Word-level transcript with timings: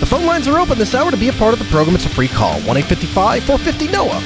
The 0.00 0.06
phone 0.06 0.26
lines 0.26 0.48
are 0.48 0.58
open 0.58 0.78
this 0.78 0.94
hour 0.94 1.10
to 1.10 1.16
be 1.16 1.28
a 1.28 1.32
part 1.32 1.52
of 1.52 1.58
the 1.58 1.64
program. 1.66 1.94
It's 1.94 2.06
a 2.06 2.10
free 2.10 2.28
call 2.28 2.60
1 2.62 2.82
450 2.82 3.88
NOAH. 3.88 4.20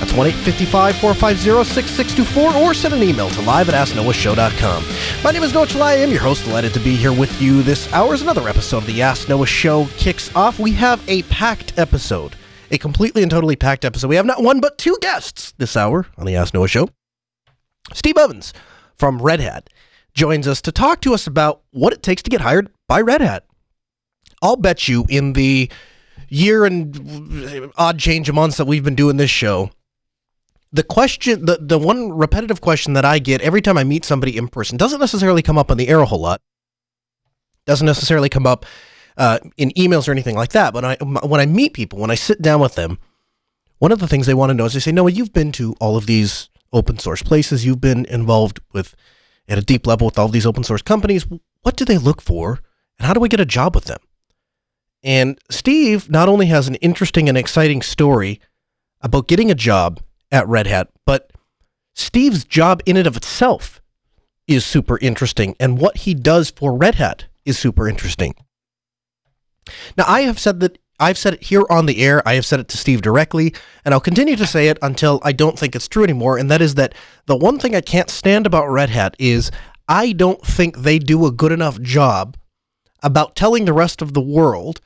That's 0.00 0.12
1 0.14 0.26
855 0.26 0.96
450 0.96 1.64
6624 1.72 2.62
or 2.62 2.74
send 2.74 2.94
an 2.94 3.02
email 3.02 3.30
to 3.30 3.40
live 3.42 3.68
at 3.68 3.74
AskNoahShow.com. 3.86 4.84
My 5.22 5.30
name 5.30 5.42
is 5.44 5.54
Noah 5.54 5.66
Chelliah. 5.66 5.82
I 5.82 5.94
am 5.96 6.10
your 6.10 6.20
host. 6.20 6.44
Delighted 6.44 6.74
to 6.74 6.80
be 6.80 6.96
here 6.96 7.12
with 7.12 7.40
you 7.40 7.62
this 7.62 7.92
hour 7.92 8.12
as 8.14 8.22
another 8.22 8.48
episode 8.48 8.78
of 8.78 8.86
the 8.86 9.00
Ask 9.02 9.28
Noah 9.28 9.46
Show 9.46 9.86
kicks 9.96 10.34
off. 10.34 10.58
We 10.58 10.72
have 10.72 11.08
a 11.08 11.22
packed 11.24 11.78
episode 11.78 12.34
a 12.72 12.78
completely 12.78 13.22
and 13.22 13.30
totally 13.30 13.54
packed 13.54 13.84
episode. 13.84 14.08
We 14.08 14.16
have 14.16 14.26
not 14.26 14.42
one 14.42 14.58
but 14.58 14.78
two 14.78 14.96
guests 15.00 15.52
this 15.58 15.76
hour 15.76 16.06
on 16.16 16.26
the 16.26 16.34
Ask 16.34 16.54
Noah 16.54 16.68
Show. 16.68 16.88
Steve 17.92 18.16
Ovens 18.16 18.52
from 18.96 19.20
Red 19.20 19.40
Hat 19.40 19.68
joins 20.14 20.48
us 20.48 20.62
to 20.62 20.72
talk 20.72 21.00
to 21.02 21.14
us 21.14 21.26
about 21.26 21.62
what 21.70 21.92
it 21.92 22.02
takes 22.02 22.22
to 22.22 22.30
get 22.30 22.40
hired 22.40 22.70
by 22.88 23.00
Red 23.00 23.20
Hat. 23.20 23.44
I'll 24.42 24.56
bet 24.56 24.88
you 24.88 25.06
in 25.08 25.32
the 25.32 25.70
year 26.28 26.64
and 26.64 27.72
odd 27.76 27.98
change 27.98 28.28
of 28.28 28.34
months 28.34 28.56
that 28.56 28.66
we've 28.66 28.84
been 28.84 28.94
doing 28.94 29.16
this 29.16 29.30
show, 29.30 29.70
the 30.72 30.82
question, 30.82 31.44
the, 31.44 31.58
the 31.60 31.78
one 31.78 32.12
repetitive 32.12 32.60
question 32.60 32.94
that 32.94 33.04
I 33.04 33.18
get 33.18 33.42
every 33.42 33.60
time 33.60 33.76
I 33.76 33.84
meet 33.84 34.04
somebody 34.04 34.36
in 34.36 34.48
person 34.48 34.78
doesn't 34.78 35.00
necessarily 35.00 35.42
come 35.42 35.58
up 35.58 35.70
on 35.70 35.76
the 35.76 35.88
air 35.88 36.00
a 36.00 36.06
whole 36.06 36.20
lot. 36.20 36.40
Doesn't 37.66 37.86
necessarily 37.86 38.28
come 38.28 38.46
up 38.46 38.66
uh, 39.16 39.38
in 39.56 39.70
emails 39.70 40.08
or 40.08 40.12
anything 40.12 40.34
like 40.34 40.50
that. 40.52 40.72
But 40.72 40.84
I, 40.84 40.96
when 40.96 41.40
I 41.40 41.46
meet 41.46 41.74
people, 41.74 41.98
when 41.98 42.10
I 42.10 42.14
sit 42.14 42.42
down 42.42 42.60
with 42.60 42.74
them, 42.74 42.98
one 43.78 43.92
of 43.92 43.98
the 43.98 44.08
things 44.08 44.26
they 44.26 44.34
want 44.34 44.50
to 44.50 44.54
know 44.54 44.64
is 44.64 44.72
they 44.72 44.80
say, 44.80 44.92
Noah, 44.92 45.10
you've 45.10 45.32
been 45.32 45.52
to 45.52 45.74
all 45.80 45.96
of 45.96 46.06
these 46.06 46.48
open 46.72 46.98
source 46.98 47.22
places. 47.22 47.66
You've 47.66 47.80
been 47.80 48.06
involved 48.06 48.60
with 48.72 48.94
at 49.48 49.58
a 49.58 49.62
deep 49.62 49.86
level 49.86 50.06
with 50.06 50.18
all 50.18 50.28
these 50.28 50.46
open 50.46 50.64
source 50.64 50.82
companies. 50.82 51.26
What 51.62 51.76
do 51.76 51.84
they 51.84 51.98
look 51.98 52.22
for? 52.22 52.60
And 52.98 53.06
how 53.06 53.12
do 53.12 53.20
we 53.20 53.28
get 53.28 53.40
a 53.40 53.44
job 53.44 53.74
with 53.74 53.84
them? 53.84 54.00
And 55.02 55.38
Steve 55.50 56.08
not 56.10 56.28
only 56.28 56.46
has 56.46 56.68
an 56.68 56.76
interesting 56.76 57.28
and 57.28 57.36
exciting 57.36 57.82
story 57.82 58.40
about 59.00 59.28
getting 59.28 59.50
a 59.50 59.54
job 59.54 60.00
at 60.30 60.46
Red 60.48 60.66
Hat, 60.66 60.88
but 61.04 61.32
Steve's 61.94 62.44
job 62.44 62.82
in 62.86 62.96
and 62.96 63.06
of 63.06 63.16
itself 63.16 63.80
is 64.46 64.64
super 64.64 64.98
interesting. 64.98 65.56
And 65.58 65.78
what 65.78 65.98
he 65.98 66.14
does 66.14 66.50
for 66.50 66.76
Red 66.76 66.96
Hat 66.96 67.26
is 67.44 67.58
super 67.58 67.88
interesting. 67.88 68.34
Now, 69.96 70.04
I 70.06 70.22
have 70.22 70.38
said 70.38 70.60
that 70.60 70.78
I've 71.00 71.18
said 71.18 71.34
it 71.34 71.42
here 71.42 71.64
on 71.68 71.86
the 71.86 72.02
air. 72.02 72.26
I 72.26 72.34
have 72.34 72.46
said 72.46 72.60
it 72.60 72.68
to 72.68 72.76
Steve 72.76 73.02
directly, 73.02 73.54
and 73.84 73.92
I'll 73.92 74.00
continue 74.00 74.36
to 74.36 74.46
say 74.46 74.68
it 74.68 74.78
until 74.82 75.20
I 75.24 75.32
don't 75.32 75.58
think 75.58 75.74
it's 75.74 75.88
true 75.88 76.04
anymore. 76.04 76.38
And 76.38 76.50
that 76.50 76.62
is 76.62 76.76
that 76.76 76.94
the 77.26 77.36
one 77.36 77.58
thing 77.58 77.74
I 77.74 77.80
can't 77.80 78.10
stand 78.10 78.46
about 78.46 78.68
Red 78.68 78.90
Hat 78.90 79.16
is 79.18 79.50
I 79.88 80.12
don't 80.12 80.40
think 80.46 80.78
they 80.78 80.98
do 80.98 81.26
a 81.26 81.32
good 81.32 81.50
enough 81.50 81.80
job 81.80 82.36
about 83.02 83.34
telling 83.34 83.64
the 83.64 83.72
rest 83.72 84.00
of 84.00 84.14
the 84.14 84.20
world 84.20 84.80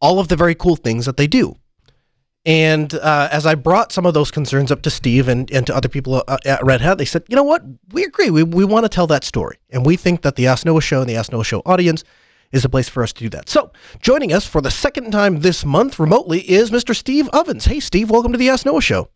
all 0.00 0.18
of 0.18 0.28
the 0.28 0.36
very 0.36 0.54
cool 0.54 0.76
things 0.76 1.06
that 1.06 1.16
they 1.16 1.26
do. 1.26 1.56
And 2.46 2.94
uh, 2.94 3.28
as 3.30 3.44
I 3.44 3.54
brought 3.54 3.92
some 3.92 4.06
of 4.06 4.14
those 4.14 4.30
concerns 4.30 4.72
up 4.72 4.80
to 4.82 4.90
Steve 4.90 5.28
and, 5.28 5.50
and 5.50 5.66
to 5.66 5.76
other 5.76 5.90
people 5.90 6.24
uh, 6.26 6.38
at 6.46 6.64
Red 6.64 6.80
Hat, 6.80 6.96
they 6.96 7.04
said, 7.04 7.24
you 7.28 7.36
know 7.36 7.42
what? 7.42 7.62
We 7.92 8.04
agree. 8.04 8.30
We, 8.30 8.42
we 8.42 8.64
want 8.64 8.84
to 8.84 8.88
tell 8.88 9.06
that 9.08 9.24
story. 9.24 9.58
And 9.68 9.84
we 9.84 9.96
think 9.96 10.22
that 10.22 10.36
the 10.36 10.46
Ask 10.46 10.64
Noah 10.64 10.80
show 10.80 11.00
and 11.00 11.10
the 11.10 11.16
Ask 11.16 11.32
Noah 11.32 11.44
show 11.44 11.60
audience 11.66 12.02
is 12.50 12.64
a 12.64 12.68
place 12.68 12.88
for 12.88 13.02
us 13.02 13.12
to 13.12 13.24
do 13.24 13.28
that. 13.28 13.48
So, 13.48 13.70
joining 14.00 14.32
us 14.32 14.46
for 14.46 14.60
the 14.60 14.70
second 14.70 15.10
time 15.12 15.40
this 15.40 15.64
month 15.64 15.98
remotely 15.98 16.40
is 16.50 16.70
Mr. 16.70 16.96
Steve 16.96 17.28
Ovens. 17.28 17.66
Hey, 17.66 17.78
Steve, 17.78 18.10
welcome 18.10 18.32
to 18.32 18.38
the 18.38 18.48
Ask 18.48 18.66
Noah 18.66 18.80
Show. 18.80 19.10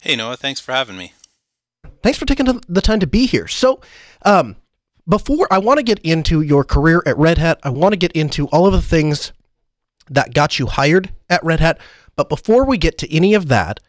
Hey, 0.00 0.16
Noah, 0.16 0.36
thanks 0.36 0.60
for 0.60 0.72
having 0.72 0.96
me. 0.96 1.12
Thanks 2.02 2.18
for 2.18 2.24
taking 2.24 2.46
the 2.68 2.80
time 2.80 3.00
to 3.00 3.06
be 3.06 3.26
here. 3.26 3.48
So, 3.48 3.80
um, 4.24 4.56
before 5.06 5.48
I 5.50 5.58
want 5.58 5.78
to 5.78 5.82
get 5.82 5.98
into 6.00 6.42
your 6.42 6.64
career 6.64 7.02
at 7.04 7.18
Red 7.18 7.38
Hat, 7.38 7.58
I 7.62 7.70
want 7.70 7.92
to 7.92 7.98
get 7.98 8.12
into 8.12 8.46
all 8.48 8.66
of 8.66 8.72
the 8.72 8.82
things 8.82 9.32
that 10.10 10.34
got 10.34 10.58
you 10.58 10.66
hired 10.66 11.12
at 11.28 11.44
Red 11.44 11.60
Hat. 11.60 11.78
But 12.16 12.28
before 12.28 12.64
we 12.64 12.78
get 12.78 12.98
to 12.98 13.14
any 13.14 13.34
of 13.34 13.48
that, 13.48 13.80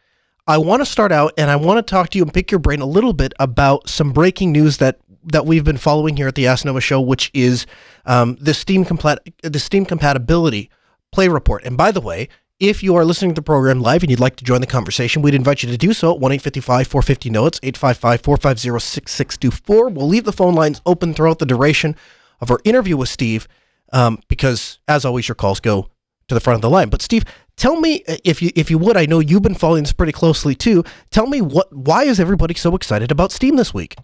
I 0.48 0.58
want 0.58 0.82
to 0.82 0.86
start 0.86 1.12
out 1.12 1.34
and 1.38 1.52
I 1.52 1.56
want 1.56 1.78
to 1.78 1.90
talk 1.90 2.10
to 2.10 2.18
you 2.18 2.24
and 2.24 2.34
pick 2.34 2.52
your 2.52 2.60
brain 2.60 2.82
a 2.82 2.86
little 2.86 3.14
bit 3.14 3.34
about 3.40 3.88
some 3.88 4.12
breaking 4.12 4.52
news 4.52 4.78
that 4.78 5.00
that 5.26 5.46
we've 5.46 5.64
been 5.64 5.78
following 5.78 6.18
here 6.18 6.28
at 6.28 6.36
the 6.36 6.48
Ask 6.48 6.66
Noah 6.66 6.82
Show, 6.82 7.02
which 7.02 7.30
is 7.34 7.68
um, 8.06 8.38
the 8.40 8.54
Steam 8.54 8.86
complat- 8.86 9.34
the 9.44 9.60
Steam 9.60 9.86
compatibility 9.86 10.70
play 11.12 11.28
report. 11.28 11.64
And 11.66 11.78
by 11.78 11.92
the 11.92 12.02
way, 12.02 12.30
if 12.60 12.84
you 12.84 12.96
are 12.96 13.06
listening 13.06 13.32
to 13.32 13.36
the 13.36 13.46
program 13.46 13.80
live 13.82 14.02
and 14.02 14.10
you'd 14.10 14.20
like 14.20 14.36
to 14.38 14.44
join 14.44 14.62
the 14.62 14.68
conversation, 14.68 15.22
we'd 15.22 15.36
invite 15.36 15.64
you 15.64 15.70
to 15.70 15.78
do 15.78 15.94
so 15.94 16.14
at 16.14 16.20
1 16.20 16.32
855 16.32 16.88
450 16.88 17.30
notes 17.30 17.60
855 17.64 18.22
450 18.22 18.80
6624. 18.80 19.90
We'll 19.90 20.08
leave 20.08 20.26
the 20.26 20.34
phone 20.34 20.56
lines 20.56 20.82
open 20.86 21.14
throughout 21.14 21.40
the 21.40 21.46
duration 21.46 21.96
of 22.42 22.52
our 22.52 22.60
interview 22.64 22.98
with 22.98 23.10
Steve 23.10 23.48
um, 23.94 24.20
because, 24.28 24.80
as 24.88 25.06
always, 25.06 25.28
your 25.28 25.36
calls 25.36 25.60
go 25.60 25.90
to 26.30 26.36
the 26.36 26.40
front 26.40 26.56
of 26.56 26.62
the 26.62 26.70
line. 26.70 26.90
But, 26.90 27.02
Steve, 27.02 27.26
tell 27.58 27.80
me 27.80 28.04
uh, 28.08 28.18
if 28.24 28.42
you 28.42 28.52
if 28.56 28.72
you 28.72 28.78
would, 28.78 28.98
I 28.98 29.06
know 29.06 29.20
you've 29.20 29.44
been 29.44 29.56
following 29.56 29.84
this 29.84 29.94
pretty 29.94 30.14
closely 30.14 30.56
too. 30.56 30.84
Tell 31.12 31.28
me 31.28 31.42
what 31.42 31.76
why 31.76 32.04
is 32.04 32.20
everybody 32.20 32.56
so 32.56 32.76
excited 32.76 33.12
about 33.12 33.32
Steam 33.32 33.58
this 33.58 33.74
week? 33.74 33.96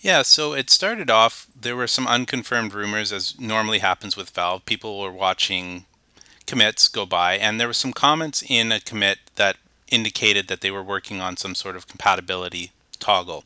Yeah, 0.00 0.22
so 0.22 0.54
it 0.54 0.70
started 0.70 1.10
off, 1.10 1.46
there 1.54 1.76
were 1.76 1.86
some 1.86 2.06
unconfirmed 2.06 2.72
rumors, 2.72 3.12
as 3.12 3.38
normally 3.38 3.80
happens 3.80 4.16
with 4.16 4.30
Valve. 4.30 4.64
People 4.64 4.98
were 4.98 5.12
watching 5.12 5.84
commits 6.46 6.88
go 6.88 7.04
by, 7.04 7.34
and 7.34 7.60
there 7.60 7.66
were 7.66 7.74
some 7.74 7.92
comments 7.92 8.42
in 8.48 8.72
a 8.72 8.80
commit 8.80 9.18
that 9.36 9.56
indicated 9.90 10.48
that 10.48 10.62
they 10.62 10.70
were 10.70 10.82
working 10.82 11.20
on 11.20 11.36
some 11.36 11.54
sort 11.54 11.76
of 11.76 11.86
compatibility 11.86 12.72
toggle. 12.98 13.44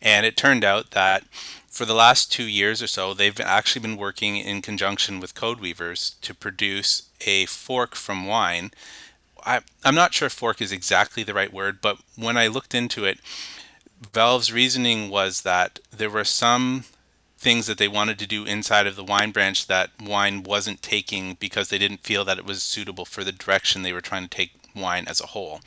And 0.00 0.24
it 0.24 0.36
turned 0.36 0.62
out 0.62 0.92
that 0.92 1.24
for 1.78 1.84
the 1.84 1.94
last 1.94 2.32
two 2.32 2.48
years 2.48 2.82
or 2.82 2.88
so, 2.88 3.14
they've 3.14 3.38
actually 3.38 3.80
been 3.80 3.96
working 3.96 4.36
in 4.36 4.60
conjunction 4.60 5.20
with 5.20 5.36
Codeweavers 5.36 6.20
to 6.22 6.34
produce 6.34 7.08
a 7.24 7.46
fork 7.46 7.94
from 7.94 8.26
Wine. 8.26 8.72
I, 9.46 9.60
I'm 9.84 9.94
not 9.94 10.12
sure 10.12 10.28
fork 10.28 10.60
is 10.60 10.72
exactly 10.72 11.22
the 11.22 11.34
right 11.34 11.52
word, 11.52 11.80
but 11.80 11.98
when 12.16 12.36
I 12.36 12.48
looked 12.48 12.74
into 12.74 13.04
it, 13.04 13.20
Valve's 14.12 14.52
reasoning 14.52 15.08
was 15.08 15.42
that 15.42 15.78
there 15.96 16.10
were 16.10 16.24
some 16.24 16.82
things 17.38 17.68
that 17.68 17.78
they 17.78 17.86
wanted 17.86 18.18
to 18.18 18.26
do 18.26 18.44
inside 18.44 18.88
of 18.88 18.96
the 18.96 19.04
wine 19.04 19.30
branch 19.30 19.68
that 19.68 19.90
wine 20.02 20.42
wasn't 20.42 20.82
taking 20.82 21.34
because 21.34 21.68
they 21.68 21.78
didn't 21.78 22.02
feel 22.02 22.24
that 22.24 22.38
it 22.38 22.44
was 22.44 22.60
suitable 22.60 23.04
for 23.04 23.22
the 23.22 23.30
direction 23.30 23.82
they 23.82 23.92
were 23.92 24.00
trying 24.00 24.24
to 24.24 24.36
take 24.36 24.50
wine 24.74 25.04
as 25.06 25.20
a 25.20 25.28
whole. 25.28 25.60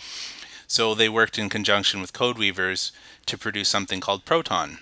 So 0.67 0.93
they 0.93 1.07
worked 1.07 1.39
in 1.39 1.47
conjunction 1.47 2.01
with 2.01 2.11
Codeweavers 2.11 2.91
to 3.27 3.37
produce 3.37 3.69
something 3.69 4.01
called 4.01 4.25
Proton. 4.25 4.79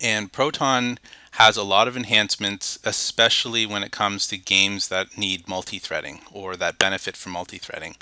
And 0.00 0.32
Proton 0.32 0.98
has 1.32 1.56
a 1.56 1.62
lot 1.62 1.86
of 1.86 1.96
enhancements, 1.96 2.78
especially 2.84 3.66
when 3.66 3.82
it 3.82 3.92
comes 3.92 4.26
to 4.26 4.36
games 4.36 4.88
that 4.88 5.16
need 5.16 5.46
multi-threading 5.46 6.20
or 6.32 6.56
that 6.56 6.78
benefit 6.78 7.16
from 7.16 7.32
multi-threading. 7.32 7.96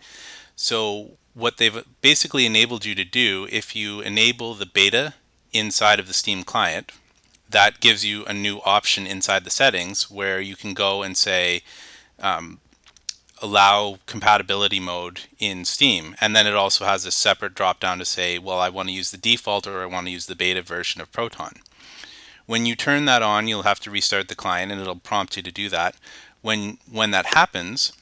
So 0.57 1.13
what 1.35 1.57
they've 1.57 1.85
basically 2.01 2.47
enabled 2.47 2.85
you 2.85 2.95
to 2.95 3.05
do, 3.05 3.47
if 3.51 3.77
you 3.77 4.01
enable 4.01 4.55
the 4.55 4.67
beta 4.67 5.15
inside 5.53 6.01
of 6.01 6.09
the 6.09 6.15
Steam 6.15 6.43
client, 6.43 6.93
that 7.51 7.81
gives 7.81 8.05
you 8.05 8.25
a 8.25 8.35
new 8.35 8.59
option 8.65 9.07
inside 9.07 9.45
the 9.45 9.51
settings 9.51 10.11
where 10.11 10.41
you 10.41 10.57
can 10.57 10.75
go 10.75 11.03
and 11.03 11.17
say, 11.17 11.63
um, 12.21 12.61
allow 13.41 13.99
compatibility 14.07 14.81
mode 14.81 15.21
in 15.39 15.65
Steam. 15.65 16.17
And 16.21 16.35
then 16.35 16.47
it 16.47 16.55
also 16.55 16.85
has 16.85 17.07
a 17.07 17.11
separate 17.11 17.55
drop 17.55 17.81
down 17.81 17.99
to 17.99 18.05
say, 18.05 18.39
well, 18.39 18.59
I 18.59 18.69
want 18.69 18.89
to 18.89 18.95
use 18.95 19.11
the 19.11 19.17
default 19.17 19.67
or 19.67 19.83
I 19.83 19.87
want 19.87 20.07
to 20.07 20.13
use 20.13 20.27
the 20.27 20.35
beta 20.35 20.63
version 20.63 21.01
of 21.01 21.13
Proton. 21.13 21.61
When 22.49 22.67
you 22.67 22.75
turn 22.75 23.05
that 23.05 23.23
on, 23.23 23.47
you'll 23.47 23.63
have 23.63 23.79
to 23.81 23.91
restart 23.91 24.27
the 24.27 24.35
client 24.35 24.73
and 24.73 24.81
it'll 24.81 24.97
prompt 24.97 25.37
you 25.37 25.43
to 25.45 25.53
do 25.53 25.69
that. 25.69 25.95
When, 26.43 26.79
when 26.91 27.13
that 27.13 27.35
happens, 27.35 27.93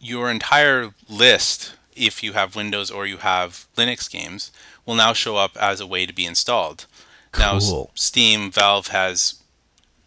your 0.00 0.30
entire 0.30 0.94
list 1.08 1.74
if 1.98 2.22
you 2.22 2.32
have 2.32 2.56
Windows 2.56 2.90
or 2.90 3.06
you 3.06 3.18
have 3.18 3.66
Linux 3.76 4.10
games, 4.10 4.50
will 4.86 4.94
now 4.94 5.12
show 5.12 5.36
up 5.36 5.56
as 5.56 5.80
a 5.80 5.86
way 5.86 6.06
to 6.06 6.12
be 6.12 6.24
installed. 6.24 6.86
Cool. 7.32 7.44
Now, 7.44 7.90
Steam, 7.94 8.50
Valve 8.50 8.88
has 8.88 9.34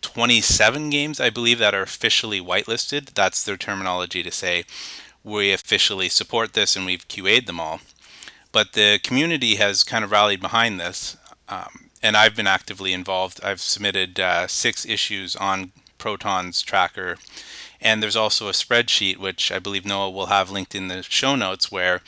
27 0.02 0.90
games, 0.90 1.20
I 1.20 1.30
believe, 1.30 1.60
that 1.60 1.76
are 1.76 1.84
officially 1.84 2.42
whitelisted. 2.42 3.14
That's 3.14 3.44
their 3.44 3.58
terminology 3.58 4.24
to 4.24 4.32
say 4.32 4.64
we 5.24 5.54
officially 5.54 6.10
support 6.10 6.54
this 6.54 6.76
and 6.76 6.86
we've 6.86 7.08
QA'd 7.08 7.46
them 7.46 7.60
all. 7.60 7.82
But 8.52 8.74
the 8.74 9.00
community 9.04 9.56
has 9.56 9.84
kind 9.84 10.04
of 10.04 10.12
rallied 10.12 10.42
behind 10.42 10.80
this, 10.80 11.16
um, 11.48 11.91
and 12.04 12.18
I've 12.18 12.36
been 12.36 12.48
actively 12.48 12.94
involved. 12.94 13.40
I've 13.44 13.62
submitted 13.62 14.20
uh, 14.20 14.48
six 14.48 14.86
issues 14.86 15.36
on 15.36 15.72
Proton's 15.98 16.62
tracker 16.62 17.18
And 17.82 18.02
there's 18.04 18.16
also 18.16 18.48
a 18.48 18.52
spreadsheet, 18.54 19.18
which 19.18 19.52
I 19.52 19.60
believe 19.60 19.86
Noah 19.86 20.12
will 20.12 20.28
have 20.28 20.52
linked 20.52 20.76
in 20.76 20.88
the 20.88 21.02
show 21.04 21.36
notes, 21.36 21.72
where 21.72 22.02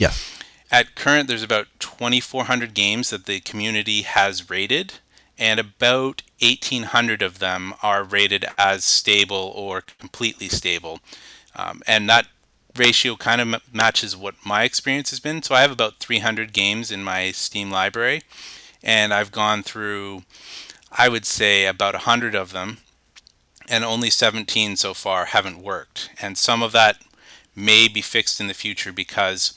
at 0.72 0.96
current 0.96 1.28
there's 1.28 1.44
about 1.44 1.68
2,400 1.80 2.74
games 2.74 3.10
that 3.10 3.26
the 3.26 3.40
community 3.42 4.04
has 4.04 4.50
rated, 4.50 4.94
and 5.38 5.60
about 5.60 6.22
1,800 6.42 7.22
of 7.22 7.40
them 7.40 7.74
are 7.82 8.04
rated 8.04 8.46
as 8.58 8.84
stable 8.86 9.52
or 9.56 9.82
completely 9.82 10.50
stable. 10.50 11.00
Um, 11.56 11.82
and 11.88 12.10
that 12.10 12.28
ratio 12.76 13.16
kind 13.16 13.42
of 13.42 13.54
m- 13.54 13.62
matches 13.72 14.16
what 14.18 14.36
my 14.46 14.64
experience 14.64 15.10
has 15.12 15.20
been. 15.20 15.42
So 15.44 15.56
I 15.56 15.62
have 15.62 15.72
about 15.72 15.98
300 16.00 16.54
games 16.54 16.92
in 16.92 17.04
my 17.04 17.32
Steam 17.32 17.70
library, 17.72 18.22
and 18.84 19.14
I've 19.14 19.32
gone 19.32 19.64
through, 19.64 20.24
I 20.92 21.10
would 21.10 21.26
say, 21.26 21.66
about 21.66 21.94
100 21.94 22.36
of 22.36 22.52
them, 22.52 22.80
and 23.70 23.84
only 23.84 24.10
17 24.10 24.76
so 24.76 24.94
far 24.94 25.26
haven't 25.26 25.64
worked. 25.64 26.10
And 26.22 26.38
some 26.38 26.62
of 26.62 26.72
that 26.74 26.98
may 27.56 27.88
be 27.88 28.02
fixed 28.02 28.42
in 28.42 28.48
the 28.48 28.54
future 28.54 28.92
because 28.92 29.54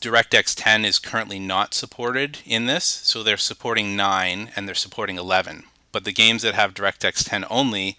DirectX 0.00 0.54
10 0.56 0.84
is 0.84 0.98
currently 0.98 1.38
not 1.38 1.74
supported 1.74 2.38
in 2.44 2.66
this, 2.66 2.84
so 2.84 3.22
they're 3.22 3.36
supporting 3.36 3.96
9 3.96 4.50
and 4.56 4.66
they're 4.66 4.74
supporting 4.74 5.16
11. 5.16 5.64
But 5.92 6.04
the 6.04 6.12
games 6.12 6.42
that 6.42 6.54
have 6.54 6.74
DirectX 6.74 7.28
10 7.28 7.44
only, 7.50 7.96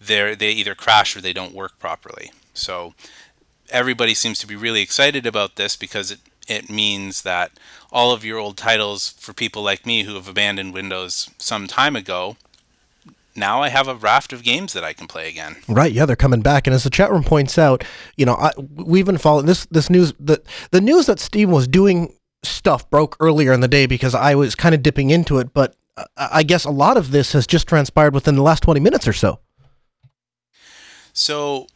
they 0.00 0.34
they 0.34 0.50
either 0.52 0.74
crash 0.74 1.16
or 1.16 1.20
they 1.20 1.32
don't 1.32 1.54
work 1.54 1.78
properly. 1.78 2.30
So 2.54 2.94
everybody 3.70 4.14
seems 4.14 4.38
to 4.38 4.46
be 4.46 4.56
really 4.56 4.82
excited 4.82 5.26
about 5.26 5.56
this 5.56 5.76
because 5.76 6.10
it, 6.10 6.20
it 6.48 6.70
means 6.70 7.22
that 7.22 7.52
all 7.92 8.12
of 8.12 8.24
your 8.24 8.38
old 8.38 8.56
titles 8.56 9.10
for 9.18 9.32
people 9.32 9.62
like 9.62 9.86
me 9.86 10.04
who 10.04 10.14
have 10.14 10.28
abandoned 10.28 10.74
Windows 10.74 11.30
some 11.38 11.66
time 11.66 11.96
ago 11.96 12.36
now 13.36 13.62
I 13.62 13.68
have 13.68 13.88
a 13.88 13.94
raft 13.94 14.32
of 14.32 14.42
games 14.42 14.72
that 14.72 14.84
I 14.84 14.92
can 14.92 15.06
play 15.06 15.28
again. 15.28 15.56
Right, 15.68 15.92
yeah, 15.92 16.04
they're 16.04 16.16
coming 16.16 16.40
back, 16.40 16.66
and 16.66 16.74
as 16.74 16.84
the 16.84 16.90
chat 16.90 17.10
room 17.10 17.24
points 17.24 17.58
out, 17.58 17.84
you 18.16 18.26
know, 18.26 18.34
I, 18.34 18.52
we've 18.74 19.06
been 19.06 19.18
following 19.18 19.46
this 19.46 19.66
this 19.66 19.88
news. 19.88 20.12
The 20.18 20.42
the 20.70 20.80
news 20.80 21.06
that 21.06 21.20
Steam 21.20 21.50
was 21.50 21.68
doing 21.68 22.12
stuff 22.42 22.88
broke 22.90 23.16
earlier 23.20 23.52
in 23.52 23.60
the 23.60 23.68
day 23.68 23.86
because 23.86 24.14
I 24.14 24.34
was 24.34 24.54
kind 24.54 24.74
of 24.74 24.82
dipping 24.82 25.10
into 25.10 25.38
it, 25.38 25.52
but 25.54 25.74
I 26.16 26.42
guess 26.42 26.64
a 26.64 26.70
lot 26.70 26.96
of 26.96 27.10
this 27.10 27.32
has 27.32 27.46
just 27.46 27.68
transpired 27.68 28.14
within 28.14 28.34
the 28.34 28.42
last 28.42 28.62
twenty 28.62 28.80
minutes 28.80 29.06
or 29.06 29.12
so. 29.12 29.38
So 31.12 31.66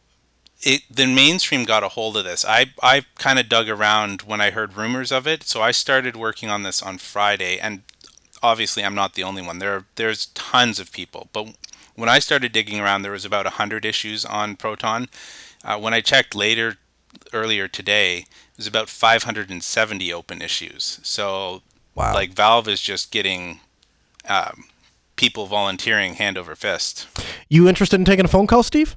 it 0.65 0.81
the 0.89 1.05
mainstream 1.05 1.63
got 1.63 1.83
a 1.83 1.89
hold 1.89 2.17
of 2.17 2.25
this. 2.25 2.43
I 2.43 2.71
I 2.81 3.05
kind 3.17 3.39
of 3.39 3.47
dug 3.47 3.69
around 3.69 4.23
when 4.23 4.41
I 4.41 4.49
heard 4.49 4.75
rumors 4.75 5.11
of 5.11 5.27
it, 5.27 5.43
so 5.43 5.61
I 5.61 5.71
started 5.71 6.15
working 6.15 6.49
on 6.49 6.63
this 6.63 6.81
on 6.81 6.97
Friday, 6.97 7.59
and 7.59 7.83
obviously 8.41 8.83
I'm 8.83 8.95
not 8.95 9.13
the 9.13 9.23
only 9.23 9.41
one. 9.41 9.59
There 9.59 9.85
there's 9.95 10.27
tons 10.27 10.79
of 10.79 10.91
people, 10.91 11.29
but 11.31 11.55
when 11.95 12.09
I 12.09 12.19
started 12.19 12.51
digging 12.51 12.79
around, 12.79 13.03
there 13.03 13.11
was 13.11 13.23
about 13.23 13.45
hundred 13.45 13.85
issues 13.85 14.25
on 14.25 14.57
Proton. 14.57 15.07
Uh, 15.63 15.79
when 15.79 15.93
I 15.93 16.01
checked 16.01 16.35
later 16.35 16.77
earlier 17.31 17.67
today, 17.67 18.19
it 18.19 18.57
was 18.57 18.67
about 18.67 18.89
570 18.89 20.13
open 20.13 20.41
issues. 20.41 20.99
So 21.03 21.61
wow. 21.95 22.13
like 22.13 22.31
Valve 22.33 22.67
is 22.67 22.81
just 22.81 23.11
getting 23.11 23.61
um, 24.27 24.65
people 25.15 25.45
volunteering 25.45 26.15
hand 26.15 26.37
over 26.37 26.55
fist. 26.55 27.07
You 27.49 27.67
interested 27.67 27.99
in 27.99 28.05
taking 28.05 28.25
a 28.25 28.29
phone 28.29 28.47
call, 28.47 28.63
Steve? 28.63 28.95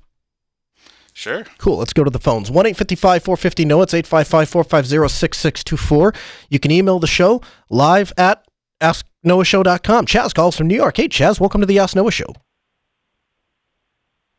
Sure. 1.18 1.44
Cool. 1.58 1.78
Let's 1.78 1.92
go 1.92 2.04
to 2.04 2.10
the 2.10 2.20
phones. 2.20 2.48
1 2.48 2.64
855 2.64 3.24
450 3.24 3.64
No. 3.64 3.82
It's 3.82 3.92
855 3.92 4.48
450 4.48 5.08
6624. 5.08 6.14
You 6.48 6.60
can 6.60 6.70
email 6.70 7.00
the 7.00 7.08
show 7.08 7.42
live 7.68 8.12
at 8.16 8.46
asknoahshow.com. 8.80 10.06
Chaz 10.06 10.32
calls 10.32 10.56
from 10.56 10.68
New 10.68 10.76
York. 10.76 10.96
Hey, 10.96 11.08
Chaz, 11.08 11.40
welcome 11.40 11.60
to 11.60 11.66
the 11.66 11.80
Ask 11.80 11.96
Noah 11.96 12.12
Show. 12.12 12.36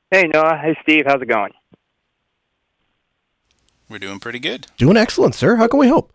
Hey, 0.09 0.29
Noah. 0.33 0.57
Hey, 0.57 0.77
Steve. 0.81 1.03
How's 1.05 1.21
it 1.21 1.27
going? 1.27 1.51
We're 3.89 3.99
doing 3.99 4.21
pretty 4.21 4.39
good. 4.39 4.67
Doing 4.77 4.95
excellent, 4.95 5.35
sir. 5.35 5.57
How 5.57 5.67
can 5.67 5.81
we 5.81 5.87
help? 5.87 6.13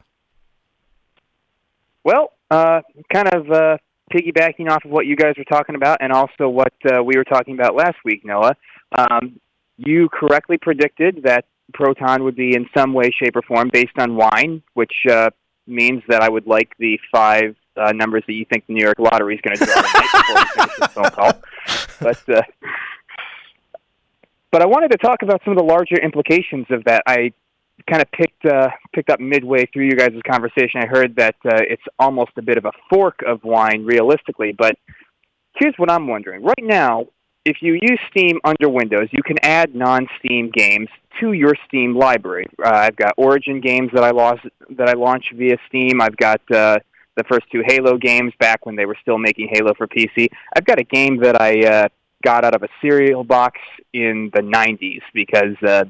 Well, 2.05 2.33
uh, 2.51 2.81
kind 3.13 3.29
of 3.35 3.51
uh, 3.51 3.77
piggybacking 4.11 4.71
off 4.71 4.87
of 4.87 4.91
what 4.91 5.05
you 5.05 5.15
guys 5.15 5.35
were 5.37 5.45
talking 5.45 5.75
about 5.75 5.99
and 6.01 6.11
also 6.11 6.49
what 6.49 6.73
uh, 6.91 7.03
we 7.03 7.19
were 7.19 7.25
talking 7.25 7.53
about 7.53 7.75
last 7.77 7.97
week, 8.03 8.25
Noah. 8.25 8.57
Um, 8.97 9.41
you 9.77 10.09
correctly 10.09 10.59
predicted 10.59 11.23
that 11.25 11.47
Proton 11.73 12.25
would 12.25 12.37
be 12.37 12.55
in 12.55 12.69
some 12.77 12.93
way, 12.93 13.11
shape, 13.11 13.37
or 13.37 13.43
form 13.43 13.71
based 13.73 13.99
on 13.99 14.17
wine, 14.17 14.63
which 14.75 14.93
uh, 15.11 15.31
means 15.67 16.03
that 16.09 16.23
I 16.23 16.29
would 16.29 16.47
like 16.47 16.73
the 16.79 16.99
five 17.11 17.57
uh, 17.77 17.93
numbers 17.93 18.23
that 18.27 18.35
you 18.35 18.45
think 18.45 18.67
the 18.67 18.75
New 18.75 18.85
York 18.85 18.99
Lottery 18.99 19.35
is 19.35 19.41
going 19.41 19.57
to 19.57 19.65
draw 19.65 19.75
tonight 19.75 20.09
before 20.13 20.35
we 20.37 20.45
finish 20.45 20.77
this 20.79 20.93
phone 20.93 21.11
call. 21.11 21.33
But 22.01 22.29
uh, 22.29 22.43
but 24.53 24.63
I 24.63 24.67
wanted 24.67 24.93
to 24.93 24.99
talk 24.99 25.23
about 25.23 25.43
some 25.45 25.53
of 25.53 25.59
the 25.59 25.65
larger 25.65 25.97
implications 25.97 26.67
of 26.71 26.85
that. 26.85 27.03
I 27.07 27.33
kind 27.91 28.01
of 28.01 28.11
picked 28.13 28.45
uh, 28.45 28.69
picked 28.95 29.11
up 29.11 29.19
midway 29.19 29.67
through 29.67 29.87
you 29.87 29.97
guys' 29.97 30.13
conversation. 30.31 30.81
I 30.81 30.87
heard 30.87 31.17
that 31.17 31.35
uh, 31.45 31.59
it's 31.69 31.83
almost 31.99 32.33
a 32.37 32.43
bit 32.43 32.57
of 32.57 32.65
a 32.65 32.73
fork 32.89 33.21
of 33.27 33.43
wine, 33.43 33.85
realistically. 33.85 34.55
But 34.57 34.77
here's 35.57 35.75
what 35.77 35.91
I'm 35.91 36.07
wondering: 36.07 36.45
right 36.45 36.63
now, 36.63 37.07
if 37.45 37.59
you 37.61 37.75
use 37.75 38.01
Steam 38.11 38.41
under 38.45 38.69
Windows, 38.69 39.09
you 39.11 39.23
can 39.23 39.39
add 39.43 39.75
non-Steam 39.75 40.51
games 40.51 40.89
to 41.21 41.33
your 41.33 41.55
Steam 41.67 41.95
library. 41.95 42.47
Uh, 42.65 42.71
I've 42.71 42.97
got 42.97 43.15
Origin 43.17 43.61
games 43.61 43.91
that 43.93 44.03
I 44.03 44.11
lost 44.11 44.43
that 44.71 44.89
I 44.89 44.95
launched 44.95 45.33
via 45.35 45.57
Steam. 45.69 46.01
I've 46.01 46.17
got 46.17 46.41
uh, 46.51 46.79
the 47.17 47.25
first 47.25 47.45
two 47.53 47.63
Halo 47.67 47.99
games 47.99 48.33
back 48.39 48.67
when 48.67 48.77
they 48.77 48.87
were 48.87 48.97
still 49.01 49.19
making 49.19 49.49
Halo 49.53 49.75
for 49.75 49.87
PC. 49.87 50.29
I've 50.57 50.65
got 50.65 50.79
a 50.79 50.85
game 50.85 51.19
that 51.19 51.41
I 51.41 51.65
uh, 51.65 51.89
got 52.25 52.45
out 52.45 52.55
of 52.55 52.63
a 52.63 52.69
cereal 52.81 53.25
box 53.25 53.61
in 53.93 54.31
the 54.35 54.41
90s 54.41 55.03
because 55.13 55.57
uh, 55.63 55.85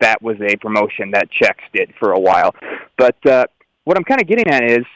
that 0.00 0.22
was 0.22 0.36
a 0.40 0.56
promotion 0.56 1.10
that 1.10 1.28
Chex 1.30 1.56
did 1.74 1.92
for 1.98 2.12
a 2.12 2.18
while. 2.18 2.54
But 2.96 3.26
uh, 3.26 3.46
what 3.84 3.96
I'm 3.96 4.04
kind 4.04 4.20
of 4.20 4.28
getting 4.28 4.48
at 4.48 4.64
is, 4.64 4.86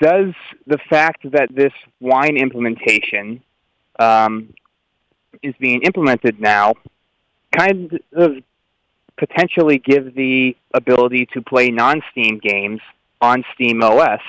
does 0.00 0.34
the 0.66 0.78
fact 0.90 1.30
that 1.30 1.48
this 1.54 1.72
wine 2.00 2.36
implementation 2.36 3.42
um, 3.98 4.52
is 5.42 5.54
being 5.58 5.82
implemented 5.82 6.40
now 6.40 6.74
kind 7.56 7.98
of 8.12 8.32
potentially 9.16 9.78
give 9.78 10.14
the 10.14 10.56
ability 10.74 11.26
to 11.32 11.42
play 11.42 11.70
non-Steam 11.70 12.40
games 12.42 12.80
on 13.20 13.44
Steam 13.54 13.82
OS, 13.82 14.20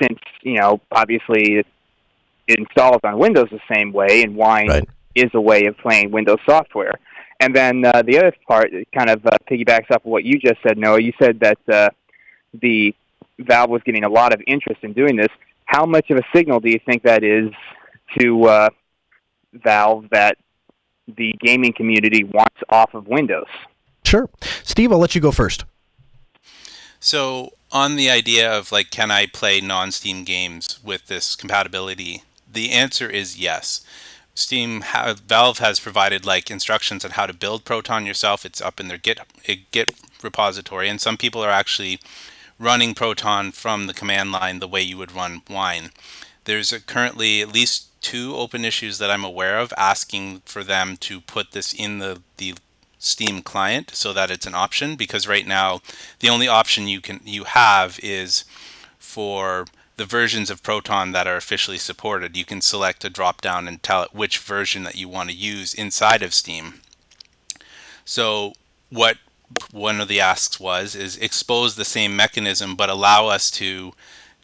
since 0.00 0.18
you 0.42 0.58
know 0.58 0.80
obviously 0.92 1.58
it 1.58 1.66
installs 2.48 3.00
on 3.04 3.18
Windows 3.18 3.48
the 3.50 3.60
same 3.72 3.92
way, 3.92 4.22
and 4.22 4.34
Wine 4.36 4.68
right. 4.68 4.88
is 5.14 5.30
a 5.34 5.40
way 5.40 5.66
of 5.66 5.76
playing 5.78 6.10
Windows 6.10 6.38
software. 6.48 6.98
And 7.40 7.56
then 7.56 7.84
uh, 7.84 8.02
the 8.02 8.18
other 8.18 8.34
part 8.46 8.70
kind 8.94 9.08
of 9.08 9.24
uh, 9.24 9.30
piggybacks 9.50 9.90
off 9.90 10.04
of 10.04 10.04
what 10.04 10.24
you 10.24 10.38
just 10.38 10.58
said, 10.62 10.76
Noah. 10.76 11.00
You 11.00 11.12
said 11.20 11.40
that 11.40 11.58
uh, 11.72 11.88
the 12.60 12.94
Valve 13.38 13.70
was 13.70 13.82
getting 13.84 14.04
a 14.04 14.10
lot 14.10 14.34
of 14.34 14.42
interest 14.46 14.80
in 14.82 14.92
doing 14.92 15.16
this. 15.16 15.28
How 15.64 15.86
much 15.86 16.10
of 16.10 16.18
a 16.18 16.22
signal 16.34 16.60
do 16.60 16.68
you 16.68 16.80
think 16.84 17.04
that 17.04 17.24
is 17.24 17.50
to 18.18 18.44
uh, 18.44 18.68
Valve 19.52 20.08
that 20.10 20.38
the 21.16 21.34
gaming 21.40 21.72
community 21.72 22.24
wants 22.24 22.56
off 22.68 22.94
of 22.94 23.06
Windows. 23.06 23.48
Sure. 24.04 24.28
Steve, 24.62 24.92
I'll 24.92 24.98
let 24.98 25.14
you 25.14 25.20
go 25.20 25.32
first. 25.32 25.64
So, 27.00 27.50
on 27.72 27.96
the 27.96 28.10
idea 28.10 28.50
of 28.52 28.72
like, 28.72 28.90
can 28.90 29.10
I 29.10 29.26
play 29.26 29.60
non 29.60 29.90
Steam 29.90 30.24
games 30.24 30.78
with 30.84 31.06
this 31.06 31.34
compatibility? 31.34 32.24
The 32.52 32.70
answer 32.70 33.08
is 33.08 33.38
yes. 33.38 33.84
Steam 34.34 34.80
ha- 34.80 35.14
Valve 35.26 35.58
has 35.58 35.80
provided 35.80 36.24
like 36.24 36.50
instructions 36.50 37.04
on 37.04 37.12
how 37.12 37.26
to 37.26 37.32
build 37.32 37.64
Proton 37.64 38.06
yourself. 38.06 38.44
It's 38.44 38.60
up 38.60 38.80
in 38.80 38.88
their 38.88 38.98
Git 38.98 39.20
eh, 39.46 39.56
Git 39.70 39.94
repository, 40.22 40.88
and 40.88 41.00
some 41.00 41.16
people 41.16 41.42
are 41.42 41.50
actually 41.50 42.00
running 42.58 42.94
Proton 42.94 43.52
from 43.52 43.86
the 43.86 43.94
command 43.94 44.32
line 44.32 44.58
the 44.58 44.68
way 44.68 44.82
you 44.82 44.98
would 44.98 45.12
run 45.12 45.42
Wine. 45.48 45.90
There's 46.44 46.72
currently 46.86 47.40
at 47.40 47.52
least 47.52 47.89
two 48.00 48.34
open 48.36 48.64
issues 48.64 48.98
that 48.98 49.10
I'm 49.10 49.24
aware 49.24 49.58
of 49.58 49.72
asking 49.76 50.42
for 50.44 50.64
them 50.64 50.96
to 50.98 51.20
put 51.20 51.52
this 51.52 51.72
in 51.72 51.98
the, 51.98 52.22
the 52.36 52.54
Steam 52.98 53.42
client 53.42 53.90
so 53.94 54.12
that 54.12 54.30
it's 54.30 54.46
an 54.46 54.54
option 54.54 54.94
because 54.94 55.26
right 55.26 55.46
now 55.46 55.80
the 56.20 56.28
only 56.28 56.46
option 56.46 56.86
you 56.86 57.00
can 57.00 57.20
you 57.24 57.44
have 57.44 57.98
is 58.02 58.44
for 58.98 59.64
the 59.96 60.04
versions 60.04 60.50
of 60.50 60.62
Proton 60.62 61.12
that 61.12 61.26
are 61.26 61.36
officially 61.36 61.78
supported. 61.78 62.36
You 62.36 62.44
can 62.44 62.60
select 62.60 63.04
a 63.04 63.10
drop 63.10 63.40
down 63.40 63.68
and 63.68 63.82
tell 63.82 64.02
it 64.02 64.14
which 64.14 64.38
version 64.38 64.82
that 64.84 64.96
you 64.96 65.08
want 65.08 65.30
to 65.30 65.36
use 65.36 65.74
inside 65.74 66.22
of 66.22 66.34
Steam. 66.34 66.80
So 68.04 68.52
what 68.90 69.18
one 69.72 70.00
of 70.00 70.08
the 70.08 70.20
asks 70.20 70.60
was 70.60 70.94
is 70.94 71.16
expose 71.16 71.74
the 71.74 71.84
same 71.84 72.14
mechanism 72.14 72.76
but 72.76 72.88
allow 72.88 73.26
us 73.26 73.50
to 73.50 73.92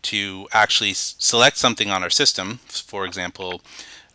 to 0.06 0.48
actually 0.52 0.94
select 0.94 1.56
something 1.58 1.90
on 1.90 2.02
our 2.02 2.10
system. 2.10 2.60
For 2.68 3.04
example, 3.04 3.60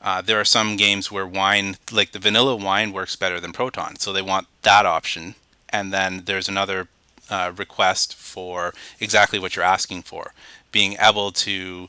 uh, 0.01 0.21
there 0.21 0.39
are 0.39 0.45
some 0.45 0.77
games 0.77 1.11
where 1.11 1.27
wine, 1.27 1.77
like 1.91 2.11
the 2.11 2.19
vanilla 2.19 2.55
wine, 2.55 2.91
works 2.91 3.15
better 3.15 3.39
than 3.39 3.51
Proton, 3.51 3.97
so 3.97 4.11
they 4.11 4.21
want 4.21 4.47
that 4.63 4.85
option. 4.85 5.35
And 5.69 5.93
then 5.93 6.23
there's 6.25 6.49
another 6.49 6.87
uh, 7.29 7.51
request 7.55 8.15
for 8.15 8.73
exactly 8.99 9.39
what 9.39 9.55
you're 9.55 9.65
asking 9.65 10.03
for, 10.03 10.33
being 10.71 10.95
able 10.99 11.31
to 11.31 11.87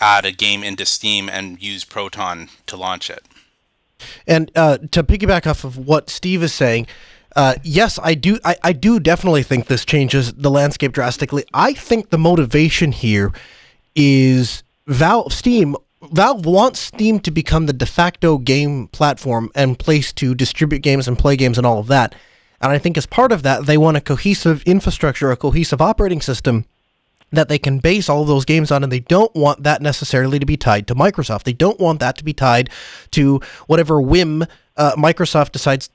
add 0.00 0.24
a 0.24 0.32
game 0.32 0.62
into 0.62 0.86
Steam 0.86 1.28
and 1.28 1.60
use 1.60 1.84
Proton 1.84 2.48
to 2.66 2.76
launch 2.76 3.10
it. 3.10 3.24
And 4.26 4.50
uh, 4.54 4.78
to 4.92 5.02
piggyback 5.02 5.46
off 5.46 5.64
of 5.64 5.76
what 5.76 6.10
Steve 6.10 6.42
is 6.42 6.54
saying, 6.54 6.86
uh, 7.38 7.54
yes, 7.62 8.00
I 8.02 8.14
do. 8.14 8.40
I, 8.44 8.56
I 8.64 8.72
do 8.72 8.98
definitely 8.98 9.44
think 9.44 9.66
this 9.66 9.84
changes 9.84 10.32
the 10.32 10.50
landscape 10.50 10.90
drastically. 10.90 11.44
I 11.54 11.72
think 11.72 12.10
the 12.10 12.18
motivation 12.18 12.90
here 12.90 13.32
is 13.94 14.64
Valve 14.88 15.32
Steam. 15.32 15.76
Valve 16.02 16.44
wants 16.44 16.80
Steam 16.80 17.20
to 17.20 17.30
become 17.30 17.66
the 17.66 17.72
de 17.72 17.86
facto 17.86 18.38
game 18.38 18.88
platform 18.88 19.52
and 19.54 19.78
place 19.78 20.12
to 20.14 20.34
distribute 20.34 20.80
games 20.80 21.06
and 21.06 21.16
play 21.16 21.36
games 21.36 21.58
and 21.58 21.66
all 21.66 21.78
of 21.78 21.86
that. 21.86 22.12
And 22.60 22.72
I 22.72 22.78
think 22.78 22.98
as 22.98 23.06
part 23.06 23.30
of 23.30 23.44
that, 23.44 23.66
they 23.66 23.78
want 23.78 23.96
a 23.96 24.00
cohesive 24.00 24.64
infrastructure, 24.64 25.30
a 25.30 25.36
cohesive 25.36 25.80
operating 25.80 26.20
system 26.20 26.64
that 27.30 27.48
they 27.48 27.58
can 27.58 27.78
base 27.78 28.08
all 28.08 28.22
of 28.22 28.26
those 28.26 28.46
games 28.46 28.72
on, 28.72 28.82
and 28.82 28.90
they 28.90 28.98
don't 28.98 29.32
want 29.36 29.62
that 29.62 29.80
necessarily 29.80 30.40
to 30.40 30.46
be 30.46 30.56
tied 30.56 30.88
to 30.88 30.94
Microsoft. 30.96 31.44
They 31.44 31.52
don't 31.52 31.78
want 31.78 32.00
that 32.00 32.18
to 32.18 32.24
be 32.24 32.32
tied 32.32 32.68
to 33.12 33.40
whatever 33.68 34.00
whim 34.00 34.44
uh, 34.76 34.96
Microsoft 34.96 35.52
decides 35.52 35.90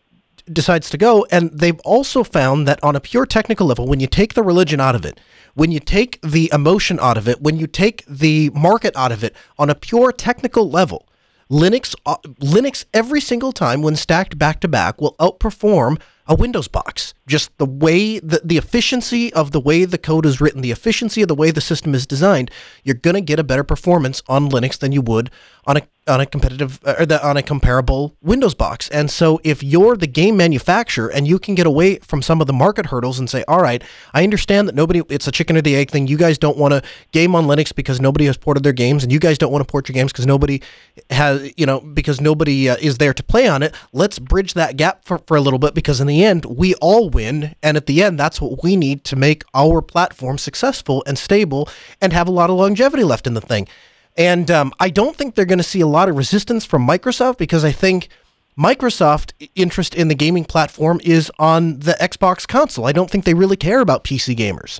decides 0.52 0.90
to 0.90 0.98
go. 0.98 1.26
And 1.32 1.52
they've 1.52 1.80
also 1.82 2.24
found 2.24 2.68
that 2.68 2.84
on 2.84 2.96
a 2.96 3.00
pure 3.00 3.26
technical 3.26 3.68
level, 3.68 3.88
when 3.88 4.00
you 4.00 4.08
take 4.08 4.34
the 4.34 4.44
religion 4.44 4.80
out 4.80 4.96
of 4.96 5.06
it, 5.06 5.20
when 5.54 5.72
you 5.72 5.80
take 5.80 6.20
the 6.22 6.50
emotion 6.54 7.00
out 7.00 7.18
of 7.18 7.28
it, 7.28 7.42
when 7.42 7.58
you 7.58 7.68
take 7.68 8.06
the 8.08 8.50
market 8.52 8.96
out 8.96 9.12
of 9.12 9.24
it, 9.24 9.36
on 9.58 9.70
a 9.70 9.76
pure 9.76 10.12
technical 10.12 10.70
level, 10.70 11.08
Linux 11.50 11.94
uh, 12.06 12.18
Linux 12.40 12.86
every 12.94 13.22
single 13.22 13.52
time 13.52 13.82
when 13.82 13.96
stacked 13.96 14.40
back 14.40 14.60
to 14.62 14.68
back 14.68 15.00
will 15.00 15.16
outperform 15.20 16.00
a 16.26 16.36
Windows 16.36 16.68
box. 16.68 17.14
Just 17.28 17.56
the 17.58 17.66
way 17.66 18.20
the, 18.20 18.42
the 18.44 18.58
efficiency 18.58 19.32
of 19.34 19.52
the 19.52 19.60
way 19.60 19.86
the 19.86 19.98
code 19.98 20.26
is 20.26 20.40
written, 20.40 20.62
the 20.62 20.72
efficiency 20.72 21.22
of 21.22 21.28
the 21.28 21.36
way 21.36 21.52
the 21.52 21.62
system 21.62 21.94
is 21.94 22.08
designed, 22.08 22.50
you're 22.84 22.96
going 22.96 23.16
to 23.16 23.22
get 23.22 23.40
a 23.40 23.44
better 23.44 23.64
performance 23.64 24.24
on 24.28 24.50
Linux 24.50 24.80
than 24.80 24.92
you 24.92 25.02
would 25.02 25.30
on 25.68 25.78
a 25.78 25.82
on 26.08 26.20
a 26.20 26.26
competitive 26.26 26.80
uh, 26.86 26.96
or 27.00 27.06
the, 27.06 27.26
on 27.26 27.38
a 27.38 27.44
comparable 27.44 28.16
Windows 28.22 28.54
box. 28.54 28.90
And 28.90 29.10
so 29.10 29.40
if 29.44 29.64
you're 29.64 29.96
the 29.96 30.08
game 30.08 30.36
manufacturer 30.36 31.08
and 31.08 31.28
you 31.28 31.40
can 31.40 31.56
get 31.56 31.66
away 31.66 32.00
from 32.00 32.22
some 32.22 32.42
of 32.42 32.48
the 32.48 32.54
market 32.54 32.88
hurdles 32.88 33.20
and 33.20 33.30
say, 33.30 33.44
"All 33.48 33.62
right, 33.62 33.84
I 34.14 34.24
understand 34.24 34.68
that 34.68 34.76
nobody 34.76 35.02
it's 35.10 35.28
a 35.28 35.32
chicken 35.32 35.56
or 35.56 35.62
the 35.62 35.76
egg 35.76 35.92
thing. 35.92 36.08
You 36.08 36.18
guys 36.18 36.38
don't 36.38 36.58
want 36.58 36.74
to 36.74 36.82
game 37.12 37.36
on 37.36 37.46
Linux 37.46 37.74
because 37.74 38.02
nobody 38.02 38.26
has 38.26 38.38
ported 38.38 38.64
their 38.64 38.74
games 38.74 39.04
and 39.04 39.12
you 39.12 39.20
guys 39.20 39.38
don't 39.38 39.52
want 39.52 39.66
to 39.66 39.72
port 39.72 39.88
your 39.88 39.94
games 39.94 40.12
because 40.12 40.28
nobody 40.28 40.62
has, 41.10 41.52
you 41.58 41.66
know, 41.66 41.80
because 41.80 42.20
nobody 42.20 42.70
uh, 42.70 42.76
is 42.82 42.98
there 42.98 43.14
to 43.14 43.24
play 43.24 43.48
on 43.48 43.64
it. 43.64 43.74
Let's 43.94 44.20
bridge 44.20 44.56
that 44.56 44.76
gap 44.76 45.06
for, 45.06 45.20
for 45.20 45.38
a 45.38 45.42
little 45.42 45.60
bit 45.60 45.74
because 45.74 46.02
in 46.02 46.08
the 46.08 46.24
end, 46.24 46.46
we 46.46 46.76
all 46.76 47.10
win 47.10 47.56
and 47.64 47.78
at 47.78 47.86
the 47.86 48.04
end, 48.04 48.20
that's 48.20 48.42
what 48.42 48.64
we 48.64 48.76
need 48.76 49.04
to 49.06 49.16
make 49.16 49.44
our 49.54 49.82
platform 49.82 50.38
successful 50.38 51.04
and 51.08 51.18
stable 51.18 51.70
and 52.02 52.12
have 52.12 52.28
a 52.28 52.32
lot 52.32 52.50
of 52.50 52.58
longevity 52.58 53.04
left 53.04 53.26
in 53.26 53.36
the 53.36 53.42
thing." 53.42 53.68
And 54.18 54.52
um, 54.52 54.72
I 54.80 54.90
don't 54.90 55.16
think 55.16 55.36
they're 55.36 55.46
going 55.46 55.58
to 55.58 55.64
see 55.64 55.82
a 55.82 55.88
lot 55.88 56.10
of 56.10 56.16
resistance 56.16 56.66
from 56.66 56.88
Microsoft 56.88 57.38
because 57.38 57.64
I 57.64 57.72
think 57.72 58.10
Microsoft 58.58 59.34
interest 59.56 59.96
in 59.96 60.08
the 60.08 60.16
gaming 60.16 60.46
platform 60.46 61.02
is 61.04 61.32
on 61.40 61.80
the 61.80 61.94
Xbox 61.94 62.48
console. 62.48 62.86
I 62.86 62.92
don't 62.92 63.10
think 63.10 63.26
they 63.26 63.34
really 63.34 63.58
care 63.58 63.80
about 63.80 64.04
PC 64.04 64.36
gamers. 64.36 64.80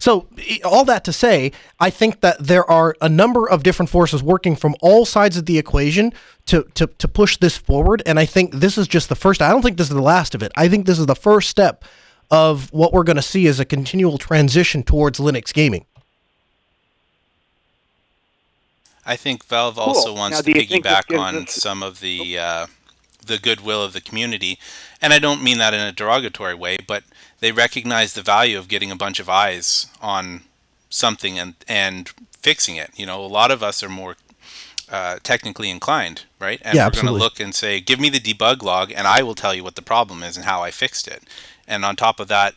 So, 0.00 0.26
all 0.64 0.84
that 0.86 1.04
to 1.04 1.12
say, 1.12 1.52
I 1.78 1.90
think 1.90 2.20
that 2.22 2.38
there 2.40 2.68
are 2.68 2.96
a 3.00 3.08
number 3.08 3.48
of 3.48 3.62
different 3.62 3.88
forces 3.88 4.20
working 4.20 4.56
from 4.56 4.74
all 4.80 5.04
sides 5.04 5.36
of 5.36 5.46
the 5.46 5.58
equation 5.58 6.12
to, 6.46 6.64
to, 6.74 6.88
to 6.88 7.06
push 7.06 7.36
this 7.36 7.56
forward. 7.56 8.02
And 8.04 8.18
I 8.18 8.26
think 8.26 8.54
this 8.54 8.76
is 8.76 8.88
just 8.88 9.08
the 9.08 9.14
first. 9.14 9.40
I 9.40 9.50
don't 9.50 9.62
think 9.62 9.76
this 9.76 9.88
is 9.88 9.94
the 9.94 10.02
last 10.02 10.34
of 10.34 10.42
it. 10.42 10.50
I 10.56 10.68
think 10.68 10.86
this 10.86 10.98
is 10.98 11.06
the 11.06 11.14
first 11.14 11.48
step 11.48 11.84
of 12.32 12.72
what 12.72 12.92
we're 12.92 13.04
going 13.04 13.16
to 13.16 13.22
see 13.22 13.46
as 13.46 13.60
a 13.60 13.64
continual 13.64 14.18
transition 14.18 14.82
towards 14.82 15.20
Linux 15.20 15.52
gaming. 15.52 15.84
I 19.04 19.16
think 19.16 19.44
Valve 19.44 19.76
cool. 19.76 19.84
also 19.84 20.14
wants 20.14 20.38
now, 20.38 20.42
to 20.42 20.52
piggyback 20.52 21.16
on 21.18 21.46
some 21.46 21.82
of 21.82 22.00
the 22.00 22.38
uh, 22.38 22.66
the 23.24 23.38
goodwill 23.38 23.82
of 23.82 23.92
the 23.92 24.00
community, 24.00 24.58
and 25.00 25.12
I 25.12 25.18
don't 25.18 25.42
mean 25.42 25.58
that 25.58 25.74
in 25.74 25.80
a 25.80 25.92
derogatory 25.92 26.54
way, 26.54 26.78
but 26.86 27.04
they 27.40 27.52
recognize 27.52 28.12
the 28.12 28.22
value 28.22 28.58
of 28.58 28.68
getting 28.68 28.90
a 28.90 28.96
bunch 28.96 29.20
of 29.20 29.28
eyes 29.28 29.86
on 30.00 30.42
something 30.90 31.38
and 31.38 31.54
and 31.66 32.08
fixing 32.38 32.76
it. 32.76 32.90
You 32.96 33.06
know, 33.06 33.24
a 33.24 33.26
lot 33.26 33.50
of 33.50 33.62
us 33.62 33.82
are 33.82 33.88
more 33.88 34.16
uh, 34.90 35.18
technically 35.22 35.70
inclined, 35.70 36.24
right? 36.38 36.60
And 36.62 36.74
yeah, 36.74 36.86
we're 36.86 37.02
going 37.02 37.06
to 37.06 37.12
look 37.12 37.40
and 37.40 37.54
say, 37.54 37.80
"Give 37.80 38.00
me 38.00 38.08
the 38.08 38.20
debug 38.20 38.62
log, 38.62 38.92
and 38.92 39.06
I 39.06 39.22
will 39.22 39.34
tell 39.34 39.54
you 39.54 39.64
what 39.64 39.76
the 39.76 39.82
problem 39.82 40.22
is 40.22 40.36
and 40.36 40.44
how 40.44 40.62
I 40.62 40.70
fixed 40.70 41.08
it." 41.08 41.22
And 41.66 41.84
on 41.84 41.96
top 41.96 42.20
of 42.20 42.28
that, 42.28 42.54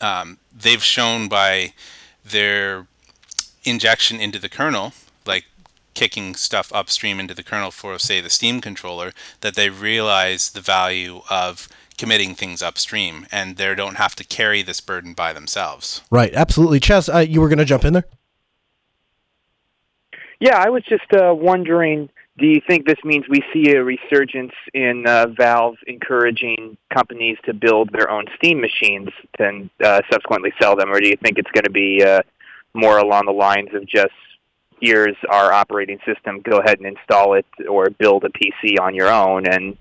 um, 0.00 0.38
they've 0.54 0.82
shown 0.82 1.28
by 1.28 1.72
their 2.24 2.86
injection 3.64 4.20
into 4.20 4.38
the 4.38 4.48
kernel, 4.48 4.92
like 5.24 5.44
kicking 5.96 6.36
stuff 6.36 6.72
upstream 6.72 7.18
into 7.18 7.34
the 7.34 7.42
kernel 7.42 7.72
for, 7.72 7.98
say, 7.98 8.20
the 8.20 8.30
Steam 8.30 8.60
controller, 8.60 9.12
that 9.40 9.56
they 9.56 9.68
realize 9.68 10.50
the 10.50 10.60
value 10.60 11.22
of 11.28 11.68
committing 11.98 12.34
things 12.34 12.62
upstream 12.62 13.26
and 13.32 13.56
they 13.56 13.74
don't 13.74 13.96
have 13.96 14.14
to 14.14 14.22
carry 14.22 14.62
this 14.62 14.80
burden 14.80 15.14
by 15.14 15.32
themselves. 15.32 16.02
Right, 16.10 16.32
absolutely. 16.34 16.78
Chaz, 16.78 17.12
uh, 17.12 17.18
you 17.18 17.40
were 17.40 17.48
going 17.48 17.58
to 17.58 17.64
jump 17.64 17.84
in 17.84 17.94
there? 17.94 18.04
Yeah, 20.38 20.58
I 20.58 20.68
was 20.68 20.84
just 20.84 21.10
uh, 21.12 21.34
wondering 21.34 22.10
do 22.38 22.46
you 22.46 22.60
think 22.66 22.86
this 22.86 22.98
means 23.02 23.24
we 23.28 23.42
see 23.52 23.72
a 23.72 23.82
resurgence 23.82 24.52
in 24.74 25.04
uh, 25.06 25.26
Valve 25.28 25.76
encouraging 25.86 26.76
companies 26.92 27.38
to 27.46 27.54
build 27.54 27.90
their 27.92 28.10
own 28.10 28.26
Steam 28.36 28.60
machines 28.60 29.08
and 29.38 29.70
uh, 29.82 30.02
subsequently 30.12 30.52
sell 30.60 30.76
them, 30.76 30.90
or 30.90 31.00
do 31.00 31.08
you 31.08 31.16
think 31.16 31.38
it's 31.38 31.50
going 31.52 31.64
to 31.64 31.70
be 31.70 32.04
uh, 32.04 32.20
more 32.74 32.98
along 32.98 33.24
the 33.24 33.32
lines 33.32 33.70
of 33.72 33.86
just 33.86 34.12
here's 34.80 35.16
our 35.30 35.52
operating 35.52 35.98
system, 36.06 36.40
go 36.42 36.58
ahead 36.58 36.78
and 36.78 36.86
install 36.86 37.34
it 37.34 37.46
or 37.68 37.90
build 37.90 38.24
a 38.24 38.28
PC 38.28 38.80
on 38.80 38.94
your 38.94 39.08
own 39.08 39.46
and, 39.46 39.76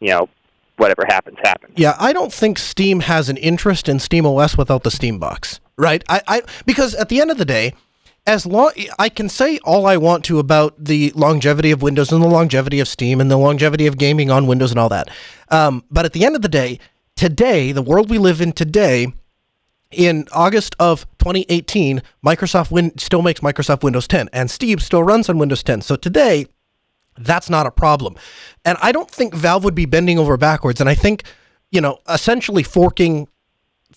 you 0.00 0.08
know, 0.08 0.28
whatever 0.76 1.04
happens, 1.08 1.38
happens. 1.42 1.74
Yeah, 1.76 1.96
I 1.98 2.12
don't 2.12 2.32
think 2.32 2.58
Steam 2.58 3.00
has 3.00 3.28
an 3.28 3.36
interest 3.36 3.88
in 3.88 3.98
Steam 3.98 4.26
OS 4.26 4.56
without 4.56 4.82
the 4.82 4.90
Steam 4.90 5.18
box, 5.18 5.60
right? 5.76 6.04
I, 6.08 6.20
I 6.28 6.42
because 6.64 6.94
at 6.94 7.08
the 7.08 7.20
end 7.20 7.30
of 7.30 7.38
the 7.38 7.44
day, 7.44 7.72
as 8.26 8.44
long 8.44 8.72
I 8.98 9.08
can 9.08 9.28
say 9.28 9.58
all 9.64 9.86
I 9.86 9.96
want 9.96 10.24
to 10.26 10.38
about 10.38 10.74
the 10.82 11.12
longevity 11.14 11.70
of 11.70 11.80
Windows 11.80 12.12
and 12.12 12.22
the 12.22 12.28
longevity 12.28 12.80
of 12.80 12.88
Steam 12.88 13.20
and 13.20 13.30
the 13.30 13.36
longevity 13.36 13.86
of 13.86 13.96
gaming 13.96 14.30
on 14.30 14.46
Windows 14.46 14.70
and 14.70 14.78
all 14.78 14.88
that, 14.90 15.08
um, 15.50 15.84
but 15.90 16.04
at 16.04 16.12
the 16.12 16.24
end 16.24 16.36
of 16.36 16.42
the 16.42 16.48
day, 16.48 16.78
today, 17.14 17.72
the 17.72 17.82
world 17.82 18.10
we 18.10 18.18
live 18.18 18.40
in 18.40 18.52
today, 18.52 19.12
in 19.90 20.26
August 20.32 20.74
of 20.78 21.06
2018, 21.18 22.02
Microsoft 22.24 22.70
Win- 22.70 22.96
still 22.98 23.22
makes 23.22 23.40
Microsoft 23.40 23.82
Windows 23.82 24.08
10, 24.08 24.28
and 24.32 24.50
Steam 24.50 24.78
still 24.78 25.02
runs 25.02 25.28
on 25.28 25.38
Windows 25.38 25.62
10. 25.62 25.82
So 25.82 25.96
today, 25.96 26.46
that's 27.18 27.48
not 27.48 27.66
a 27.66 27.70
problem. 27.70 28.16
And 28.64 28.76
I 28.82 28.92
don't 28.92 29.10
think 29.10 29.34
Valve 29.34 29.64
would 29.64 29.74
be 29.74 29.86
bending 29.86 30.18
over 30.18 30.36
backwards. 30.36 30.80
And 30.80 30.90
I 30.90 30.94
think, 30.94 31.24
you 31.70 31.80
know, 31.80 31.98
essentially 32.08 32.62
forking 32.62 33.28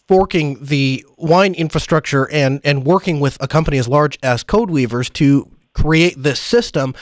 forking 0.07 0.57
the 0.59 1.05
wine 1.17 1.53
infrastructure 1.53 2.29
and 2.31 2.61
and 2.63 2.83
working 2.83 3.19
with 3.19 3.37
a 3.41 3.47
company 3.47 3.77
as 3.77 3.87
large 3.87 4.17
as 4.23 4.43
Codeweavers 4.43 5.11
to 5.13 5.49
create 5.73 6.15
this 6.17 6.39
system. 6.39 6.95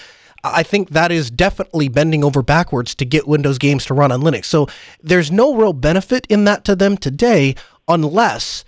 I 0.43 0.63
think 0.63 0.89
that 0.89 1.11
is 1.11 1.31
definitely 1.31 1.89
bending 1.89 2.23
over 2.23 2.41
backwards 2.41 2.95
to 2.95 3.05
get 3.05 3.27
Windows 3.27 3.57
games 3.57 3.85
to 3.85 3.93
run 3.93 4.11
on 4.11 4.21
Linux. 4.21 4.45
So 4.45 4.67
there's 5.01 5.31
no 5.31 5.55
real 5.55 5.73
benefit 5.73 6.25
in 6.27 6.45
that 6.45 6.63
to 6.65 6.75
them 6.75 6.95
today 6.95 7.55
unless 7.87 8.63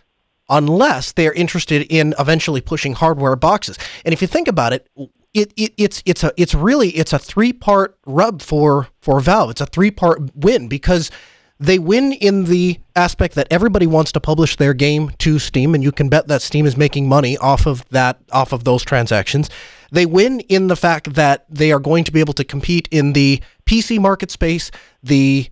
unless 0.50 1.12
they're 1.12 1.34
interested 1.34 1.86
in 1.90 2.14
eventually 2.20 2.62
pushing 2.62 2.94
hardware 2.94 3.36
boxes. 3.36 3.78
And 4.06 4.14
if 4.14 4.22
you 4.22 4.28
think 4.28 4.48
about 4.48 4.74
it, 4.74 4.88
it, 5.34 5.54
it 5.56 5.74
it's 5.78 6.02
it's 6.06 6.24
a 6.24 6.34
it's 6.38 6.56
really 6.56 6.90
it's 6.90 7.14
a 7.14 7.20
three 7.20 7.54
part 7.54 7.98
rub 8.06 8.42
for 8.42 8.88
for 9.02 9.20
Valve. 9.20 9.52
It's 9.52 9.62
a 9.62 9.66
three 9.66 9.92
part 9.92 10.36
win 10.36 10.68
because 10.68 11.12
they 11.60 11.78
win 11.78 12.14
in 12.14 12.46
the 12.46 12.80
aspect 12.96 13.36
that 13.36 13.48
everybody 13.52 13.86
wants 13.86 14.14
to 14.14 14.20
publish 14.20 14.56
their 14.56 14.74
game 14.74 15.12
to 15.20 15.40
Steam, 15.40 15.76
and 15.76 15.84
you 15.84 15.92
can 15.92 16.08
bet 16.08 16.28
that 16.30 16.42
Steam 16.42 16.66
is 16.66 16.78
making 16.78 17.08
money 17.08 17.38
off 17.38 17.68
of 17.68 17.88
that 17.90 18.20
off 18.32 18.54
of 18.54 18.64
those 18.64 18.84
transactions. 18.84 19.50
They 19.92 20.06
win 20.06 20.40
in 20.42 20.68
the 20.68 20.76
fact 20.76 21.16
that 21.16 21.46
they 21.50 21.72
are 21.72 21.80
going 21.80 22.06
to 22.06 22.12
be 22.12 22.20
able 22.20 22.34
to 22.34 22.44
compete 22.44 22.88
in 22.92 23.14
the 23.14 23.42
PC 23.66 24.00
market 24.00 24.32
space, 24.32 24.72
the 25.04 25.50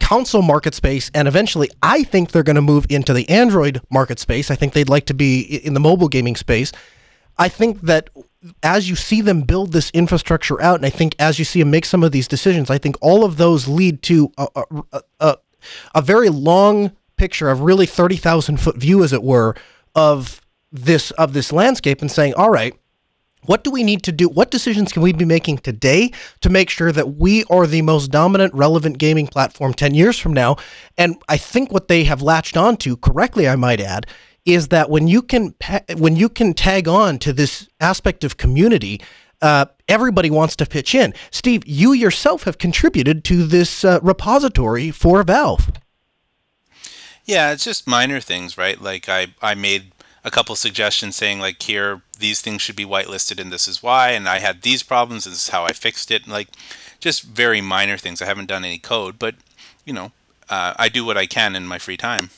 console 0.00 0.42
market 0.42 0.74
space, 0.74 1.10
and 1.14 1.28
eventually 1.28 1.70
I 1.82 2.02
think 2.04 2.30
they're 2.30 2.42
going 2.42 2.56
to 2.56 2.62
move 2.62 2.86
into 2.88 3.12
the 3.12 3.28
Android 3.28 3.80
market 3.90 4.18
space. 4.18 4.50
I 4.50 4.54
think 4.54 4.72
they'd 4.72 4.88
like 4.88 5.06
to 5.06 5.14
be 5.14 5.42
in 5.42 5.74
the 5.74 5.80
mobile 5.80 6.08
gaming 6.08 6.36
space. 6.36 6.72
I 7.38 7.48
think 7.48 7.82
that 7.82 8.10
as 8.62 8.88
you 8.88 8.96
see 8.96 9.20
them 9.20 9.42
build 9.42 9.72
this 9.72 9.90
infrastructure 9.90 10.60
out, 10.60 10.76
and 10.76 10.86
I 10.86 10.90
think 10.90 11.14
as 11.18 11.38
you 11.38 11.44
see 11.44 11.60
them 11.60 11.70
make 11.70 11.84
some 11.84 12.02
of 12.02 12.12
these 12.12 12.28
decisions, 12.28 12.70
I 12.70 12.78
think 12.78 12.96
all 13.00 13.24
of 13.24 13.36
those 13.36 13.68
lead 13.68 14.02
to 14.02 14.32
a, 14.36 14.48
a, 14.56 15.02
a, 15.20 15.36
a 15.94 16.02
very 16.02 16.28
long 16.28 16.92
picture 17.16 17.50
of 17.50 17.60
really 17.60 17.86
30,000 17.86 18.58
foot 18.58 18.76
view, 18.76 19.04
as 19.04 19.12
it 19.12 19.22
were, 19.22 19.54
of 19.94 20.40
this 20.72 21.10
of 21.12 21.34
this 21.34 21.52
landscape 21.52 22.00
and 22.00 22.10
saying, 22.10 22.34
all 22.34 22.50
right, 22.50 22.74
what 23.46 23.64
do 23.64 23.70
we 23.70 23.82
need 23.82 24.02
to 24.04 24.12
do? 24.12 24.28
What 24.28 24.50
decisions 24.50 24.92
can 24.92 25.02
we 25.02 25.12
be 25.12 25.24
making 25.24 25.58
today 25.58 26.12
to 26.40 26.50
make 26.50 26.70
sure 26.70 26.92
that 26.92 27.16
we 27.16 27.44
are 27.44 27.66
the 27.66 27.82
most 27.82 28.10
dominant, 28.10 28.54
relevant 28.54 28.98
gaming 28.98 29.26
platform 29.26 29.74
10 29.74 29.94
years 29.94 30.18
from 30.18 30.32
now? 30.32 30.56
And 30.96 31.20
I 31.28 31.36
think 31.36 31.72
what 31.72 31.88
they 31.88 32.04
have 32.04 32.22
latched 32.22 32.56
onto, 32.56 32.96
correctly, 32.96 33.48
I 33.48 33.56
might 33.56 33.80
add, 33.80 34.06
is 34.44 34.68
that 34.68 34.90
when 34.90 35.06
you 35.08 35.22
can 35.22 35.54
when 35.96 36.16
you 36.16 36.28
can 36.28 36.52
tag 36.52 36.88
on 36.88 37.18
to 37.20 37.32
this 37.32 37.68
aspect 37.80 38.24
of 38.24 38.36
community, 38.36 39.00
uh, 39.40 39.66
everybody 39.88 40.30
wants 40.30 40.56
to 40.56 40.66
pitch 40.66 40.94
in. 40.94 41.14
Steve, 41.30 41.62
you 41.66 41.92
yourself 41.92 42.44
have 42.44 42.58
contributed 42.58 43.24
to 43.24 43.44
this 43.44 43.84
uh, 43.84 43.98
repository 44.02 44.90
for 44.90 45.22
Valve. 45.22 45.72
Yeah, 47.24 47.52
it's 47.52 47.64
just 47.64 47.86
minor 47.86 48.20
things, 48.20 48.58
right? 48.58 48.80
Like 48.80 49.08
I, 49.08 49.28
I 49.40 49.54
made 49.54 49.92
a 50.24 50.30
couple 50.30 50.54
suggestions 50.54 51.16
saying 51.16 51.40
like 51.40 51.60
here 51.62 52.02
these 52.18 52.40
things 52.40 52.62
should 52.62 52.76
be 52.76 52.84
whitelisted 52.84 53.40
and 53.40 53.52
this 53.52 53.66
is 53.66 53.82
why, 53.82 54.10
and 54.10 54.28
I 54.28 54.38
had 54.38 54.62
these 54.62 54.82
problems 54.82 55.26
and 55.26 55.32
this 55.32 55.44
is 55.44 55.48
how 55.50 55.64
I 55.64 55.72
fixed 55.72 56.10
it. 56.10 56.28
Like 56.28 56.48
just 57.00 57.22
very 57.22 57.60
minor 57.60 57.98
things. 57.98 58.22
I 58.22 58.26
haven't 58.26 58.46
done 58.46 58.64
any 58.64 58.78
code, 58.78 59.18
but 59.18 59.34
you 59.84 59.92
know, 59.92 60.12
uh, 60.48 60.74
I 60.78 60.88
do 60.88 61.04
what 61.04 61.16
I 61.16 61.26
can 61.26 61.56
in 61.56 61.66
my 61.66 61.78
free 61.78 61.96
time. 61.96 62.30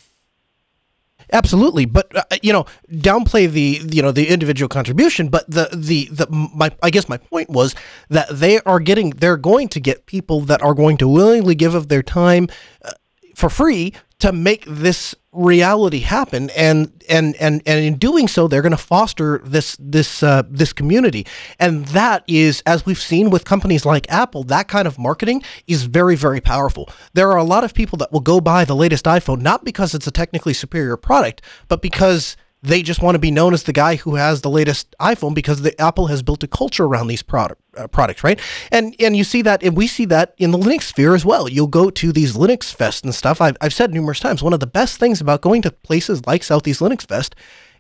Absolutely, 1.33 1.87
but 1.87 2.15
uh, 2.15 2.23
you 2.43 2.53
know, 2.53 2.67
downplay 2.91 3.51
the 3.51 3.81
you 3.91 4.03
know 4.03 4.13
the 4.13 4.29
individual 4.29 4.69
contribution, 4.69 5.29
but 5.29 5.49
the 5.49 5.69
the 5.73 6.09
the 6.11 6.27
my 6.31 6.71
I 6.83 6.91
guess 6.91 7.09
my 7.09 7.17
point 7.17 7.49
was 7.49 7.75
that 8.11 8.29
they 8.31 8.61
are 8.61 8.79
getting 8.79 9.11
they're 9.11 9.39
going 9.39 9.69
to 9.69 9.81
get 9.81 10.07
people 10.07 10.41
that 10.43 10.63
are 10.63 10.75
going 10.75 10.97
to 10.99 11.09
willingly 11.09 11.55
give 11.55 11.75
of 11.75 11.89
their 11.89 12.03
time 12.03 12.49
uh, 12.85 12.93
for 13.35 13.51
free 13.51 13.93
to 14.21 14.33
make 14.33 14.65
this 14.67 15.15
reality 15.33 15.99
happen. 15.99 16.51
And 16.51 16.93
and 17.09 17.35
and 17.37 17.61
and 17.67 17.85
in 17.85 17.97
doing 17.97 18.29
so 18.29 18.49
they're 18.49 18.63
going 18.63 18.73
to 18.73 18.77
foster 18.77 19.41
this 19.45 19.77
this 19.79 20.23
uh, 20.23 20.43
this 20.49 20.73
community. 20.73 21.27
And 21.59 21.87
that 21.89 22.25
is 22.27 22.63
as 22.65 22.87
we've 22.87 23.01
seen 23.01 23.31
with 23.31 23.45
companies 23.45 23.85
like 23.85 24.11
Apple 24.11 24.45
that 24.45 24.69
kind 24.69 24.87
of 24.87 24.99
marketing 24.99 25.43
is 25.67 25.85
very 25.85 26.17
very 26.17 26.41
powerful. 26.41 26.89
There 27.13 27.31
are 27.33 27.39
a 27.39 27.45
lot 27.45 27.65
of 27.65 27.75
people 27.75 27.99
that 27.99 28.13
will 28.13 28.21
go 28.21 28.41
buy 28.41 28.65
the 28.65 28.77
latest 28.77 29.05
iPhone 29.05 29.41
not 29.41 29.65
because 29.65 29.95
it's 29.95 30.07
a 30.07 30.13
technically 30.13 30.55
superior 30.55 30.97
product 30.97 31.43
but 31.69 31.83
because 31.83 32.37
they 32.65 32.83
just 32.83 33.03
want 33.03 33.15
to 33.15 33.19
be 33.19 33.31
known 33.31 33.53
as 33.53 33.65
the 33.65 33.75
guy 33.75 33.97
who 33.97 34.15
has 34.15 34.41
the 34.41 34.49
latest 34.49 34.95
iPhone 34.99 35.35
because 35.35 35.61
the 35.61 35.79
Apple 35.81 36.07
has 36.07 36.23
built 36.23 36.43
a 36.43 36.49
culture 36.49 36.85
around 36.85 37.09
these 37.09 37.23
product, 37.23 37.61
uh, 37.77 37.87
products, 37.87 38.25
right? 38.25 38.41
And 38.73 38.97
and 38.99 39.15
you 39.15 39.23
see 39.23 39.43
that, 39.43 39.63
and 39.63 39.77
we 39.77 39.87
see 39.87 40.07
that 40.07 40.35
in 40.39 40.51
the 40.51 40.59
Linux 40.59 40.85
sphere 40.85 41.15
as 41.15 41.27
well. 41.27 41.47
You'll 41.47 41.67
go 41.67 41.91
to 41.91 42.11
these 42.11 42.35
Linux 42.35 42.75
Fest 42.75 43.05
and 43.05 43.15
stuff. 43.15 43.41
I've, 43.41 43.57
I've 43.61 43.75
said 43.75 43.93
numerous 43.93 44.19
times, 44.19 44.43
one 44.43 44.55
of 44.55 44.61
the 44.61 44.67
best 44.67 44.99
things 44.99 45.21
about 45.21 45.43
going 45.43 45.61
to 45.63 45.71
places 45.71 46.27
like 46.27 46.43
Southeast 46.43 46.81
Linux 46.81 47.07
Fest, 47.07 47.35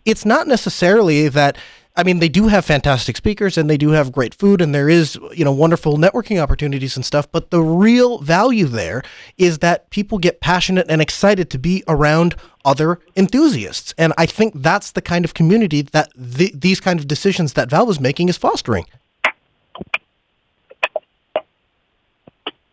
it's 0.04 0.26
not 0.26 0.46
necessarily 0.46 1.28
that 1.28 1.56
I 1.96 2.02
mean, 2.02 2.18
they 2.18 2.28
do 2.28 2.48
have 2.48 2.64
fantastic 2.64 3.16
speakers 3.16 3.56
and 3.56 3.70
they 3.70 3.76
do 3.76 3.90
have 3.90 4.10
great 4.10 4.34
food 4.34 4.60
and 4.60 4.74
there 4.74 4.88
is, 4.88 5.16
you 5.32 5.44
know, 5.44 5.52
wonderful 5.52 5.96
networking 5.96 6.42
opportunities 6.42 6.96
and 6.96 7.04
stuff. 7.04 7.30
But 7.30 7.50
the 7.50 7.62
real 7.62 8.18
value 8.18 8.66
there 8.66 9.04
is 9.38 9.60
that 9.60 9.90
people 9.90 10.18
get 10.18 10.40
passionate 10.40 10.86
and 10.88 11.00
excited 11.00 11.50
to 11.50 11.58
be 11.58 11.84
around 11.86 12.34
other 12.64 12.98
enthusiasts. 13.16 13.94
And 13.98 14.12
I 14.16 14.26
think 14.26 14.54
that's 14.56 14.92
the 14.92 15.02
kind 15.02 15.24
of 15.24 15.34
community 15.34 15.82
that 15.82 16.10
the, 16.16 16.52
these 16.54 16.80
kind 16.80 16.98
of 16.98 17.06
decisions 17.06 17.54
that 17.54 17.70
Valve 17.70 17.90
is 17.90 18.00
making 18.00 18.28
is 18.28 18.36
fostering. 18.36 18.86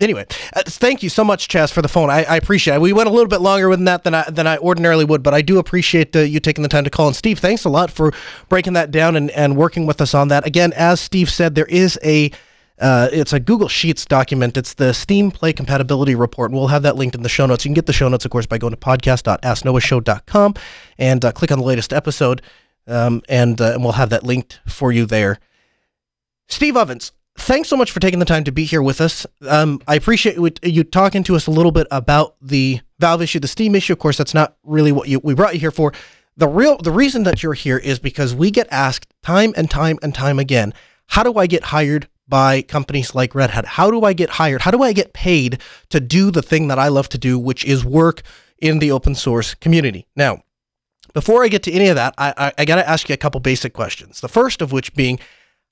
anyway, 0.01 0.25
uh, 0.53 0.63
thank 0.65 1.03
you 1.03 1.10
so 1.10 1.24
much, 1.24 1.48
Chaz, 1.48 1.71
for 1.71 1.81
the 1.81 1.88
phone. 1.88 2.10
I, 2.10 2.24
I, 2.24 2.36
appreciate 2.36 2.75
it. 2.75 2.81
We 2.81 2.91
went 2.91 3.07
a 3.07 3.12
little 3.12 3.27
bit 3.27 3.41
longer 3.41 3.69
with 3.69 3.83
that 3.86 4.03
than 4.03 4.15
I 4.15 4.29
than 4.29 4.48
I 4.48 4.57
ordinarily 4.57 5.05
would, 5.05 5.24
but 5.24 5.33
I 5.33 5.41
do 5.41 5.60
appreciate 5.60 6.15
uh, 6.15 6.19
you 6.19 6.39
taking 6.39 6.63
the 6.63 6.69
time 6.69 6.83
to 6.83 6.89
call. 6.89 7.07
And 7.07 7.15
Steve, 7.15 7.39
thanks 7.39 7.63
a 7.63 7.69
lot 7.69 7.91
for 7.91 8.12
breaking 8.50 8.74
that 8.74 8.91
down 8.91 9.15
and, 9.15 9.29
and 9.31 9.55
working 9.55 9.86
with 9.86 10.01
us 10.01 10.13
on 10.13 10.27
that. 10.29 10.45
Again, 10.45 10.74
as 10.74 11.00
Steve 11.00 11.29
said, 11.29 11.55
there 11.55 11.65
is 11.65 12.00
a 12.03 12.31
uh, 12.82 13.10
it's 13.12 13.32
a 13.32 13.40
Google 13.40 13.68
Sheets 13.68 14.06
document. 14.06 14.58
It's 14.58 14.74
the 14.74 14.92
Steam 14.92 15.30
Play 15.30 15.54
Compatibility 15.54 16.16
Report, 16.16 16.50
and 16.50 16.58
we'll 16.58 16.70
have 16.70 16.82
that 16.82 16.96
linked 16.96 17.16
in 17.16 17.22
the 17.22 17.30
show 17.30 17.46
notes. 17.46 17.64
You 17.64 17.70
can 17.70 17.76
get 17.76 17.86
the 17.86 17.94
show 17.94 18.10
notes, 18.10 18.26
of 18.26 18.32
course, 18.32 18.48
by 18.48 18.58
going 18.58 18.72
to 18.72 18.78
podcast.asknoahshow.com 18.78 20.56
and 20.98 21.24
uh, 21.24 21.32
click 21.32 21.52
on 21.52 21.60
the 21.60 21.64
latest 21.64 21.94
episode, 21.94 22.42
um, 22.88 23.22
and, 23.30 23.62
uh, 23.62 23.74
and 23.74 23.84
we'll 23.84 23.94
have 23.94 24.10
that 24.10 24.24
linked 24.24 24.62
for 24.68 24.92
you 24.92 25.06
there. 25.06 25.40
Steve 26.48 26.76
Ovens, 26.76 27.12
thanks 27.38 27.70
so 27.70 27.78
much 27.78 27.92
for 27.92 28.00
taking 28.00 28.20
the 28.20 28.26
time 28.26 28.44
to 28.46 28.52
be 28.52 28.66
here 28.66 28.82
with 28.82 29.00
us. 29.00 29.28
Um, 29.48 29.80
I 29.88 29.94
appreciate 29.94 30.38
you 30.64 30.84
talking 30.84 31.24
to 31.26 31.36
us 31.36 31.46
a 31.46 31.52
little 31.52 31.72
bit 31.72 31.86
about 31.92 32.36
the 32.42 32.82
Valve 33.00 33.22
issue, 33.22 33.39
the 33.39 33.48
Steam 33.48 33.76
issue. 33.76 33.94
Of 33.94 34.00
course, 34.00 34.17
that's 34.17 34.34
not 34.34 34.58
really 34.63 34.91
what 34.91 35.08
you, 35.08 35.20
we 35.20 35.36
brought 35.36 35.54
you 35.54 35.60
here 35.60 35.72
for. 35.72 35.94
The 36.36 36.48
real 36.48 36.78
the 36.78 36.91
reason 36.91 37.24
that 37.24 37.44
you're 37.44 37.54
here 37.54 37.78
is 37.78 38.00
because 38.00 38.34
we 38.34 38.50
get 38.50 38.67
asked 38.72 39.13
time 39.22 39.54
and 39.56 39.70
time 39.70 40.00
and 40.02 40.15
time 40.15 40.39
again, 40.39 40.74
how 41.08 41.22
do 41.24 41.36
I 41.36 41.46
get 41.46 41.65
hired 41.65 42.08
by 42.32 42.63
companies 42.63 43.13
like 43.13 43.36
Red 43.36 43.52
Hat? 43.52 43.65
How 43.65 43.91
do 43.91 44.04
I 44.04 44.13
get 44.13 44.32
hired? 44.32 44.63
How 44.63 44.72
do 44.72 44.82
I 44.82 44.94
get 44.94 45.13
paid 45.13 45.62
to 45.89 46.00
do 46.00 46.32
the 46.32 46.41
thing 46.41 46.70
that 46.70 46.80
I 46.80 46.88
love 46.88 47.10
to 47.10 47.20
do, 47.20 47.38
which 47.38 47.63
is 47.65 47.86
work 47.86 48.24
in 48.58 48.80
the 48.80 48.91
open 48.91 49.13
source 49.13 49.54
community? 49.54 50.08
Now, 50.15 50.41
before 51.13 51.44
I 51.44 51.50
get 51.50 51.62
to 51.63 51.72
any 51.72 51.89
of 51.89 51.96
that, 51.96 52.15
I, 52.17 52.34
I, 52.38 52.54
I 52.60 52.65
got 52.65 52.78
to 52.78 52.89
ask 52.89 53.10
you 53.10 53.13
a 53.13 53.17
couple 53.17 53.41
basic 53.41 53.74
questions. 53.74 54.22
The 54.22 54.30
first 54.30 54.62
of 54.62 54.72
which 54.72 54.94
being, 54.96 55.20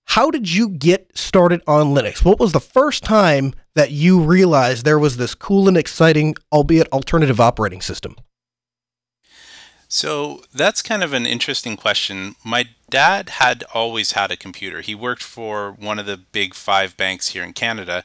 how 0.06 0.30
did 0.30 0.52
you 0.52 0.70
get 0.70 1.18
started 1.18 1.62
on 1.66 1.94
Linux? 1.96 2.26
What 2.26 2.40
was 2.40 2.52
the 2.52 2.60
first 2.60 3.04
time 3.04 3.54
that 3.76 3.92
you 3.92 4.20
realized 4.20 4.84
there 4.84 5.00
was 5.00 5.18
this 5.18 5.36
cool 5.36 5.68
and 5.68 5.78
exciting, 5.78 6.36
albeit 6.52 6.92
alternative 6.92 7.40
operating 7.40 7.82
system? 7.82 8.16
So 9.92 10.44
that's 10.54 10.84
kind 10.84 11.04
of 11.04 11.14
an 11.14 11.26
interesting 11.26 11.76
question. 11.76 12.36
My 12.46 12.66
dad 12.92 13.30
had 13.30 13.64
always 13.74 14.12
had 14.12 14.30
a 14.30 14.38
computer. 14.38 14.82
He 14.82 14.94
worked 14.94 15.24
for 15.24 15.72
one 15.72 15.98
of 15.98 16.06
the 16.06 16.16
big 16.16 16.54
five 16.54 16.96
banks 16.96 17.30
here 17.30 17.44
in 17.44 17.54
Canada, 17.54 18.04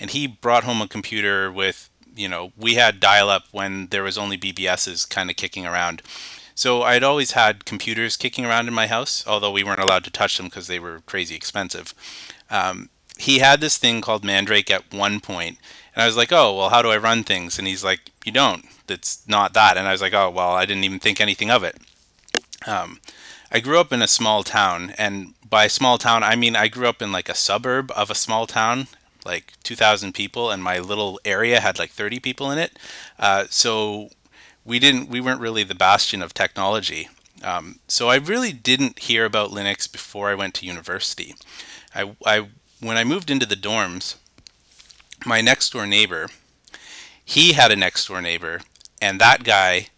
and 0.00 0.10
he 0.10 0.26
brought 0.26 0.64
home 0.64 0.80
a 0.80 0.88
computer 0.88 1.52
with, 1.52 1.90
you 2.14 2.26
know, 2.26 2.52
we 2.56 2.76
had 2.76 3.00
dial 3.00 3.28
up 3.28 3.44
when 3.52 3.88
there 3.88 4.02
was 4.02 4.16
only 4.16 4.38
BBSs 4.38 5.08
kind 5.08 5.28
of 5.28 5.36
kicking 5.36 5.66
around. 5.66 6.00
So 6.54 6.82
I'd 6.82 7.04
always 7.04 7.32
had 7.32 7.66
computers 7.66 8.16
kicking 8.16 8.46
around 8.46 8.66
in 8.66 8.72
my 8.72 8.86
house, 8.86 9.22
although 9.26 9.50
we 9.50 9.62
weren't 9.62 9.80
allowed 9.80 10.04
to 10.04 10.10
touch 10.10 10.38
them 10.38 10.46
because 10.46 10.68
they 10.68 10.78
were 10.78 11.02
crazy 11.04 11.36
expensive. 11.36 11.92
Um, 12.48 12.88
he 13.18 13.40
had 13.40 13.60
this 13.60 13.76
thing 13.76 14.00
called 14.00 14.24
Mandrake 14.24 14.70
at 14.70 14.90
one 14.90 15.20
point, 15.20 15.58
and 15.96 16.02
I 16.02 16.06
was 16.06 16.16
like, 16.16 16.30
"Oh, 16.30 16.54
well, 16.56 16.68
how 16.68 16.82
do 16.82 16.90
I 16.90 16.98
run 16.98 17.24
things?" 17.24 17.58
And 17.58 17.66
he's 17.66 17.82
like, 17.82 18.12
"You 18.24 18.32
don't. 18.32 18.66
It's 18.88 19.26
not 19.26 19.54
that." 19.54 19.76
And 19.76 19.88
I 19.88 19.92
was 19.92 20.02
like, 20.02 20.14
"Oh, 20.14 20.30
well, 20.30 20.50
I 20.50 20.66
didn't 20.66 20.84
even 20.84 21.00
think 21.00 21.20
anything 21.20 21.50
of 21.50 21.64
it." 21.64 21.76
Um, 22.66 23.00
I 23.50 23.60
grew 23.60 23.80
up 23.80 23.92
in 23.92 24.02
a 24.02 24.08
small 24.08 24.44
town, 24.44 24.92
and 24.98 25.34
by 25.48 25.66
small 25.66 25.98
town, 25.98 26.22
I 26.22 26.36
mean 26.36 26.54
I 26.54 26.68
grew 26.68 26.86
up 26.86 27.00
in 27.00 27.12
like 27.12 27.28
a 27.28 27.34
suburb 27.34 27.90
of 27.96 28.10
a 28.10 28.14
small 28.14 28.46
town, 28.46 28.88
like 29.24 29.54
2,000 29.62 30.12
people, 30.14 30.50
and 30.50 30.62
my 30.62 30.78
little 30.78 31.18
area 31.24 31.60
had 31.60 31.78
like 31.78 31.90
30 31.90 32.20
people 32.20 32.50
in 32.50 32.58
it. 32.58 32.78
Uh, 33.18 33.46
so 33.48 34.10
we 34.64 34.78
didn't 34.78 35.08
we 35.08 35.20
weren't 35.20 35.40
really 35.40 35.62
the 35.62 35.74
bastion 35.74 36.22
of 36.22 36.34
technology. 36.34 37.08
Um, 37.42 37.80
so 37.86 38.08
I 38.08 38.16
really 38.16 38.52
didn't 38.52 38.98
hear 39.00 39.24
about 39.24 39.50
Linux 39.50 39.90
before 39.90 40.28
I 40.30 40.34
went 40.34 40.54
to 40.54 40.66
university. 40.66 41.34
I, 41.94 42.16
I 42.24 42.48
when 42.80 42.96
I 42.96 43.04
moved 43.04 43.30
into 43.30 43.46
the 43.46 43.56
dorms, 43.56 44.16
my 45.24 45.40
next 45.40 45.72
door 45.72 45.86
neighbor, 45.86 46.28
he 47.24 47.54
had 47.54 47.72
a 47.72 47.76
next 47.76 48.06
door 48.06 48.20
neighbor, 48.20 48.60
and 49.00 49.20
that 49.20 49.44
guy 49.44 49.88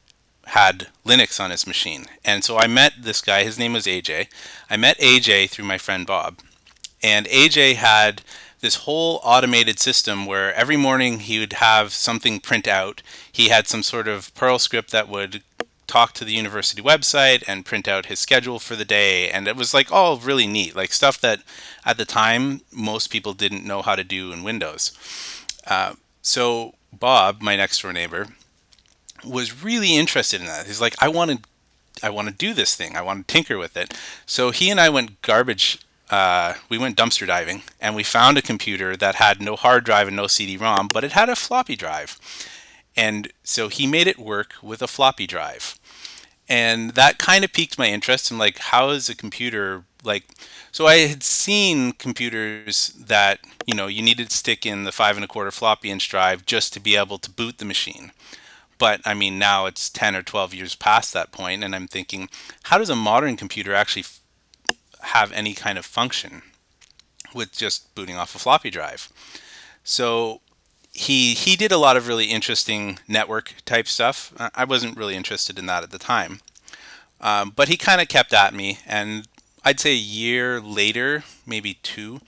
had 0.46 0.88
Linux 1.04 1.38
on 1.40 1.50
his 1.50 1.66
machine. 1.66 2.06
And 2.24 2.42
so 2.42 2.56
I 2.56 2.66
met 2.66 2.94
this 3.00 3.20
guy. 3.20 3.44
His 3.44 3.58
name 3.58 3.74
was 3.74 3.86
AJ. 3.86 4.28
I 4.70 4.76
met 4.76 4.98
AJ 4.98 5.50
through 5.50 5.66
my 5.66 5.78
friend 5.78 6.06
Bob, 6.06 6.38
and 7.02 7.26
AJ 7.26 7.76
had 7.76 8.22
this 8.60 8.76
whole 8.76 9.20
automated 9.22 9.78
system 9.78 10.26
where 10.26 10.52
every 10.54 10.76
morning 10.76 11.20
he 11.20 11.38
would 11.38 11.54
have 11.54 11.92
something 11.92 12.40
print 12.40 12.66
out. 12.66 13.02
He 13.30 13.48
had 13.48 13.68
some 13.68 13.82
sort 13.82 14.08
of 14.08 14.34
Perl 14.34 14.58
script 14.58 14.90
that 14.90 15.08
would 15.08 15.42
talk 15.88 16.12
to 16.12 16.24
the 16.24 16.32
university 16.32 16.82
website 16.82 17.42
and 17.48 17.64
print 17.64 17.88
out 17.88 18.06
his 18.06 18.18
schedule 18.18 18.58
for 18.58 18.76
the 18.76 18.84
day 18.84 19.30
and 19.30 19.48
it 19.48 19.56
was 19.56 19.74
like 19.74 19.90
all 19.90 20.18
really 20.18 20.46
neat 20.46 20.76
like 20.76 20.92
stuff 20.92 21.20
that 21.20 21.40
at 21.84 21.96
the 21.96 22.04
time 22.04 22.60
most 22.70 23.08
people 23.08 23.32
didn't 23.32 23.64
know 23.64 23.82
how 23.82 23.96
to 23.96 24.04
do 24.04 24.30
in 24.30 24.44
windows. 24.44 24.92
Uh, 25.66 25.94
so 26.22 26.74
bob 26.92 27.40
my 27.40 27.56
next 27.56 27.82
door 27.82 27.92
neighbor 27.92 28.28
was 29.24 29.64
really 29.64 29.96
interested 29.96 30.40
in 30.40 30.46
that. 30.46 30.66
He's 30.66 30.80
like 30.80 30.94
i 31.02 31.08
want 31.08 31.30
to 31.30 31.38
i 32.02 32.10
want 32.10 32.28
to 32.28 32.34
do 32.34 32.54
this 32.54 32.76
thing. 32.76 32.96
I 32.96 33.02
want 33.02 33.26
to 33.26 33.32
tinker 33.32 33.58
with 33.58 33.76
it. 33.76 33.92
So 34.26 34.50
he 34.50 34.70
and 34.70 34.80
i 34.80 34.88
went 34.88 35.22
garbage 35.22 35.80
uh, 36.10 36.54
we 36.68 36.78
went 36.78 36.96
dumpster 36.96 37.26
diving 37.26 37.62
and 37.80 37.94
we 37.94 38.02
found 38.02 38.38
a 38.38 38.42
computer 38.42 38.96
that 38.96 39.16
had 39.16 39.42
no 39.42 39.56
hard 39.56 39.84
drive 39.84 40.06
and 40.06 40.16
no 40.16 40.26
CD-ROM, 40.26 40.88
but 40.92 41.04
it 41.04 41.12
had 41.12 41.28
a 41.28 41.36
floppy 41.36 41.76
drive. 41.76 42.18
And 42.98 43.32
so 43.42 43.68
he 43.68 43.86
made 43.86 44.06
it 44.06 44.18
work 44.18 44.54
with 44.62 44.82
a 44.82 44.88
floppy 44.88 45.26
drive. 45.26 45.78
And 46.48 46.90
that 46.92 47.18
kind 47.18 47.44
of 47.44 47.52
piqued 47.52 47.78
my 47.78 47.88
interest 47.88 48.30
in 48.30 48.38
like 48.38 48.58
how 48.58 48.90
is 48.90 49.08
a 49.08 49.16
computer 49.16 49.84
like 50.04 50.24
so 50.70 50.86
I 50.86 50.98
had 50.98 51.22
seen 51.22 51.92
computers 51.92 52.88
that, 52.98 53.40
you 53.66 53.74
know, 53.74 53.86
you 53.86 54.02
needed 54.02 54.30
to 54.30 54.36
stick 54.36 54.64
in 54.64 54.84
the 54.84 54.92
five 54.92 55.16
and 55.16 55.24
a 55.24 55.28
quarter 55.28 55.50
floppy 55.50 55.90
inch 55.90 56.08
drive 56.08 56.46
just 56.46 56.72
to 56.74 56.80
be 56.80 56.94
able 56.96 57.18
to 57.18 57.30
boot 57.30 57.58
the 57.58 57.64
machine. 57.64 58.12
But 58.78 59.00
I 59.04 59.14
mean, 59.14 59.38
now 59.38 59.66
it's 59.66 59.90
10 59.90 60.14
or 60.14 60.22
12 60.22 60.54
years 60.54 60.74
past 60.76 61.12
that 61.12 61.32
point, 61.32 61.64
and 61.64 61.74
I'm 61.74 61.88
thinking, 61.88 62.28
how 62.64 62.78
does 62.78 62.90
a 62.90 62.96
modern 62.96 63.36
computer 63.36 63.74
actually 63.74 64.04
have 65.00 65.32
any 65.32 65.54
kind 65.54 65.78
of 65.78 65.86
function 65.86 66.42
with 67.34 67.52
just 67.52 67.94
booting 67.94 68.16
off 68.16 68.34
a 68.34 68.38
floppy 68.38 68.70
drive. 68.70 69.08
So 69.84 70.40
he 70.98 71.34
he 71.34 71.54
did 71.54 71.70
a 71.70 71.78
lot 71.78 71.96
of 71.96 72.08
really 72.08 72.26
interesting 72.26 72.98
network 73.06 73.54
type 73.64 73.86
stuff. 73.86 74.32
I 74.52 74.64
wasn't 74.64 74.96
really 74.96 75.14
interested 75.14 75.56
in 75.56 75.66
that 75.66 75.84
at 75.84 75.92
the 75.92 75.98
time, 75.98 76.40
um, 77.20 77.52
but 77.54 77.68
he 77.68 77.76
kind 77.76 78.00
of 78.00 78.08
kept 78.08 78.32
at 78.32 78.52
me, 78.52 78.80
and 78.84 79.28
I'd 79.64 79.78
say 79.78 79.92
a 79.92 79.96
year 79.96 80.60
later, 80.60 81.22
maybe 81.46 81.74
two, 81.84 82.20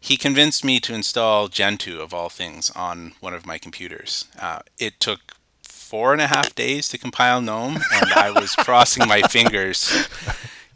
he 0.00 0.16
convinced 0.16 0.64
me 0.64 0.78
to 0.78 0.94
install 0.94 1.48
Gentoo 1.48 2.00
of 2.00 2.14
all 2.14 2.28
things 2.28 2.70
on 2.70 3.14
one 3.18 3.34
of 3.34 3.46
my 3.46 3.58
computers. 3.58 4.26
Uh, 4.40 4.60
it 4.78 5.00
took 5.00 5.32
four 5.64 6.12
and 6.12 6.22
a 6.22 6.28
half 6.28 6.54
days 6.54 6.88
to 6.90 6.98
compile 6.98 7.40
GNOME, 7.40 7.78
and 7.92 8.12
I 8.12 8.30
was 8.30 8.54
crossing 8.58 9.08
my 9.08 9.22
fingers, 9.22 10.06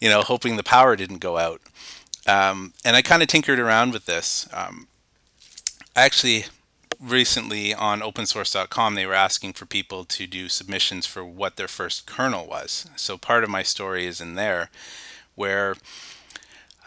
you 0.01 0.09
know, 0.09 0.23
hoping 0.23 0.57
the 0.57 0.65
power 0.65 0.97
didn't 0.97 1.19
go 1.19 1.39
out. 1.39 1.61
Um, 2.27 2.73
and 2.85 2.97
I 2.97 3.03
kind 3.03 3.23
of 3.23 3.29
tinkered 3.29 3.61
around 3.61 3.93
with 3.93 4.07
this. 4.07 4.49
Um, 4.53 4.89
actually 5.95 6.47
recently 7.01 7.73
on 7.73 8.01
opensource.com 8.01 8.95
they 8.95 9.07
were 9.07 9.15
asking 9.15 9.53
for 9.53 9.67
people 9.67 10.05
to 10.05 10.27
do 10.27 10.49
submissions 10.49 11.07
for 11.07 11.25
what 11.25 11.57
their 11.57 11.69
first 11.69 12.07
kernel 12.07 12.47
was. 12.47 12.87
So 12.97 13.17
part 13.17 13.45
of 13.45 13.51
my 13.51 13.63
story 13.63 14.07
is 14.07 14.21
in 14.21 14.35
there 14.35 14.71
where 15.35 15.77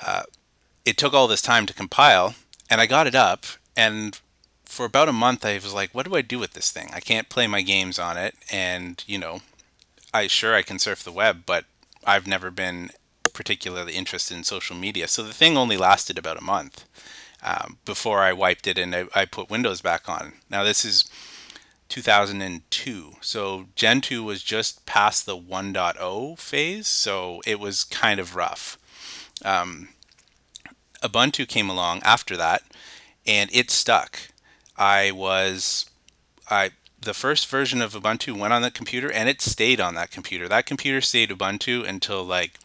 uh, 0.06 0.24
it 0.86 0.98
took 0.98 1.14
all 1.14 1.28
this 1.28 1.42
time 1.42 1.66
to 1.66 1.74
compile 1.74 2.36
and 2.70 2.82
i 2.82 2.86
got 2.86 3.08
it 3.08 3.16
up 3.16 3.46
and 3.78 4.20
for 4.66 4.86
about 4.86 5.10
a 5.10 5.14
month 5.14 5.46
i 5.46 5.54
was 5.56 5.74
like 5.74 5.92
what 5.94 6.06
do 6.06 6.16
i 6.16 6.22
do 6.22 6.40
with 6.40 6.54
this 6.54 6.72
thing? 6.72 6.90
I 6.94 7.00
can't 7.00 7.30
play 7.30 7.48
my 7.48 7.62
games 7.62 8.00
on 8.00 8.18
it. 8.18 8.36
And 8.52 9.04
you 9.08 9.18
know 9.18 9.42
i 10.14 10.28
sure 10.28 10.56
i 10.56 10.62
can 10.62 10.80
surf 10.80 11.04
the 11.04 11.12
web 11.12 11.44
but 11.46 11.66
i've 12.06 12.28
never 12.28 12.52
been 12.52 12.92
particularly 13.34 13.94
interested 13.94 14.36
in 14.36 14.44
social 14.44 14.76
media. 14.76 15.08
So 15.08 15.24
the 15.24 15.34
thing 15.34 15.56
only 15.58 15.78
lasted 15.78 16.18
about 16.18 16.38
a 16.38 16.44
month 16.44 16.86
um, 17.44 17.78
before 17.86 18.20
I 18.20 18.34
wiped 18.34 18.68
it 18.68 18.78
and 18.78 18.96
I, 18.96 19.06
I, 19.16 19.26
put 19.26 19.50
Windows 19.50 19.82
back 19.82 20.08
on. 20.08 20.34
Now 20.50 20.64
this 20.64 20.86
is 20.86 21.10
2002, 21.90 23.14
so 23.22 23.66
Gentoo 23.76 24.24
was 24.24 24.44
just 24.44 24.86
past 24.86 25.26
the 25.26 25.38
1.0 25.38 26.40
phase, 26.40 26.88
so 26.88 27.42
it 27.46 27.60
was 27.60 27.84
kind 27.84 28.20
of 28.20 28.36
rough. 28.36 28.78
Um, 29.44 29.90
Ubuntu 31.02 31.48
came 31.48 31.70
along 31.70 32.02
after 32.04 32.38
that, 32.38 32.64
and 33.26 33.50
it 33.54 33.72
stuck. 33.72 34.20
I 34.78 35.12
was, 35.12 35.90
I 36.50 36.72
the 37.02 37.14
first 37.14 37.48
version 37.48 37.82
of 37.82 37.94
Ubuntu 37.94 38.38
went 38.38 38.54
on 38.54 38.62
that 38.62 38.76
computer, 38.76 39.12
and 39.12 39.28
it 39.28 39.42
stayed 39.42 39.82
on 39.82 39.96
that 39.96 40.12
computer. 40.12 40.48
That 40.48 40.68
computer 40.68 41.02
stayed 41.02 41.30
Ubuntu 41.30 41.88
until 41.88 42.24
like 42.24 42.60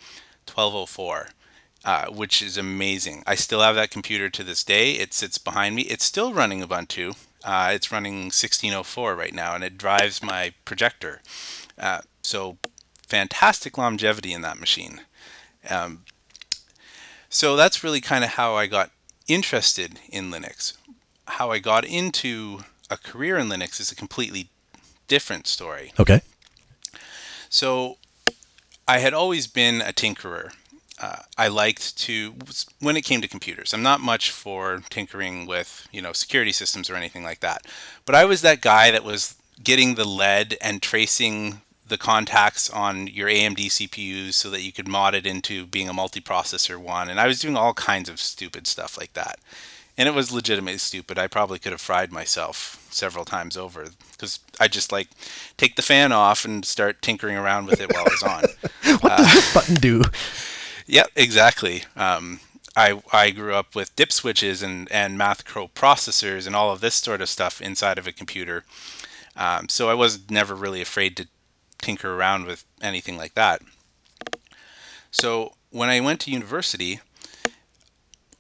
1204 0.47 1.31
uh, 1.87 2.07
which 2.07 2.43
is 2.43 2.59
amazing. 2.59 3.23
I 3.29 3.37
still 3.37 3.61
have 3.61 3.77
that 3.77 3.93
computer 3.93 4.29
to 4.29 4.43
this 4.43 4.65
day. 4.65 4.95
It 4.95 5.15
sits 5.15 5.39
behind 5.39 5.77
me. 5.77 5.83
It's 5.83 6.05
still 6.05 6.35
running 6.35 6.61
Ubuntu. 6.61 7.17
Uh, 7.45 7.71
it's 7.73 7.93
running 7.93 8.25
1604 8.25 9.15
right 9.15 9.33
now, 9.33 9.55
and 9.55 9.63
it 9.63 9.79
drives 9.79 10.21
my 10.21 10.53
projector. 10.65 11.23
Uh, 11.79 12.01
so 12.23 12.59
fantastic 13.07 13.79
longevity 13.79 14.33
in 14.33 14.43
that 14.43 14.59
machine. 14.59 15.03
Um, 15.71 16.05
so 17.29 17.55
that's 17.55 17.85
really 17.85 18.01
kind 18.01 18.25
of 18.25 18.31
how 18.31 18.57
I 18.57 18.67
got 18.67 18.91
interested 19.29 20.01
in 20.09 20.33
Linux. 20.33 20.77
How 21.29 21.53
I 21.53 21.61
got 21.61 21.85
into 21.85 22.65
a 22.91 22.97
career 22.97 23.39
in 23.39 23.49
Linux 23.49 23.79
is 23.79 23.93
a 23.93 23.97
completely 23.97 24.51
different 25.07 25.47
story. 25.47 25.93
Okay. 26.01 26.23
So 27.49 27.99
I 28.89 28.99
had 28.99 29.15
always 29.15 29.47
been 29.47 29.81
a 29.81 29.93
tinkerer 29.93 30.51
uh, 31.01 31.23
I 31.37 31.49
liked 31.49 31.97
to 31.99 32.35
when 32.81 32.97
it 32.97 33.05
came 33.05 33.21
to 33.21 33.29
computers. 33.29 33.75
I'm 33.75 33.83
not 33.83 34.01
much 34.01 34.31
for 34.31 34.83
tinkering 34.91 35.47
with 35.47 35.87
you 35.93 36.01
know 36.01 36.13
security 36.13 36.53
systems 36.53 36.89
or 36.89 36.97
anything 36.97 37.23
like 37.23 37.41
that, 37.41 37.67
but 38.05 38.15
I 38.15 38.25
was 38.25 38.43
that 38.43 38.61
guy 38.61 38.91
that 38.91 39.05
was 39.05 39.35
getting 39.63 39.95
the 39.95 40.07
lead 40.07 40.57
and 40.61 40.83
tracing 40.83 41.63
the 41.89 41.99
contacts 41.99 42.69
on 42.69 43.07
your 43.07 43.29
AMD 43.29 43.59
CPUs 43.59 44.35
so 44.35 44.51
that 44.51 44.63
you 44.63 44.73
could 44.73 44.89
mod 44.89 45.15
it 45.15 45.27
into 45.27 45.67
being 45.67 45.89
a 45.89 45.95
multiprocessor 45.95 46.77
one. 46.77 47.09
And 47.09 47.21
I 47.21 47.27
was 47.27 47.39
doing 47.39 47.57
all 47.57 47.75
kinds 47.75 48.09
of 48.09 48.19
stupid 48.19 48.67
stuff 48.67 48.99
like 48.99 49.13
that. 49.13 49.39
And 49.97 50.09
it 50.09 50.15
was 50.15 50.33
legitimately 50.33 50.79
stupid. 50.79 51.19
I 51.19 51.27
probably 51.27 51.59
could 51.59 51.73
have 51.73 51.81
fried 51.81 52.13
myself 52.13 52.87
several 52.91 53.25
times 53.25 53.57
over 53.57 53.87
because 54.13 54.41
I 54.61 54.69
just 54.69 54.93
like 54.93 55.09
take 55.57 55.77
the 55.77 55.83
fan 55.83 56.13
off 56.13 56.45
and 56.45 56.65
start 56.65 57.01
tinkering 57.03 57.37
around 57.37 57.67
with 57.67 57.81
it 57.81 57.93
while 57.93 58.07
it's 58.07 58.23
on. 58.23 58.43
what 59.01 59.13
uh, 59.13 59.17
does 59.17 59.33
this 59.33 59.55
button 59.55 59.75
do? 59.77 60.03
Yep, 60.87 61.11
exactly. 61.17 61.85
Um, 61.97 62.41
I, 62.77 63.01
I 63.13 63.31
grew 63.31 63.55
up 63.55 63.75
with 63.75 63.95
dip 63.97 64.13
switches 64.13 64.63
and, 64.63 64.91
and 64.93 65.17
macro 65.19 65.69
processors 65.69 66.47
and 66.47 66.55
all 66.55 66.71
of 66.71 66.81
this 66.81 66.95
sort 66.97 67.21
of 67.21 67.29
stuff 67.29 67.61
inside 67.61 67.99
of 67.99 68.07
a 68.07 68.13
computer. 68.13 68.65
Um, 69.37 69.69
so 69.69 69.89
I 69.91 69.95
was 69.95 70.31
never 70.31 70.55
really 70.55 70.81
afraid 70.83 71.17
to 71.19 71.29
tinker 71.81 72.15
around 72.15 72.47
with 72.47 72.65
anything 72.83 73.17
like 73.17 73.35
that. 73.35 73.63
So 75.11 75.55
when 75.71 75.89
I 75.89 76.01
went 76.01 76.21
to 76.23 76.31
university, 76.31 77.01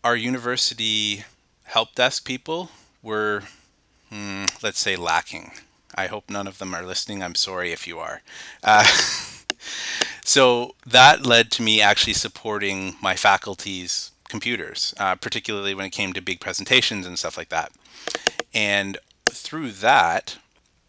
our 0.05 0.17
university 0.17 1.25
help 1.65 1.95
desk 1.95 2.25
people 2.25 2.71
were, 3.03 3.43
hmm, 4.11 4.47
let's 4.63 4.81
say, 4.81 4.97
lacking. 4.97 5.53
I 5.95 6.07
hope 6.09 6.31
none 6.31 6.47
of 6.47 6.59
them 6.59 6.75
are 6.75 6.85
listening. 6.85 7.23
I'm 7.23 7.35
sorry 7.37 7.73
if 7.73 7.87
you 7.87 7.99
are. 7.99 8.23
Uh, 8.65 8.87
So 10.27 10.75
that 10.85 11.25
led 11.25 11.53
to 11.53 11.63
me 11.63 11.81
actually 11.81 12.15
supporting 12.15 12.97
my 13.01 13.15
faculty's 13.15 14.11
computers, 14.29 14.93
uh, 14.99 15.15
particularly 15.15 15.73
when 15.73 15.87
it 15.87 15.91
came 15.91 16.13
to 16.13 16.21
big 16.21 16.41
presentations 16.41 17.07
and 17.07 17.17
stuff 17.17 17.39
like 17.39 17.49
that. 17.51 17.71
And 18.53 18.99
through 19.31 19.71
that, 19.71 20.37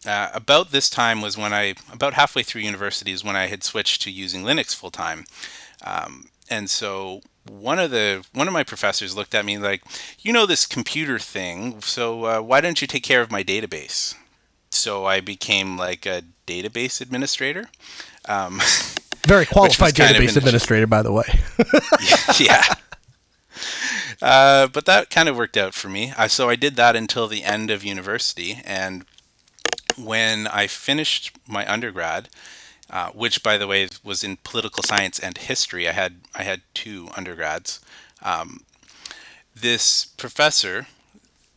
uh, 0.04 0.30
about 0.34 0.72
this 0.72 0.90
time 0.90 1.20
was 1.20 1.38
when 1.38 1.52
I, 1.52 1.76
about 1.92 2.14
halfway 2.14 2.42
through 2.42 2.62
university, 2.62 3.12
is 3.12 3.22
when 3.22 3.36
I 3.36 3.46
had 3.46 3.62
switched 3.62 4.02
to 4.02 4.10
using 4.10 4.42
Linux 4.42 4.74
full 4.74 4.90
time. 4.90 5.24
Um, 5.84 6.30
and 6.50 6.68
so 6.68 7.20
one 7.48 7.78
of 7.78 7.92
the 7.92 8.24
one 8.32 8.48
of 8.48 8.52
my 8.52 8.64
professors 8.64 9.14
looked 9.16 9.36
at 9.36 9.44
me 9.44 9.56
like, 9.56 9.84
you 10.18 10.32
know 10.32 10.46
this 10.46 10.66
computer 10.66 11.20
thing, 11.20 11.80
so 11.80 12.24
uh, 12.24 12.40
why 12.40 12.60
don't 12.60 12.80
you 12.80 12.88
take 12.88 13.04
care 13.04 13.22
of 13.22 13.30
my 13.30 13.44
database? 13.44 14.16
So 14.70 15.06
I 15.06 15.20
became 15.20 15.78
like 15.78 16.06
a 16.06 16.22
database 16.44 17.00
administrator. 17.00 17.70
Um, 18.28 18.60
Very 19.28 19.44
qualified 19.44 19.94
database 19.94 20.36
administrator, 20.38 20.86
by 20.86 21.02
the 21.02 21.12
way. 21.12 21.40
yeah. 22.38 22.64
Uh, 24.22 24.66
but 24.68 24.86
that 24.86 25.10
kind 25.10 25.28
of 25.28 25.36
worked 25.36 25.58
out 25.58 25.74
for 25.74 25.90
me. 25.90 26.14
Uh, 26.16 26.28
so 26.28 26.48
I 26.48 26.56
did 26.56 26.76
that 26.76 26.96
until 26.96 27.28
the 27.28 27.44
end 27.44 27.70
of 27.70 27.84
university. 27.84 28.62
And 28.64 29.04
when 30.02 30.46
I 30.46 30.66
finished 30.66 31.36
my 31.46 31.70
undergrad, 31.70 32.30
uh, 32.90 33.10
which, 33.10 33.42
by 33.42 33.58
the 33.58 33.66
way, 33.66 33.88
was 34.02 34.24
in 34.24 34.38
political 34.44 34.82
science 34.82 35.18
and 35.18 35.36
history, 35.36 35.86
I 35.86 35.92
had 35.92 36.20
I 36.34 36.44
had 36.44 36.62
two 36.72 37.10
undergrads. 37.14 37.80
Um, 38.22 38.64
this 39.54 40.06
professor 40.06 40.86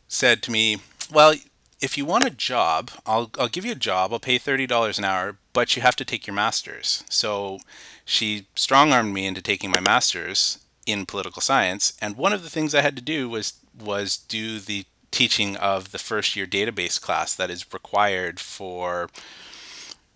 said 0.09 0.43
to 0.43 0.51
me, 0.51 0.79
"Well, 1.09 1.35
if 1.79 1.97
you 1.97 2.05
want 2.05 2.25
a 2.25 2.31
job, 2.31 2.91
I'll 3.05 3.31
I'll 3.39 3.47
give 3.47 3.63
you 3.63 3.71
a 3.71 3.75
job. 3.75 4.11
I'll 4.11 4.19
pay 4.19 4.37
thirty 4.37 4.67
dollars 4.67 4.99
an 4.99 5.05
hour, 5.05 5.37
but 5.53 5.75
you 5.75 5.81
have 5.81 5.95
to 5.97 6.05
take 6.05 6.27
your 6.27 6.35
master's. 6.35 7.03
So 7.09 7.59
she 8.05 8.47
strong 8.55 8.93
armed 8.93 9.13
me 9.13 9.25
into 9.25 9.41
taking 9.41 9.71
my 9.71 9.79
master's 9.79 10.59
in 10.85 11.05
political 11.05 11.41
science, 11.41 11.93
and 12.01 12.17
one 12.17 12.33
of 12.33 12.43
the 12.43 12.49
things 12.49 12.73
I 12.73 12.81
had 12.81 12.95
to 12.95 13.01
do 13.01 13.29
was 13.29 13.53
was 13.79 14.17
do 14.17 14.59
the 14.59 14.85
teaching 15.11 15.57
of 15.57 15.91
the 15.91 15.97
first 15.97 16.35
year 16.35 16.47
database 16.47 16.99
class 16.99 17.35
that 17.35 17.49
is 17.49 17.73
required 17.73 18.39
for 18.39 19.09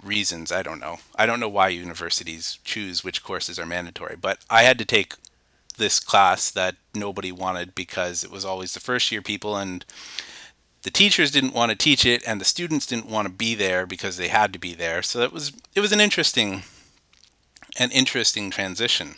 reasons 0.03 0.51
I 0.51 0.63
don't 0.63 0.79
know. 0.79 0.97
I 1.15 1.25
don't 1.25 1.39
know 1.39 1.49
why 1.49 1.69
universities 1.69 2.59
choose 2.63 3.03
which 3.03 3.23
courses 3.23 3.57
are 3.59 3.65
mandatory, 3.65 4.15
but 4.15 4.39
I 4.49 4.63
had 4.63 4.77
to 4.79 4.85
take 4.85 5.15
this 5.77 5.99
class 5.99 6.51
that 6.51 6.75
nobody 6.93 7.31
wanted 7.31 7.75
because 7.75 8.23
it 8.23 8.31
was 8.31 8.45
always 8.45 8.73
the 8.73 8.79
first 8.79 9.11
year 9.11 9.21
people 9.21 9.57
and 9.57 9.85
the 10.85 10.91
teachers 10.91 11.31
didn't 11.31 11.55
want 11.55 11.71
to 11.71 11.75
teach 11.75 12.05
it 12.05 12.21
and 12.27 12.39
the 12.39 12.45
students 12.45 12.85
didn't 12.85 13.09
want 13.09 13.27
to 13.27 13.33
be 13.33 13.55
there 13.55 13.87
because 13.87 14.17
they 14.17 14.27
had 14.27 14.53
to 14.53 14.59
be 14.59 14.75
there. 14.75 15.01
So 15.01 15.21
it 15.21 15.33
was 15.33 15.51
it 15.73 15.79
was 15.79 15.91
an 15.91 15.99
interesting 15.99 16.61
an 17.77 17.89
interesting 17.89 18.51
transition. 18.51 19.15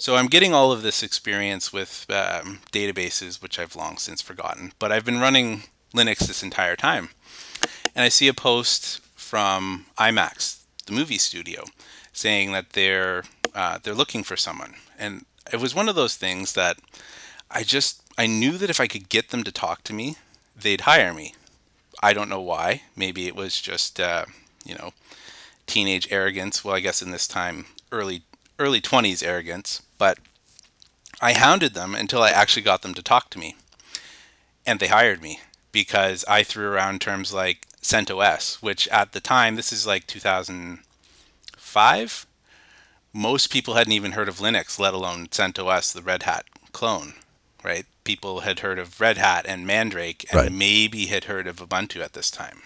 So 0.00 0.16
i'm 0.16 0.26
getting 0.26 0.52
all 0.52 0.72
of 0.72 0.82
this 0.82 1.00
experience 1.04 1.72
with 1.72 2.06
um, 2.10 2.58
databases 2.72 3.40
which 3.40 3.60
i've 3.60 3.76
long 3.76 3.96
since 3.96 4.20
forgotten 4.20 4.72
but 4.80 4.90
i've 4.90 5.04
been 5.04 5.20
running 5.20 5.62
linux 5.94 6.26
this 6.26 6.42
entire 6.42 6.74
time. 6.74 7.10
And 7.94 8.02
i 8.02 8.08
see 8.08 8.26
a 8.26 8.34
post 8.34 8.98
from 9.14 9.86
imax 9.98 10.64
the 10.86 10.92
movie 10.92 11.18
studio 11.18 11.62
saying 12.12 12.50
that 12.52 12.70
they're 12.70 13.22
uh, 13.54 13.78
they're 13.80 13.94
looking 13.94 14.24
for 14.24 14.36
someone. 14.36 14.74
And 14.98 15.26
it 15.52 15.60
was 15.60 15.76
one 15.76 15.88
of 15.88 15.94
those 15.94 16.16
things 16.16 16.54
that 16.54 16.78
i 17.52 17.62
just 17.62 18.02
i 18.18 18.26
knew 18.26 18.58
that 18.58 18.70
if 18.70 18.80
i 18.80 18.88
could 18.88 19.08
get 19.08 19.30
them 19.30 19.44
to 19.44 19.52
talk 19.52 19.84
to 19.84 19.92
me 19.92 20.16
they'd 20.56 20.82
hire 20.82 21.12
me. 21.12 21.34
I 22.02 22.12
don't 22.12 22.28
know 22.28 22.40
why. 22.40 22.82
Maybe 22.96 23.26
it 23.26 23.36
was 23.36 23.60
just 23.60 24.00
uh, 24.00 24.24
you 24.64 24.74
know 24.74 24.92
teenage 25.66 26.08
arrogance. 26.10 26.64
Well, 26.64 26.74
I 26.74 26.80
guess 26.80 27.02
in 27.02 27.10
this 27.10 27.28
time 27.28 27.66
early 27.90 28.22
early 28.58 28.80
20s 28.80 29.26
arrogance, 29.26 29.82
but 29.98 30.18
I 31.20 31.34
hounded 31.34 31.74
them 31.74 31.94
until 31.94 32.22
I 32.22 32.30
actually 32.30 32.62
got 32.62 32.82
them 32.82 32.94
to 32.94 33.02
talk 33.02 33.30
to 33.30 33.38
me. 33.38 33.56
And 34.66 34.80
they 34.80 34.88
hired 34.88 35.22
me 35.22 35.40
because 35.72 36.24
I 36.28 36.42
threw 36.42 36.68
around 36.68 37.00
terms 37.00 37.32
like 37.32 37.66
CentOS, 37.80 38.62
which 38.62 38.86
at 38.88 39.12
the 39.12 39.20
time, 39.20 39.56
this 39.56 39.72
is 39.72 39.86
like 39.86 40.06
2005, 40.06 42.26
most 43.12 43.50
people 43.50 43.74
hadn't 43.74 43.92
even 43.92 44.12
heard 44.12 44.28
of 44.28 44.38
Linux, 44.38 44.78
let 44.78 44.94
alone 44.94 45.26
CentOS, 45.28 45.92
the 45.92 46.02
Red 46.02 46.22
Hat 46.22 46.44
clone, 46.72 47.14
right? 47.64 47.86
People 48.04 48.40
had 48.40 48.60
heard 48.60 48.78
of 48.78 49.00
Red 49.00 49.16
Hat 49.18 49.44
and 49.48 49.66
Mandrake 49.66 50.26
and 50.30 50.40
Right. 50.40 50.52
maybe 50.52 51.06
had 51.06 51.24
heard 51.24 51.46
of 51.46 51.56
Ubuntu 51.56 52.02
at 52.02 52.12
this 52.14 52.30
time. 52.30 52.62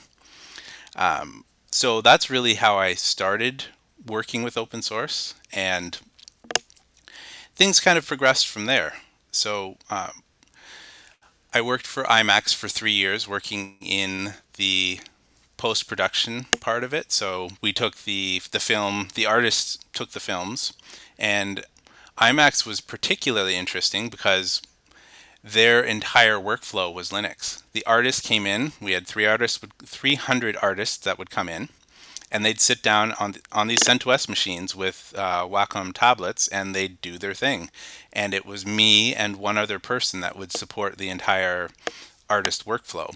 Um, 0.95 1.45
so 1.71 2.01
that's 2.01 2.31
really 2.31 2.55
how 2.55 2.79
I 2.79 2.95
started 2.95 3.65
working 4.07 4.43
with 4.43 4.57
open 4.57 4.83
source, 4.83 5.35
and 5.53 5.99
things 7.55 7.81
kind 7.81 7.99
of 7.99 8.07
progressed 8.07 8.47
from 8.49 8.67
there. 8.67 8.95
So 9.31 9.77
um, 9.91 10.23
I 11.53 11.61
worked 11.61 11.87
for 11.87 12.05
IMAX 12.05 12.55
for 12.55 12.69
three 12.69 12.93
years, 12.93 13.29
working 13.29 13.77
in 13.81 14.35
the 14.57 15.01
post 15.57 15.89
production 15.89 16.45
part 16.61 16.85
of 16.85 16.93
it. 16.95 17.11
So 17.13 17.51
we 17.61 17.73
took 17.73 17.97
the 18.05 18.43
the 18.51 18.61
film, 18.61 19.09
the 19.15 19.27
artists 19.27 19.79
took 19.93 20.11
the 20.11 20.21
films, 20.21 20.73
and 21.19 21.65
IMAX 22.19 22.67
was 22.67 22.81
particularly 22.81 23.57
interesting 23.57 24.09
because 24.09 24.63
their 25.47 25.81
entire 25.81 26.39
workflow 26.39 26.93
was 26.93 27.11
Linux. 27.11 27.63
The 27.73 27.87
artists 27.87 28.27
came 28.27 28.47
in. 28.47 28.73
We 28.81 28.93
had 28.93 29.07
three 29.07 29.27
artists, 29.27 29.61
300 29.85 30.57
artists 30.61 30.97
that 30.99 31.19
would 31.19 31.31
come 31.31 31.49
in, 31.49 31.69
and 32.33 32.45
they'd 32.45 32.61
sit 32.61 32.83
down 32.83 33.13
on 33.21 33.37
on 33.53 33.69
these 33.69 33.79
CentOS 33.79 34.29
machines 34.29 34.75
with 34.75 35.15
uh, 35.17 35.47
Wacom 35.47 35.93
tablets, 35.93 36.49
and 36.49 36.75
they'd 36.75 37.01
do 37.01 37.17
their 37.17 37.33
thing. 37.33 37.71
And 38.13 38.35
it 38.35 38.45
was 38.45 38.67
me 38.67 39.15
and 39.15 39.37
one 39.37 39.57
other 39.57 39.79
person 39.79 40.19
that 40.21 40.37
would 40.37 40.51
support 40.51 40.99
the 40.99 41.11
entire 41.11 41.71
artist 42.29 42.67
workflow. 42.67 43.15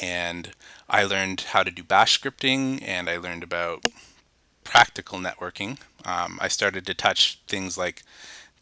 And 0.00 0.52
I 0.88 1.04
learned 1.04 1.42
how 1.52 1.62
to 1.62 1.70
do 1.70 1.82
Bash 1.82 2.18
scripting, 2.18 2.82
and 2.82 3.10
I 3.10 3.18
learned 3.18 3.42
about 3.42 3.84
practical 4.64 5.18
networking. 5.18 5.78
Um, 6.06 6.38
I 6.40 6.48
started 6.48 6.86
to 6.86 6.94
touch 6.94 7.38
things 7.46 7.76
like 7.76 8.02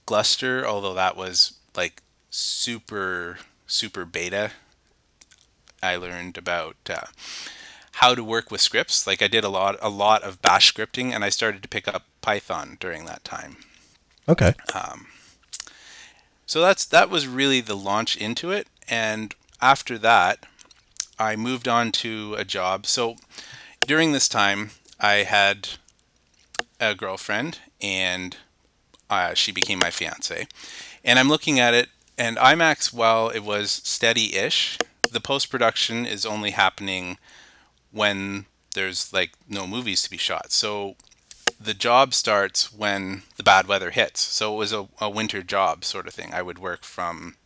Gluster, 0.05 0.67
although 0.67 0.95
that 0.95 1.17
was 1.17 1.53
like 1.77 2.03
super 2.31 3.39
super 3.67 4.05
beta. 4.05 4.53
I 5.83 5.97
learned 5.97 6.37
about 6.39 6.77
uh, 6.91 7.07
how 7.95 8.15
to 8.15 8.25
work 8.25 8.51
with 8.51 8.61
scripts. 8.61 9.07
Like 9.07 9.23
I 9.23 9.29
did 9.29 9.45
a 9.45 9.49
lot 9.49 9.77
a 9.81 9.89
lot 9.89 10.23
of 10.23 10.43
Bash 10.43 10.73
scripting, 10.73 11.13
and 11.13 11.25
I 11.25 11.29
started 11.31 11.63
to 11.63 11.69
pick 11.69 11.89
up 11.89 12.05
Python 12.21 12.77
during 12.81 13.05
that 13.07 13.25
time. 13.25 13.57
Okay. 14.29 14.55
Um, 14.75 15.07
So 16.47 16.61
that's 16.61 16.85
that 16.87 17.11
was 17.11 17.27
really 17.27 17.61
the 17.61 17.77
launch 17.77 18.17
into 18.17 18.51
it, 18.51 18.69
and 18.89 19.35
after 19.61 19.99
that, 19.99 20.47
I 21.19 21.37
moved 21.37 21.69
on 21.69 21.93
to 21.93 22.35
a 22.39 22.45
job. 22.45 22.87
So 22.87 23.17
during 23.87 24.13
this 24.13 24.29
time, 24.29 24.71
I 25.01 25.25
had 25.25 25.71
a 26.81 26.95
girlfriend, 26.95 27.59
and 27.81 28.37
uh, 29.11 29.35
she 29.35 29.53
became 29.53 29.79
my 29.79 29.91
fiance. 29.91 30.47
And 31.05 31.19
I'm 31.19 31.29
looking 31.29 31.59
at 31.61 31.75
it, 31.75 31.89
and 32.19 32.37
IMAX, 32.37 32.93
while 32.93 33.29
it 33.29 33.41
was 33.41 33.71
steady-ish, 33.71 34.79
the 35.11 35.21
post-production 35.21 36.05
is 36.05 36.27
only 36.27 36.51
happening 36.51 37.17
when 37.93 38.47
there's 38.75 39.13
like 39.13 39.31
no 39.49 39.67
movies 39.67 40.03
to 40.03 40.11
be 40.11 40.19
shot. 40.19 40.53
So 40.53 40.97
the 41.61 41.75
job 41.75 42.15
starts 42.15 42.73
when 42.73 43.23
the 43.37 43.43
bad 43.43 43.67
weather 43.67 43.91
hits. 43.91 44.21
So 44.21 44.55
it 44.55 44.59
was 44.59 44.73
a, 44.73 44.89
a 45.01 45.09
winter 45.09 45.43
job 45.43 45.85
sort 45.85 46.07
of 46.07 46.15
thing. 46.15 46.33
I 46.33 46.43
would 46.43 46.59
work 46.59 46.85
from, 46.85 47.37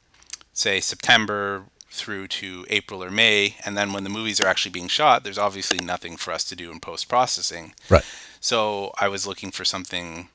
say, 0.52 0.80
September 0.80 1.64
through 1.90 2.26
to 2.26 2.64
April 2.70 3.04
or 3.04 3.10
May, 3.10 3.56
and 3.64 3.76
then 3.76 3.92
when 3.92 4.02
the 4.02 4.10
movies 4.10 4.40
are 4.40 4.46
actually 4.46 4.72
being 4.72 4.88
shot, 4.88 5.24
there's 5.24 5.38
obviously 5.38 5.78
nothing 5.78 6.16
for 6.16 6.32
us 6.32 6.44
to 6.44 6.56
do 6.56 6.72
in 6.72 6.80
post 6.80 7.08
processing. 7.08 7.74
Right. 7.90 8.04
So 8.40 8.92
I 8.98 9.08
was 9.08 9.26
looking 9.26 9.50
for 9.50 9.64
something 9.64 10.28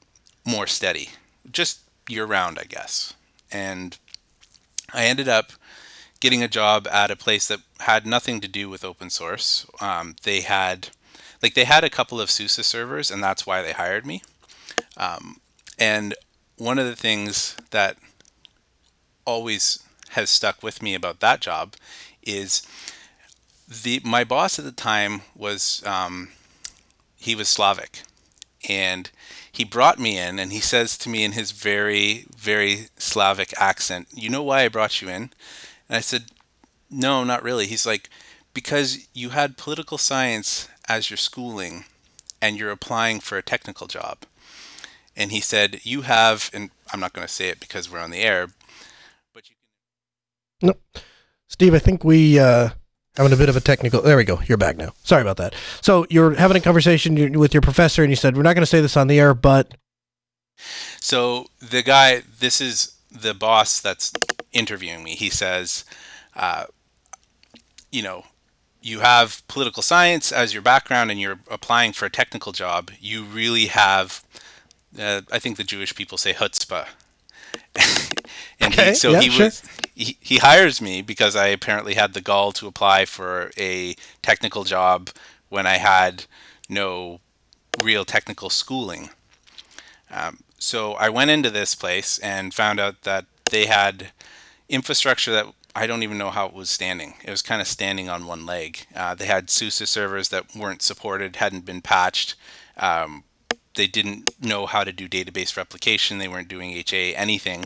more 0.45 0.67
steady, 0.67 1.10
just 1.52 1.82
year 2.08 2.26
round, 2.26 2.60
I 2.60 2.63
guess. 2.63 3.15
And 3.52 3.97
I 4.93 5.06
ended 5.06 5.28
up 5.28 5.52
getting 6.19 6.41
a 6.41 6.47
job 6.47 6.88
at 6.88 7.12
a 7.12 7.15
place 7.15 7.47
that 7.47 7.60
had 7.82 8.06
nothing 8.06 8.41
to 8.41 8.47
do 8.47 8.69
with 8.69 8.84
open 8.84 9.10
source. 9.10 9.65
Um, 9.80 10.15
they 10.23 10.41
had, 10.41 10.89
like, 11.41 11.54
they 11.54 11.65
had 11.65 11.84
a 11.84 11.89
couple 11.89 12.19
of 12.19 12.32
SUSE 12.32 12.65
servers, 12.65 13.12
and 13.12 13.23
that's 13.23 13.45
why 13.45 13.62
they 13.62 13.73
hired 13.73 14.06
me. 14.06 14.23
Um, 14.95 15.38
and 15.78 16.15
one 16.58 16.80
of 16.80 16.86
the 16.86 16.95
things 16.95 17.56
that 17.71 17.97
always 19.26 19.84
has 20.10 20.30
stuck 20.30 20.63
with 20.63 20.82
me 20.82 20.95
about 20.95 21.19
that 21.19 21.41
job 21.41 21.76
is 22.23 22.65
the 23.67 24.00
my 24.04 24.23
boss 24.23 24.58
at 24.58 24.65
the 24.65 24.71
time 24.71 25.21
was 25.36 25.84
um, 25.86 26.30
he 27.17 27.36
was 27.36 27.50
Slavic, 27.50 28.04
and 28.67 29.12
he 29.58 29.63
brought 29.63 29.98
me 29.98 30.17
in, 30.20 30.38
and 30.38 30.52
he 30.52 30.60
says 30.60 30.98
to 31.00 31.10
me 31.10 31.24
in 31.24 31.32
his 31.32 31.52
very 31.52 32.28
very 32.36 32.89
Slavic 32.98 33.54
accent, 33.60 34.08
"You 34.13 34.30
know 34.30 34.43
why 34.43 34.63
I 34.63 34.67
brought 34.67 35.02
you 35.02 35.10
in?" 35.10 35.34
And 35.89 35.98
I 35.98 36.02
said, 36.02 36.32
"No, 36.91 37.24
not 37.24 37.43
really." 37.43 37.65
He's 37.65 37.86
like, 37.86 38.10
"Because 38.54 39.08
you 39.13 39.30
had 39.32 39.58
political 39.58 39.98
science 39.98 40.67
as 40.88 41.10
your 41.10 41.17
schooling, 41.17 41.86
and 42.39 42.58
you're 42.58 42.72
applying 42.72 43.20
for 43.20 43.38
a 43.38 43.43
technical 43.43 43.88
job." 43.88 44.26
And 45.15 45.32
he 45.32 45.41
said, 45.41 45.82
"You 45.84 46.04
have," 46.04 46.52
and 46.54 46.70
I'm 46.93 47.00
not 47.00 47.13
going 47.13 47.28
to 47.28 47.34
say 47.34 47.50
it 47.50 47.60
because 47.60 47.89
we're 47.89 48.00
on 48.00 48.12
the 48.12 48.22
air, 48.22 48.50
but 49.34 49.50
you 49.50 49.56
can. 50.62 50.67
Nope. 50.67 51.00
Steve, 51.48 51.74
I 51.74 51.80
think 51.80 52.04
we 52.04 52.39
uh 52.39 52.70
having 53.18 53.34
a 53.34 53.36
bit 53.36 53.50
of 53.50 53.56
a 53.56 53.62
technical. 53.62 54.02
There 54.02 54.16
we 54.18 54.24
go. 54.24 54.40
You're 54.48 54.58
back 54.58 54.78
now. 54.78 54.94
Sorry 55.04 55.22
about 55.22 55.38
that. 55.38 55.54
So 55.82 56.06
you're 56.10 56.36
having 56.36 56.58
a 56.58 56.62
conversation 56.62 57.38
with 57.38 57.54
your 57.54 57.62
professor, 57.62 58.04
and 58.04 58.12
you 58.12 58.16
said 58.16 58.38
we're 58.38 58.44
not 58.44 58.54
going 58.54 58.62
to 58.62 58.68
say 58.68 58.80
this 58.82 58.96
on 58.96 59.08
the 59.08 59.20
air, 59.20 59.34
but 59.34 59.74
So 61.00 61.48
the 61.60 61.82
guy, 61.84 62.22
this 62.40 62.62
is 62.62 62.94
the 63.12 63.34
boss 63.34 63.80
that's 63.80 64.12
interviewing 64.54 65.04
me. 65.04 65.16
He 65.16 65.30
says, 65.30 65.86
uh, 66.36 66.66
you 67.92 68.02
know, 68.02 68.26
you 68.82 69.00
have 69.00 69.46
political 69.48 69.82
science 69.84 70.32
as 70.32 70.54
your 70.54 70.62
background 70.62 71.12
and 71.12 71.20
you're 71.20 71.40
applying 71.50 71.94
for 71.94 72.06
a 72.06 72.10
technical 72.10 72.52
job. 72.52 72.92
You 73.00 73.24
really 73.24 73.68
have, 73.68 74.24
uh, 75.00 75.22
I 75.32 75.40
think 75.40 75.58
the 75.58 75.64
Jewish 75.64 75.96
people 75.96 76.18
say 76.18 76.34
chutzpah. 76.34 76.88
and 78.60 78.74
Okay, 78.74 78.90
he, 78.90 78.96
so 78.96 79.12
yeah, 79.12 79.22
he 79.22 79.30
sure. 79.30 79.46
was 79.46 79.64
he, 79.98 80.18
he 80.22 80.38
hires 80.38 80.80
me 80.80 81.02
because 81.02 81.36
I 81.36 81.48
apparently 81.48 81.96
had 81.96 82.14
the 82.14 82.22
gall 82.22 82.52
to 82.54 82.68
apply 82.68 83.06
for 83.06 83.52
a 83.58 83.96
technical 84.22 84.64
job 84.64 85.10
when 85.50 85.66
I 85.66 85.78
had 85.78 86.26
no 86.70 87.20
real 87.84 88.06
technical 88.06 88.52
schooling. 88.52 89.10
Um, 90.12 90.40
so 90.60 90.94
I 90.94 91.10
went 91.10 91.32
into 91.32 91.50
this 91.50 91.74
place 91.74 92.20
and 92.20 92.54
found 92.54 92.80
out 92.80 93.02
that 93.02 93.26
they 93.50 93.66
had 93.66 94.12
infrastructure 94.70 95.32
that 95.32 95.48
I 95.76 95.88
don't 95.88 96.04
even 96.04 96.18
know 96.20 96.30
how 96.30 96.46
it 96.46 96.54
was 96.54 96.70
standing. 96.70 97.16
It 97.24 97.32
was 97.32 97.42
kind 97.42 97.62
of 97.62 97.68
standing 97.68 98.08
on 98.08 98.28
one 98.28 98.46
leg. 98.46 98.86
Uh, 98.96 99.16
they 99.16 99.26
had 99.26 99.50
SUSE 99.50 99.90
servers 99.90 100.30
that 100.30 100.56
weren't 100.56 100.82
supported, 100.84 101.38
hadn't 101.38 101.66
been 101.66 101.82
patched. 101.82 102.36
Um, 102.78 103.24
they 103.76 103.88
didn't 103.88 104.32
know 104.42 104.68
how 104.68 104.84
to 104.84 104.92
do 104.92 105.08
database 105.08 105.58
replication. 105.58 106.18
They 106.20 106.28
weren't 106.28 106.48
doing 106.48 106.72
HA 106.72 107.16
anything. 107.16 107.66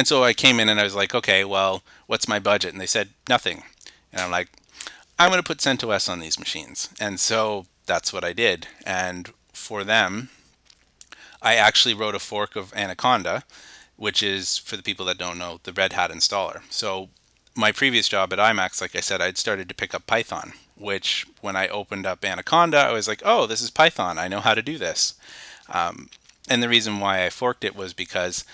And 0.00 0.08
so 0.08 0.24
I 0.24 0.32
came 0.32 0.58
in 0.58 0.70
and 0.70 0.80
I 0.80 0.84
was 0.84 0.94
like, 0.94 1.14
okay, 1.14 1.44
well, 1.44 1.82
what's 2.06 2.26
my 2.26 2.38
budget? 2.38 2.72
And 2.72 2.80
they 2.80 2.86
said, 2.86 3.10
nothing. 3.28 3.64
And 4.10 4.22
I'm 4.22 4.30
like, 4.30 4.48
I'm 5.18 5.28
going 5.28 5.42
to 5.42 5.46
put 5.46 5.58
CentOS 5.58 6.08
on 6.08 6.20
these 6.20 6.38
machines. 6.38 6.88
And 6.98 7.20
so 7.20 7.66
that's 7.84 8.10
what 8.10 8.24
I 8.24 8.32
did. 8.32 8.66
And 8.86 9.30
for 9.52 9.84
them, 9.84 10.30
I 11.42 11.56
actually 11.56 11.92
wrote 11.92 12.14
a 12.14 12.18
fork 12.18 12.56
of 12.56 12.72
Anaconda, 12.72 13.44
which 13.96 14.22
is, 14.22 14.56
for 14.56 14.78
the 14.78 14.82
people 14.82 15.04
that 15.04 15.18
don't 15.18 15.36
know, 15.36 15.60
the 15.64 15.72
Red 15.74 15.92
Hat 15.92 16.10
installer. 16.10 16.62
So 16.70 17.10
my 17.54 17.70
previous 17.70 18.08
job 18.08 18.32
at 18.32 18.38
IMAX, 18.38 18.80
like 18.80 18.96
I 18.96 19.00
said, 19.00 19.20
I'd 19.20 19.36
started 19.36 19.68
to 19.68 19.74
pick 19.74 19.94
up 19.94 20.06
Python, 20.06 20.54
which 20.76 21.26
when 21.42 21.56
I 21.56 21.68
opened 21.68 22.06
up 22.06 22.24
Anaconda, 22.24 22.78
I 22.78 22.92
was 22.92 23.06
like, 23.06 23.20
oh, 23.22 23.46
this 23.46 23.60
is 23.60 23.70
Python. 23.70 24.16
I 24.16 24.28
know 24.28 24.40
how 24.40 24.54
to 24.54 24.62
do 24.62 24.78
this. 24.78 25.12
Um, 25.68 26.08
and 26.48 26.62
the 26.62 26.70
reason 26.70 27.00
why 27.00 27.26
I 27.26 27.28
forked 27.28 27.64
it 27.64 27.76
was 27.76 27.92
because 27.92 28.46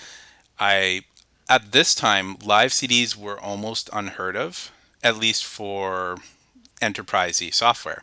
I, 0.59 1.05
at 1.49 1.73
this 1.73 1.95
time, 1.95 2.37
live 2.45 2.71
CDs 2.71 3.17
were 3.17 3.39
almost 3.39 3.91
unheard 3.93 4.37
of, 4.37 4.73
at 5.03 5.17
least 5.17 5.45
for 5.45 6.17
enterprisey 6.81 7.53
software. 7.53 8.03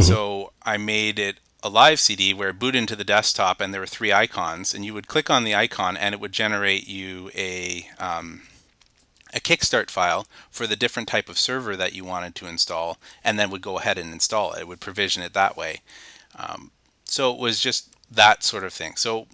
So 0.00 0.52
I 0.62 0.76
made 0.76 1.18
it 1.18 1.38
a 1.62 1.68
live 1.68 2.00
CD 2.00 2.32
where 2.32 2.50
it 2.50 2.58
boot 2.58 2.76
into 2.76 2.96
the 2.96 3.04
desktop 3.04 3.60
and 3.60 3.74
there 3.74 3.80
were 3.80 3.86
three 3.86 4.12
icons, 4.12 4.72
and 4.72 4.84
you 4.84 4.94
would 4.94 5.08
click 5.08 5.28
on 5.28 5.44
the 5.44 5.54
icon 5.54 5.96
and 5.96 6.14
it 6.14 6.20
would 6.20 6.32
generate 6.32 6.86
you 6.88 7.30
a 7.34 7.88
um, 7.98 8.42
a 9.34 9.40
kickstart 9.40 9.90
file 9.90 10.26
for 10.50 10.66
the 10.66 10.76
different 10.76 11.08
type 11.08 11.28
of 11.28 11.38
server 11.38 11.76
that 11.76 11.92
you 11.92 12.04
wanted 12.04 12.34
to 12.36 12.46
install, 12.46 12.98
and 13.22 13.38
then 13.38 13.50
would 13.50 13.62
go 13.62 13.78
ahead 13.78 13.98
and 13.98 14.12
install 14.12 14.52
it. 14.52 14.60
It 14.60 14.68
would 14.68 14.80
provision 14.80 15.22
it 15.22 15.34
that 15.34 15.56
way. 15.56 15.80
Um, 16.36 16.70
so 17.04 17.32
it 17.32 17.38
was 17.38 17.60
just 17.60 17.94
that 18.10 18.42
sort 18.42 18.64
of 18.64 18.72
thing. 18.72 18.96
So 18.96 19.26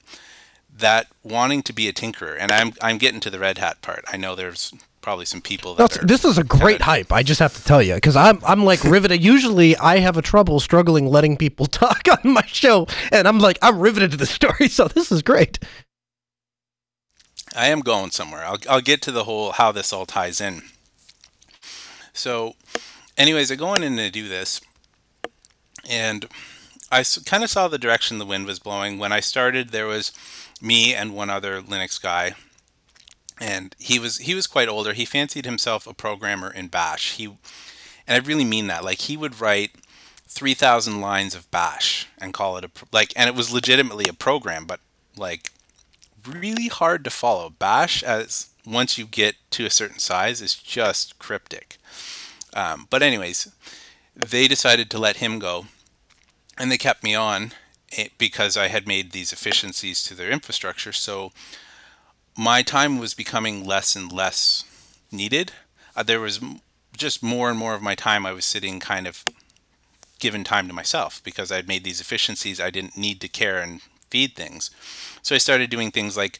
that 0.79 1.09
wanting 1.23 1.63
to 1.63 1.73
be 1.73 1.89
a 1.89 1.93
tinkerer, 1.93 2.37
and 2.39 2.53
I'm 2.53 2.73
I'm 2.83 2.99
getting 2.99 3.21
to 3.21 3.31
the 3.31 3.39
Red 3.39 3.59
Hat 3.59 3.81
part. 3.83 4.05
I 4.09 4.17
know 4.17 4.35
there's 4.35 4.73
probably 5.01 5.25
some 5.25 5.41
people 5.41 5.75
that 5.77 6.03
are, 6.03 6.05
this 6.05 6.25
is 6.25 6.37
a 6.37 6.45
great 6.45 6.83
hype. 6.83 7.13
I 7.13 7.23
just 7.23 7.39
have 7.39 7.55
to 7.55 7.63
tell 7.65 7.83
you 7.83 7.95
because 7.95 8.17
I'm 8.17 8.41
I'm 8.45 8.65
like 8.65 8.83
riveted. 8.85 9.23
Usually 9.23 9.77
I 9.77 9.99
have 9.99 10.17
a 10.17 10.23
trouble 10.23 10.61
struggling 10.61 11.07
letting 11.07 11.37
people 11.37 11.67
talk 11.83 12.03
on 12.11 12.33
my 12.33 12.45
show, 12.47 12.87
and 13.13 13.27
I'm 13.29 13.39
like 13.39 13.59
I'm 13.63 13.79
riveted 13.79 14.11
to 14.13 14.17
the 14.17 14.27
story. 14.39 14.69
So 14.69 14.89
this 14.89 15.11
is 15.11 15.23
great. 15.23 15.59
I 17.55 17.69
am 17.69 17.81
going 17.81 18.11
somewhere. 18.11 18.45
I'll 18.45 18.59
I'll 18.69 18.81
get 18.81 19.01
to 19.03 19.13
the 19.13 19.25
whole 19.25 19.53
how 19.53 19.73
this 19.73 19.93
all 19.93 20.07
ties 20.07 20.41
in. 20.41 20.63
So, 22.13 22.55
anyways, 23.19 23.53
I 23.53 23.57
go 23.57 23.75
in 23.75 23.83
and 23.83 24.01
I 24.01 24.09
do 24.09 24.27
this, 24.27 24.61
and 25.89 26.27
I 26.91 27.05
kind 27.25 27.43
of 27.43 27.51
saw 27.51 27.69
the 27.69 27.79
direction 27.79 28.19
the 28.19 28.27
wind 28.27 28.47
was 28.47 28.59
blowing. 28.59 28.99
When 28.99 29.13
I 29.13 29.21
started, 29.21 29.71
there 29.71 29.87
was 29.87 30.13
me 30.61 30.95
and 30.95 31.15
one 31.15 31.31
other 31.31 31.61
Linux 31.61 32.01
guy, 32.01 32.35
and 33.41 33.75
he 33.79 33.99
was 33.99 34.19
he 34.19 34.35
was 34.35 34.47
quite 34.47 34.69
older. 34.69 34.93
He 34.93 35.05
fancied 35.05 35.45
himself 35.45 35.87
a 35.87 35.95
programmer 35.95 36.51
in 36.51 36.69
Bash. 36.69 37.15
He, 37.15 37.25
and 37.27 37.37
I 38.09 38.19
really 38.19 38.45
mean 38.45 38.69
that. 38.69 38.85
Like 38.85 39.01
he 39.03 39.17
would 39.17 39.41
write 39.41 39.73
three 40.29 40.55
thousand 40.55 41.01
lines 41.01 41.35
of 41.35 41.51
Bash 41.51 42.09
and 42.19 42.33
call 42.33 42.57
it 42.57 42.65
a 42.65 42.71
like, 42.93 43.13
and 43.17 43.29
it 43.29 43.35
was 43.35 43.53
legitimately 43.53 44.07
a 44.09 44.15
program, 44.15 44.65
but 44.65 44.81
like 45.17 45.51
really 46.27 46.69
hard 46.69 47.05
to 47.05 47.11
follow. 47.11 47.51
Bash, 47.51 48.03
as 48.03 48.51
once 48.67 48.99
you 48.99 49.07
get 49.07 49.37
to 49.51 49.67
a 49.67 49.71
certain 49.71 49.99
size, 49.99 50.41
is 50.41 50.55
just 50.55 51.19
cryptic. 51.19 51.79
Um, 52.55 52.87
but 52.91 53.03
anyways, 53.03 53.53
they 54.15 54.49
decided 54.49 54.91
to 54.91 54.99
let 54.99 55.17
him 55.17 55.39
go, 55.39 55.67
and 56.59 56.71
they 56.71 56.79
kept 56.79 57.03
me 57.03 57.15
on 57.15 57.53
eh, 57.97 58.09
because 58.19 58.57
I 58.57 58.69
had 58.69 58.87
made 58.87 59.13
these 59.13 59.33
efficiencies 59.33 60.03
to 60.05 60.15
their 60.15 60.31
infrastructure. 60.31 60.93
So 60.93 61.33
my 62.37 62.63
time 62.63 62.99
was 62.99 63.15
becoming 63.15 63.65
less 63.65 63.97
and 63.97 64.13
less 64.13 64.65
needed. 65.11 65.53
Uh, 65.95 66.03
there 66.03 66.21
was 66.21 66.41
just 66.97 67.23
more 67.23 67.51
and 67.51 67.59
more 67.59 67.75
of 67.75 67.83
my 67.83 67.95
time 67.95 68.27
I 68.27 68.33
was 68.33 68.45
sitting 68.45 68.81
kind 68.81 69.07
of 69.07 69.25
given 70.19 70.45
time 70.45 70.67
to 70.69 70.75
myself 70.75 71.23
because 71.23 71.53
I'd 71.53 71.69
made 71.69 71.85
these 71.85 72.01
efficiencies. 72.01 72.61
I 72.61 72.71
didn't 72.71 72.97
need 72.97 73.21
to 73.21 73.29
care 73.29 73.59
and 73.61 73.81
feed 74.11 74.35
things. 74.35 74.71
So 75.23 75.35
I 75.35 75.39
started 75.39 75.71
doing 75.71 75.91
things 75.91 76.17
like 76.17 76.39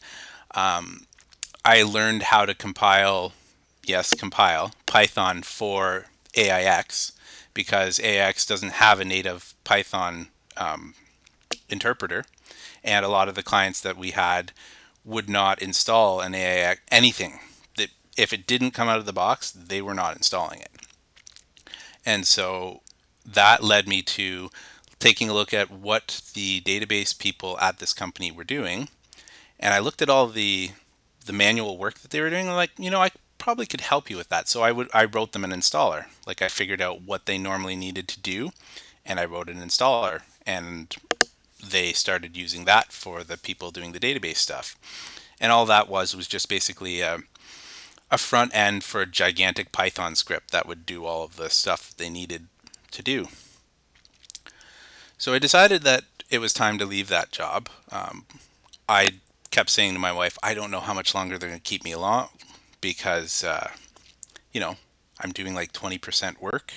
um, 0.55 1.05
I 1.63 1.83
learned 1.83 2.23
how 2.23 2.45
to 2.45 2.55
compile, 2.55 3.33
yes, 3.83 4.13
compile 4.13 4.71
Python 4.85 5.43
for 5.43 6.05
AIX 6.35 7.11
because 7.57 7.99
AIX 7.99 8.45
doesn't 8.45 8.73
have 8.73 8.99
a 8.99 9.05
native 9.05 9.55
Python 9.63 10.27
um, 10.55 10.93
interpreter, 11.67 12.23
and 12.83 13.03
a 13.03 13.09
lot 13.09 13.27
of 13.27 13.33
the 13.33 13.41
clients 13.41 13.81
that 13.81 13.97
we 13.97 14.11
had 14.11 14.51
would 15.03 15.27
not 15.27 15.59
install 15.59 16.21
an 16.21 16.35
AIX 16.35 16.79
anything 16.91 17.39
that 17.75 17.89
if 18.15 18.31
it 18.31 18.45
didn't 18.45 18.71
come 18.71 18.87
out 18.87 18.99
of 18.99 19.07
the 19.07 19.11
box, 19.11 19.51
they 19.51 19.81
were 19.81 19.95
not 19.95 20.15
installing 20.15 20.59
it. 20.59 20.69
And 22.05 22.27
so 22.27 22.81
that 23.25 23.63
led 23.63 23.87
me 23.87 24.03
to 24.03 24.51
taking 24.99 25.27
a 25.27 25.33
look 25.33 25.51
at 25.51 25.71
what 25.71 26.21
the 26.35 26.61
database 26.61 27.17
people 27.17 27.57
at 27.59 27.79
this 27.79 27.91
company 27.91 28.31
were 28.31 28.43
doing, 28.43 28.87
and 29.59 29.73
I 29.73 29.79
looked 29.79 30.03
at 30.03 30.11
all 30.11 30.27
the 30.27 30.71
the 31.25 31.33
manual 31.33 31.75
work 31.75 31.95
that 31.99 32.11
they 32.11 32.21
were 32.21 32.29
doing. 32.29 32.47
I'm 32.47 32.55
like, 32.55 32.71
you 32.77 32.91
know, 32.91 33.01
I 33.01 33.09
probably 33.37 33.65
could 33.65 33.81
help 33.81 34.09
you 34.09 34.17
with 34.17 34.29
that. 34.29 34.47
So 34.47 34.61
I 34.61 34.71
would 34.71 34.89
I 34.93 35.05
wrote 35.05 35.31
them 35.31 35.43
an 35.43 35.51
installer. 35.51 36.05
Like 36.25 36.41
I 36.41 36.47
figured 36.47 36.81
out 36.81 37.01
what 37.01 37.25
they 37.25 37.37
normally 37.37 37.75
needed 37.75 38.07
to 38.09 38.19
do, 38.19 38.51
and 39.05 39.19
I 39.19 39.25
wrote 39.25 39.49
an 39.49 39.57
installer, 39.57 40.21
and 40.45 40.95
they 41.63 41.93
started 41.93 42.37
using 42.37 42.65
that 42.65 42.91
for 42.91 43.23
the 43.23 43.37
people 43.37 43.71
doing 43.71 43.91
the 43.91 43.99
database 43.99 44.37
stuff. 44.37 44.75
And 45.39 45.51
all 45.51 45.65
that 45.65 45.89
was 45.89 46.15
was 46.15 46.27
just 46.27 46.49
basically 46.49 47.01
a, 47.01 47.19
a 48.09 48.17
front 48.17 48.55
end 48.55 48.83
for 48.83 49.01
a 49.01 49.05
gigantic 49.05 49.71
Python 49.71 50.15
script 50.15 50.51
that 50.51 50.67
would 50.67 50.85
do 50.85 51.05
all 51.05 51.23
of 51.23 51.35
the 51.35 51.49
stuff 51.49 51.89
that 51.89 51.97
they 51.97 52.09
needed 52.09 52.47
to 52.91 53.03
do. 53.03 53.27
So 55.17 55.33
I 55.33 55.39
decided 55.39 55.83
that 55.83 56.03
it 56.29 56.39
was 56.39 56.53
time 56.53 56.77
to 56.77 56.85
leave 56.85 57.07
that 57.09 57.31
job. 57.31 57.69
Um, 57.91 58.25
I 58.87 59.19
kept 59.51 59.69
saying 59.69 59.93
to 59.93 59.99
my 59.99 60.11
wife, 60.11 60.37
I 60.43 60.53
don't 60.53 60.71
know 60.71 60.79
how 60.79 60.93
much 60.93 61.15
longer 61.15 61.37
they're 61.37 61.49
going 61.49 61.59
to 61.59 61.63
keep 61.63 61.83
me 61.83 61.91
along 61.91 62.29
because, 62.81 63.43
uh, 63.43 63.69
you 64.51 64.59
know, 64.59 64.75
I'm 65.19 65.31
doing 65.31 65.53
like 65.53 65.73
20% 65.73 66.39
work 66.39 66.73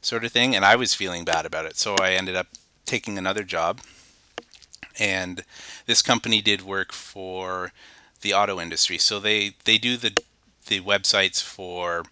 sort 0.00 0.24
of 0.24 0.32
thing. 0.32 0.54
And 0.54 0.64
I 0.64 0.76
was 0.76 0.94
feeling 0.94 1.24
bad 1.24 1.46
about 1.46 1.66
it. 1.66 1.76
So 1.76 1.96
I 2.00 2.12
ended 2.12 2.36
up 2.36 2.48
taking 2.86 3.18
another 3.18 3.42
job. 3.42 3.80
And 4.98 5.44
this 5.86 6.02
company 6.02 6.40
did 6.40 6.62
work 6.62 6.92
for 6.92 7.72
the 8.20 8.32
auto 8.34 8.60
industry. 8.60 8.98
So 8.98 9.18
they, 9.18 9.56
they 9.64 9.78
do 9.78 9.96
the, 9.96 10.12
the 10.66 10.80
websites 10.80 11.42
for 11.42 12.04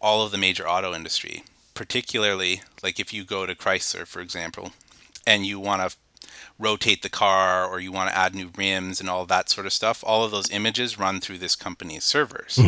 all 0.00 0.24
of 0.24 0.32
the 0.32 0.38
major 0.38 0.68
auto 0.68 0.94
industry, 0.94 1.44
particularly 1.74 2.62
like 2.82 3.00
if 3.00 3.12
you 3.12 3.24
go 3.24 3.46
to 3.46 3.54
Chrysler, 3.54 4.06
for 4.06 4.20
example, 4.20 4.72
and 5.26 5.46
you 5.46 5.58
want 5.58 5.88
to 5.88 5.96
rotate 6.58 7.02
the 7.02 7.08
car 7.08 7.66
or 7.66 7.80
you 7.80 7.92
want 7.92 8.10
to 8.10 8.16
add 8.16 8.34
new 8.34 8.50
rims 8.56 9.00
and 9.00 9.10
all 9.10 9.26
that 9.26 9.50
sort 9.50 9.66
of 9.66 9.72
stuff, 9.72 10.02
all 10.06 10.24
of 10.24 10.30
those 10.30 10.50
images 10.50 10.98
run 10.98 11.20
through 11.20 11.38
this 11.38 11.54
company's 11.54 12.04
servers. 12.04 12.58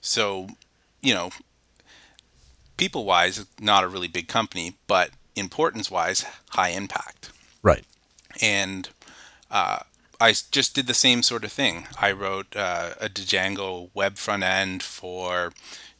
So, 0.00 0.48
you 1.00 1.14
know, 1.14 1.30
people 2.76 3.04
wise, 3.04 3.46
not 3.60 3.84
a 3.84 3.88
really 3.88 4.08
big 4.08 4.28
company, 4.28 4.74
but 4.86 5.10
importance 5.36 5.90
wise, 5.90 6.24
high 6.50 6.68
impact. 6.70 7.30
Right. 7.62 7.84
And 8.42 8.88
uh, 9.50 9.80
I 10.20 10.34
just 10.50 10.74
did 10.74 10.86
the 10.86 10.94
same 10.94 11.22
sort 11.22 11.44
of 11.44 11.52
thing. 11.52 11.86
I 12.00 12.12
wrote 12.12 12.54
uh, 12.54 12.90
a 13.00 13.08
Django 13.08 13.90
web 13.94 14.16
front 14.16 14.42
end 14.42 14.82
for 14.82 15.52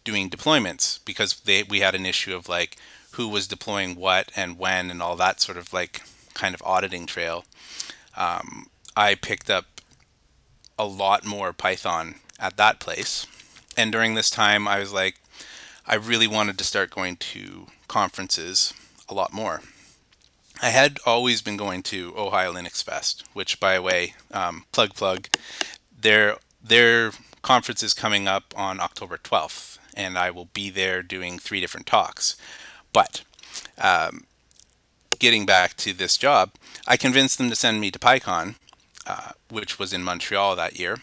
doing 0.04 0.28
deployments 0.28 1.00
because 1.04 1.40
they 1.40 1.62
we 1.62 1.80
had 1.80 1.94
an 1.94 2.04
issue 2.04 2.36
of 2.36 2.48
like 2.48 2.76
who 3.12 3.28
was 3.28 3.48
deploying 3.48 3.94
what 3.94 4.30
and 4.36 4.58
when 4.58 4.90
and 4.90 5.00
all 5.00 5.16
that 5.16 5.40
sort 5.40 5.56
of 5.56 5.72
like 5.72 6.02
kind 6.34 6.54
of 6.54 6.62
auditing 6.64 7.06
trail. 7.06 7.44
Um, 8.16 8.66
I 8.96 9.14
picked 9.14 9.50
up 9.50 9.66
a 10.78 10.84
lot 10.84 11.24
more 11.24 11.52
Python 11.52 12.16
at 12.38 12.56
that 12.56 12.80
place, 12.80 13.26
and 13.76 13.90
during 13.90 14.14
this 14.14 14.30
time, 14.30 14.68
I 14.68 14.78
was 14.78 14.92
like, 14.92 15.20
I 15.86 15.94
really 15.96 16.26
wanted 16.26 16.58
to 16.58 16.64
start 16.64 16.90
going 16.90 17.16
to 17.16 17.66
conferences 17.88 18.72
a 19.08 19.14
lot 19.14 19.32
more. 19.32 19.62
I 20.62 20.70
had 20.70 20.98
always 21.04 21.42
been 21.42 21.56
going 21.56 21.82
to 21.84 22.14
Ohio 22.16 22.52
Linux 22.52 22.82
Fest, 22.82 23.24
which, 23.32 23.60
by 23.60 23.74
the 23.74 23.82
way, 23.82 24.14
um, 24.30 24.64
plug 24.72 24.94
plug, 24.94 25.28
their 26.00 26.36
their 26.62 27.12
conference 27.42 27.82
is 27.82 27.92
coming 27.92 28.26
up 28.26 28.54
on 28.56 28.80
October 28.80 29.18
12th, 29.18 29.78
and 29.94 30.16
I 30.16 30.30
will 30.30 30.46
be 30.46 30.70
there 30.70 31.02
doing 31.02 31.38
three 31.38 31.60
different 31.60 31.86
talks. 31.86 32.36
But 32.92 33.22
um, 33.76 34.24
getting 35.24 35.46
back 35.46 35.76
to 35.78 35.92
this 35.92 36.16
job, 36.16 36.50
I 36.86 36.96
convinced 36.96 37.38
them 37.38 37.50
to 37.50 37.56
send 37.56 37.80
me 37.80 37.90
to 37.90 37.98
PyCon, 37.98 38.56
uh, 39.06 39.30
which 39.50 39.78
was 39.78 39.92
in 39.92 40.04
Montreal 40.04 40.54
that 40.56 40.78
year, 40.78 40.98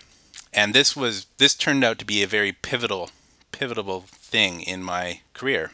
and 0.53 0.73
this 0.73 0.95
was 0.95 1.25
this 1.37 1.55
turned 1.55 1.83
out 1.83 1.97
to 1.99 2.05
be 2.05 2.23
a 2.23 2.27
very 2.27 2.51
pivotal 2.51 3.09
pivotal 3.51 4.05
thing 4.07 4.61
in 4.61 4.81
my 4.81 5.21
career 5.33 5.71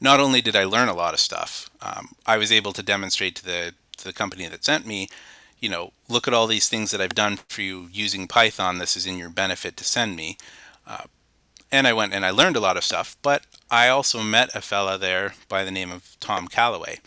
not 0.00 0.20
only 0.20 0.40
did 0.40 0.56
I 0.56 0.64
learn 0.64 0.88
a 0.88 0.94
lot 0.94 1.14
of 1.14 1.20
stuff, 1.20 1.68
um, 1.82 2.08
I 2.26 2.38
was 2.38 2.50
able 2.50 2.72
to 2.72 2.82
demonstrate 2.82 3.36
to 3.36 3.44
the 3.44 3.74
to 3.98 4.04
the 4.04 4.12
company 4.14 4.46
that 4.48 4.64
sent 4.64 4.86
me, 4.86 5.08
you 5.58 5.68
know, 5.68 5.92
look 6.08 6.26
at 6.26 6.32
all 6.32 6.46
these 6.46 6.70
things 6.70 6.90
that 6.90 7.02
I've 7.02 7.14
done 7.14 7.38
for 7.48 7.60
you 7.60 7.88
using 7.92 8.26
Python. 8.26 8.78
This 8.78 8.96
is 8.96 9.06
in 9.06 9.18
your 9.18 9.28
benefit 9.28 9.76
to 9.76 9.84
send 9.84 10.16
me. 10.16 10.38
Uh, 10.86 11.04
and 11.70 11.86
I 11.86 11.92
went 11.92 12.14
and 12.14 12.24
I 12.24 12.30
learned 12.30 12.56
a 12.56 12.60
lot 12.60 12.78
of 12.78 12.84
stuff, 12.84 13.16
but 13.20 13.42
I 13.70 13.88
also 13.88 14.22
met 14.22 14.54
a 14.54 14.60
fella 14.60 14.98
there 14.98 15.34
by 15.48 15.64
the 15.64 15.70
name 15.70 15.92
of 15.92 16.16
Tom 16.18 16.48
Callaway. 16.48 16.98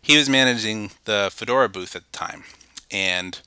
He 0.00 0.16
was 0.16 0.28
managing 0.28 0.92
the 1.04 1.30
Fedora 1.32 1.68
booth 1.68 1.96
at 1.96 2.02
the 2.10 2.16
time, 2.16 2.44
and 2.92 3.40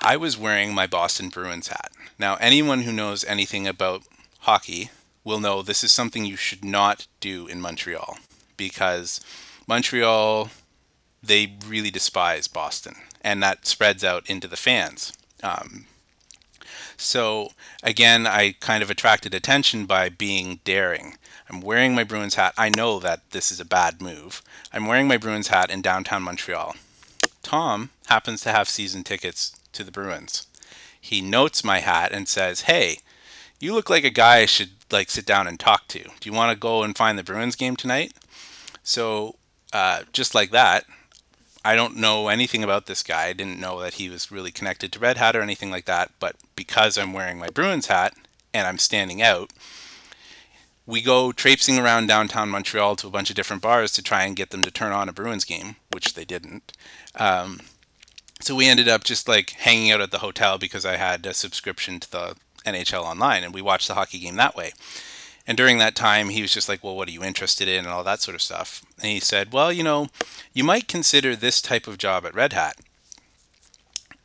I 0.00 0.16
was 0.16 0.36
wearing 0.36 0.74
my 0.74 0.88
Boston 0.88 1.28
Bruins 1.28 1.68
hat. 1.68 1.92
Now, 2.18 2.34
anyone 2.40 2.82
who 2.82 2.92
knows 2.92 3.22
anything 3.24 3.68
about 3.68 4.02
hockey 4.40 4.90
will 5.22 5.38
know 5.38 5.62
this 5.62 5.84
is 5.84 5.92
something 5.92 6.24
you 6.24 6.36
should 6.36 6.64
not 6.64 7.06
do 7.20 7.46
in 7.46 7.60
Montreal 7.60 8.18
because 8.56 9.20
Montreal, 9.68 10.50
they 11.22 11.54
really 11.64 11.92
despise 11.92 12.48
Boston, 12.48 12.96
and 13.20 13.40
that 13.42 13.66
spreads 13.66 14.02
out 14.02 14.28
into 14.28 14.48
the 14.48 14.56
fans. 14.56 15.12
Um, 15.44 15.86
so 16.96 17.52
again, 17.82 18.26
I 18.26 18.56
kind 18.58 18.82
of 18.82 18.90
attracted 18.90 19.32
attention 19.32 19.86
by 19.86 20.08
being 20.08 20.60
daring. 20.64 21.18
I'm 21.52 21.60
wearing 21.60 21.94
my 21.94 22.04
Bruins 22.04 22.36
hat. 22.36 22.54
I 22.56 22.70
know 22.70 22.98
that 23.00 23.30
this 23.30 23.52
is 23.52 23.60
a 23.60 23.64
bad 23.64 24.00
move. 24.00 24.42
I'm 24.72 24.86
wearing 24.86 25.06
my 25.06 25.18
Bruins 25.18 25.48
hat 25.48 25.70
in 25.70 25.82
downtown 25.82 26.22
Montreal. 26.22 26.74
Tom 27.42 27.90
happens 28.06 28.40
to 28.42 28.52
have 28.52 28.68
season 28.68 29.04
tickets 29.04 29.54
to 29.72 29.84
the 29.84 29.92
Bruins. 29.92 30.46
He 30.98 31.20
notes 31.20 31.62
my 31.62 31.80
hat 31.80 32.12
and 32.12 32.26
says, 32.26 32.62
"Hey, 32.62 33.00
you 33.60 33.74
look 33.74 33.90
like 33.90 34.04
a 34.04 34.10
guy 34.10 34.38
I 34.38 34.46
should 34.46 34.70
like 34.90 35.10
sit 35.10 35.26
down 35.26 35.46
and 35.46 35.60
talk 35.60 35.88
to. 35.88 36.04
Do 36.04 36.30
you 36.30 36.32
want 36.32 36.52
to 36.52 36.58
go 36.58 36.82
and 36.82 36.96
find 36.96 37.18
the 37.18 37.24
Bruins 37.24 37.56
game 37.56 37.76
tonight?" 37.76 38.14
So, 38.82 39.36
uh, 39.72 40.04
just 40.12 40.34
like 40.34 40.52
that, 40.52 40.86
I 41.64 41.76
don't 41.76 41.96
know 41.96 42.28
anything 42.28 42.64
about 42.64 42.86
this 42.86 43.02
guy. 43.02 43.26
I 43.26 43.32
didn't 43.34 43.60
know 43.60 43.80
that 43.80 43.94
he 43.94 44.08
was 44.08 44.32
really 44.32 44.50
connected 44.50 44.90
to 44.92 44.98
Red 44.98 45.18
Hat 45.18 45.36
or 45.36 45.42
anything 45.42 45.70
like 45.70 45.84
that. 45.84 46.12
But 46.18 46.36
because 46.56 46.96
I'm 46.96 47.12
wearing 47.12 47.38
my 47.38 47.48
Bruins 47.48 47.86
hat, 47.86 48.14
and 48.54 48.66
I'm 48.66 48.78
standing 48.78 49.22
out, 49.22 49.50
we 50.86 51.00
go 51.00 51.32
traipsing 51.32 51.78
around 51.78 52.06
downtown 52.08 52.48
Montreal 52.48 52.96
to 52.96 53.06
a 53.06 53.10
bunch 53.10 53.30
of 53.30 53.36
different 53.36 53.62
bars 53.62 53.92
to 53.92 54.02
try 54.02 54.24
and 54.24 54.36
get 54.36 54.50
them 54.50 54.62
to 54.62 54.70
turn 54.70 54.92
on 54.92 55.08
a 55.08 55.12
Bruins 55.12 55.44
game, 55.44 55.76
which 55.92 56.14
they 56.14 56.24
didn't. 56.24 56.72
Um, 57.14 57.60
so 58.40 58.56
we 58.56 58.66
ended 58.66 58.88
up 58.88 59.04
just 59.04 59.28
like 59.28 59.50
hanging 59.50 59.92
out 59.92 60.00
at 60.00 60.10
the 60.10 60.18
hotel 60.18 60.58
because 60.58 60.84
I 60.84 60.96
had 60.96 61.24
a 61.24 61.34
subscription 61.34 62.00
to 62.00 62.10
the 62.10 62.36
NHL 62.66 63.04
Online, 63.04 63.44
and 63.44 63.54
we 63.54 63.62
watched 63.62 63.88
the 63.88 63.94
hockey 63.94 64.18
game 64.18 64.36
that 64.36 64.56
way. 64.56 64.72
And 65.46 65.56
during 65.56 65.78
that 65.78 65.94
time, 65.96 66.28
he 66.28 66.42
was 66.42 66.52
just 66.52 66.68
like, 66.68 66.82
Well, 66.82 66.96
what 66.96 67.08
are 67.08 67.12
you 67.12 67.22
interested 67.22 67.68
in? 67.68 67.84
and 67.84 67.88
all 67.88 68.04
that 68.04 68.20
sort 68.20 68.34
of 68.34 68.42
stuff. 68.42 68.84
And 69.00 69.10
he 69.10 69.20
said, 69.20 69.52
Well, 69.52 69.72
you 69.72 69.82
know, 69.82 70.08
you 70.52 70.64
might 70.64 70.88
consider 70.88 71.34
this 71.34 71.60
type 71.60 71.86
of 71.86 71.98
job 71.98 72.24
at 72.24 72.34
Red 72.34 72.52
Hat. 72.52 72.76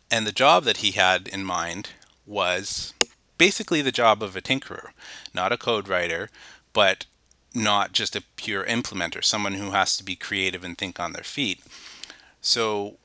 And 0.09 0.25
the 0.25 0.31
job 0.31 0.63
that 0.63 0.77
he 0.77 0.91
had 0.91 1.27
in 1.27 1.43
mind 1.43 1.89
was 2.25 2.93
basically 3.37 3.81
the 3.81 3.91
job 3.91 4.23
of 4.23 4.35
a 4.35 4.41
tinkerer, 4.41 4.89
not 5.33 5.51
a 5.51 5.57
code 5.57 5.87
writer, 5.87 6.29
but 6.73 7.05
not 7.53 7.91
just 7.91 8.15
a 8.15 8.23
pure 8.35 8.63
implementer, 8.65 9.23
someone 9.23 9.53
who 9.53 9.71
has 9.71 9.97
to 9.97 10.03
be 10.03 10.15
creative 10.15 10.63
and 10.63 10.77
think 10.77 10.99
on 10.99 11.13
their 11.13 11.23
feet. 11.23 11.63
So, 12.41 12.97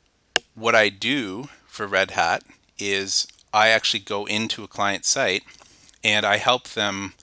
what 0.54 0.74
I 0.74 0.88
do 0.88 1.48
for 1.66 1.86
Red 1.86 2.12
Hat 2.12 2.42
is 2.78 3.26
I 3.52 3.68
actually 3.68 4.00
go 4.00 4.26
into 4.26 4.62
a 4.62 4.68
client 4.68 5.04
site 5.04 5.42
and 6.04 6.26
I 6.26 6.36
help 6.36 6.68
them 6.68 7.14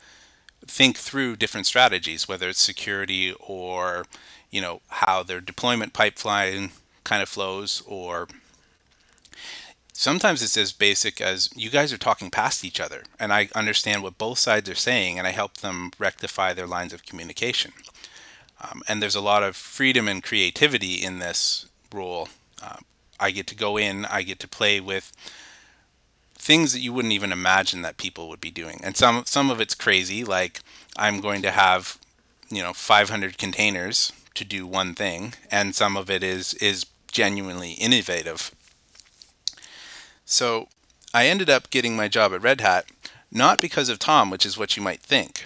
think 0.66 0.98
through 0.98 1.36
different 1.36 1.68
strategies, 1.68 2.28
whether 2.28 2.50
it's 2.50 2.62
security 2.62 3.34
or 3.40 4.06
you 4.52 4.62
know 4.62 4.82
how 4.88 5.24
their 5.24 5.42
deployment 5.42 5.94
pipeline 5.94 6.72
kind 7.04 7.22
of 7.22 7.30
flows, 7.30 7.84
or 7.86 8.28
sometimes 10.00 10.42
it's 10.42 10.56
as 10.56 10.72
basic 10.72 11.20
as 11.20 11.50
you 11.56 11.70
guys 11.70 11.92
are 11.92 11.98
talking 11.98 12.32
past 12.32 12.64
each 12.64 12.80
other, 12.80 13.04
and 13.20 13.34
I 13.34 13.50
understand 13.54 14.02
what 14.02 14.18
both 14.18 14.40
sides 14.40 14.70
are 14.70 14.76
saying, 14.76 15.18
and 15.18 15.28
I 15.28 15.32
help 15.32 15.58
them 15.58 15.92
rectify 16.00 16.54
their 16.54 16.66
lines 16.66 16.94
of 16.94 17.06
communication. 17.06 17.74
Um, 18.62 18.82
and 18.88 19.02
there's 19.02 19.16
a 19.16 19.22
lot 19.22 19.44
of 19.44 19.58
freedom 19.58 20.08
and 20.08 20.24
creativity 20.24 21.04
in 21.04 21.20
this 21.20 21.66
role. 21.94 22.30
Uh, 22.64 22.78
I 23.20 23.32
get 23.32 23.46
to 23.48 23.56
go 23.56 23.76
in, 23.76 24.06
I 24.06 24.22
get 24.22 24.40
to 24.40 24.48
play 24.48 24.80
with 24.80 25.12
things 26.36 26.72
that 26.72 26.80
you 26.80 26.94
wouldn't 26.94 27.14
even 27.14 27.34
imagine 27.34 27.82
that 27.82 27.98
people 27.98 28.30
would 28.30 28.40
be 28.40 28.52
doing. 28.52 28.80
And 28.82 28.96
some 28.96 29.26
some 29.26 29.52
of 29.52 29.60
it's 29.60 29.76
crazy, 29.76 30.24
like 30.24 30.62
I'm 30.96 31.20
going 31.20 31.42
to 31.42 31.52
have, 31.52 31.98
you 32.50 32.64
know, 32.64 32.72
500 32.72 33.38
containers 33.38 34.14
to 34.36 34.46
do 34.46 34.66
one 34.66 34.96
thing, 34.96 35.34
and 35.52 35.76
some 35.76 35.98
of 35.98 36.10
it 36.10 36.24
is 36.24 36.54
is 36.56 36.86
genuinely 37.12 37.74
innovative. 37.74 38.56
So, 40.32 40.68
I 41.12 41.26
ended 41.26 41.50
up 41.50 41.72
getting 41.72 41.96
my 41.96 42.08
job 42.08 42.34
at 42.34 42.44
Red 42.44 42.62
Hat 42.62 42.86
not 43.32 43.60
because 43.60 43.90
of 43.90 43.98
Tom, 43.98 44.30
which 44.30 44.46
is 44.46 44.60
what 44.60 44.78
you 44.78 44.84
might 44.84 45.02
think. 45.02 45.46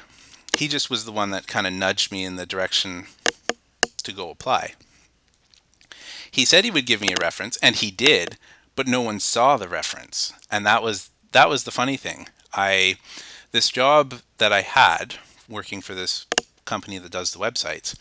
He 0.58 0.68
just 0.68 0.90
was 0.90 1.06
the 1.06 1.12
one 1.14 1.32
that 1.32 1.48
kind 1.48 1.66
of 1.66 1.72
nudged 1.72 2.12
me 2.12 2.26
in 2.26 2.36
the 2.36 2.46
direction 2.46 3.06
to 4.04 4.12
go 4.12 4.30
apply. 4.30 4.74
He 6.30 6.44
said 6.44 6.66
he 6.66 6.72
would 6.72 6.86
give 6.86 7.00
me 7.00 7.14
a 7.14 7.24
reference, 7.24 7.56
and 7.64 7.78
he 7.78 7.92
did, 7.92 8.38
but 8.76 8.86
no 8.86 9.02
one 9.02 9.22
saw 9.22 9.56
the 9.56 9.70
reference, 9.70 10.34
and 10.52 10.66
that 10.66 10.84
was 10.84 11.12
that 11.32 11.48
was 11.48 11.64
the 11.64 11.72
funny 11.72 11.96
thing. 11.96 12.28
I 12.54 12.98
this 13.54 13.70
job 13.70 14.16
that 14.38 14.52
I 14.52 14.64
had 14.64 15.16
working 15.48 15.80
for 15.80 15.96
this 15.96 16.26
company 16.66 16.98
that 16.98 17.12
does 17.12 17.32
the 17.32 17.40
websites, 17.40 17.96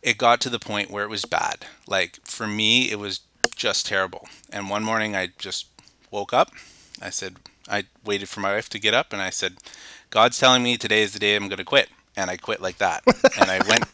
it 0.00 0.16
got 0.16 0.40
to 0.42 0.50
the 0.50 0.60
point 0.60 0.92
where 0.92 1.02
it 1.02 1.10
was 1.10 1.24
bad. 1.24 1.66
Like 1.88 2.20
for 2.24 2.46
me, 2.46 2.92
it 2.92 3.00
was 3.00 3.20
just 3.56 3.86
terrible. 3.86 4.28
And 4.50 4.70
one 4.70 4.84
morning, 4.84 5.16
I 5.16 5.30
just 5.38 5.66
woke 6.14 6.32
up. 6.32 6.52
I 7.02 7.10
said, 7.10 7.36
I 7.68 7.84
waited 8.04 8.28
for 8.28 8.40
my 8.40 8.54
wife 8.54 8.70
to 8.70 8.78
get 8.78 8.94
up, 8.94 9.12
and 9.12 9.20
I 9.20 9.30
said, 9.30 9.56
God's 10.10 10.38
telling 10.38 10.62
me 10.62 10.76
today 10.76 11.02
is 11.02 11.12
the 11.12 11.18
day 11.18 11.34
I'm 11.34 11.48
going 11.48 11.58
to 11.58 11.64
quit. 11.64 11.88
And 12.16 12.30
I 12.30 12.36
quit 12.36 12.62
like 12.62 12.78
that. 12.78 13.02
and 13.40 13.50
I 13.50 13.58
went. 13.68 13.84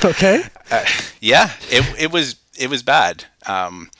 okay. 0.04 0.42
Uh, 0.72 0.84
yeah, 1.20 1.52
it 1.70 1.84
it 1.96 2.12
was 2.12 2.34
it 2.58 2.68
was 2.68 2.82
bad. 2.82 3.26
Um, 3.46 3.90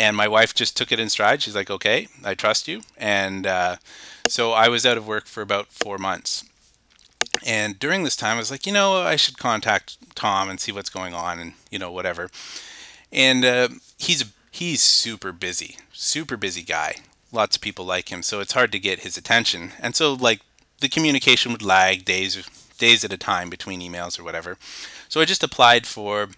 and 0.00 0.16
my 0.16 0.26
wife 0.26 0.52
just 0.52 0.76
took 0.76 0.90
it 0.90 0.98
in 0.98 1.08
stride. 1.08 1.40
She's 1.40 1.54
like, 1.54 1.70
"Okay, 1.70 2.08
I 2.24 2.34
trust 2.34 2.66
you." 2.66 2.82
And 2.96 3.46
uh, 3.46 3.76
so 4.26 4.50
I 4.50 4.68
was 4.68 4.84
out 4.84 4.96
of 4.96 5.06
work 5.06 5.26
for 5.26 5.42
about 5.42 5.68
four 5.68 5.96
months. 5.96 6.44
And 7.46 7.78
during 7.78 8.02
this 8.02 8.16
time, 8.16 8.34
I 8.34 8.40
was 8.40 8.50
like, 8.50 8.66
you 8.66 8.72
know, 8.72 8.96
I 8.96 9.14
should 9.14 9.38
contact 9.38 9.96
Tom 10.16 10.50
and 10.50 10.58
see 10.58 10.72
what's 10.72 10.90
going 10.90 11.14
on, 11.14 11.38
and 11.38 11.52
you 11.70 11.78
know, 11.78 11.92
whatever. 11.92 12.30
And 13.12 13.44
uh, 13.44 13.68
he's 13.96 14.24
he's 14.50 14.82
super 14.82 15.30
busy, 15.30 15.76
super 15.98 16.36
busy 16.36 16.62
guy. 16.62 16.96
Lots 17.32 17.56
of 17.56 17.62
people 17.62 17.84
like 17.84 18.10
him, 18.10 18.22
so 18.22 18.40
it's 18.40 18.52
hard 18.52 18.72
to 18.72 18.78
get 18.78 19.00
his 19.00 19.18
attention. 19.18 19.72
And 19.80 19.94
so, 19.94 20.14
like, 20.14 20.40
the 20.80 20.88
communication 20.88 21.52
would 21.52 21.62
lag 21.62 22.04
days 22.04 22.48
days 22.78 23.04
at 23.04 23.12
a 23.12 23.18
time 23.18 23.50
between 23.50 23.80
emails 23.80 24.18
or 24.18 24.22
whatever. 24.22 24.56
So 25.08 25.20
I 25.20 25.24
just 25.24 25.42
applied 25.42 25.84
for 25.84 26.28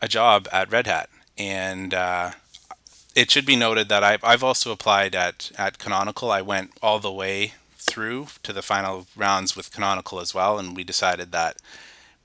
a 0.00 0.08
job 0.08 0.48
at 0.50 0.72
Red 0.72 0.86
Hat, 0.86 1.10
and 1.36 1.92
uh, 1.92 2.30
it 3.14 3.30
should 3.30 3.44
be 3.44 3.54
noted 3.54 3.90
that 3.90 4.02
I've, 4.02 4.24
I've 4.24 4.42
also 4.42 4.72
applied 4.72 5.14
at, 5.14 5.52
at 5.58 5.78
Canonical. 5.78 6.30
I 6.30 6.40
went 6.40 6.72
all 6.82 6.98
the 6.98 7.12
way 7.12 7.52
through 7.76 8.28
to 8.42 8.52
the 8.54 8.62
final 8.62 9.06
rounds 9.14 9.54
with 9.54 9.72
Canonical 9.72 10.20
as 10.20 10.34
well, 10.34 10.58
and 10.58 10.74
we 10.74 10.84
decided 10.84 11.30
that 11.30 11.58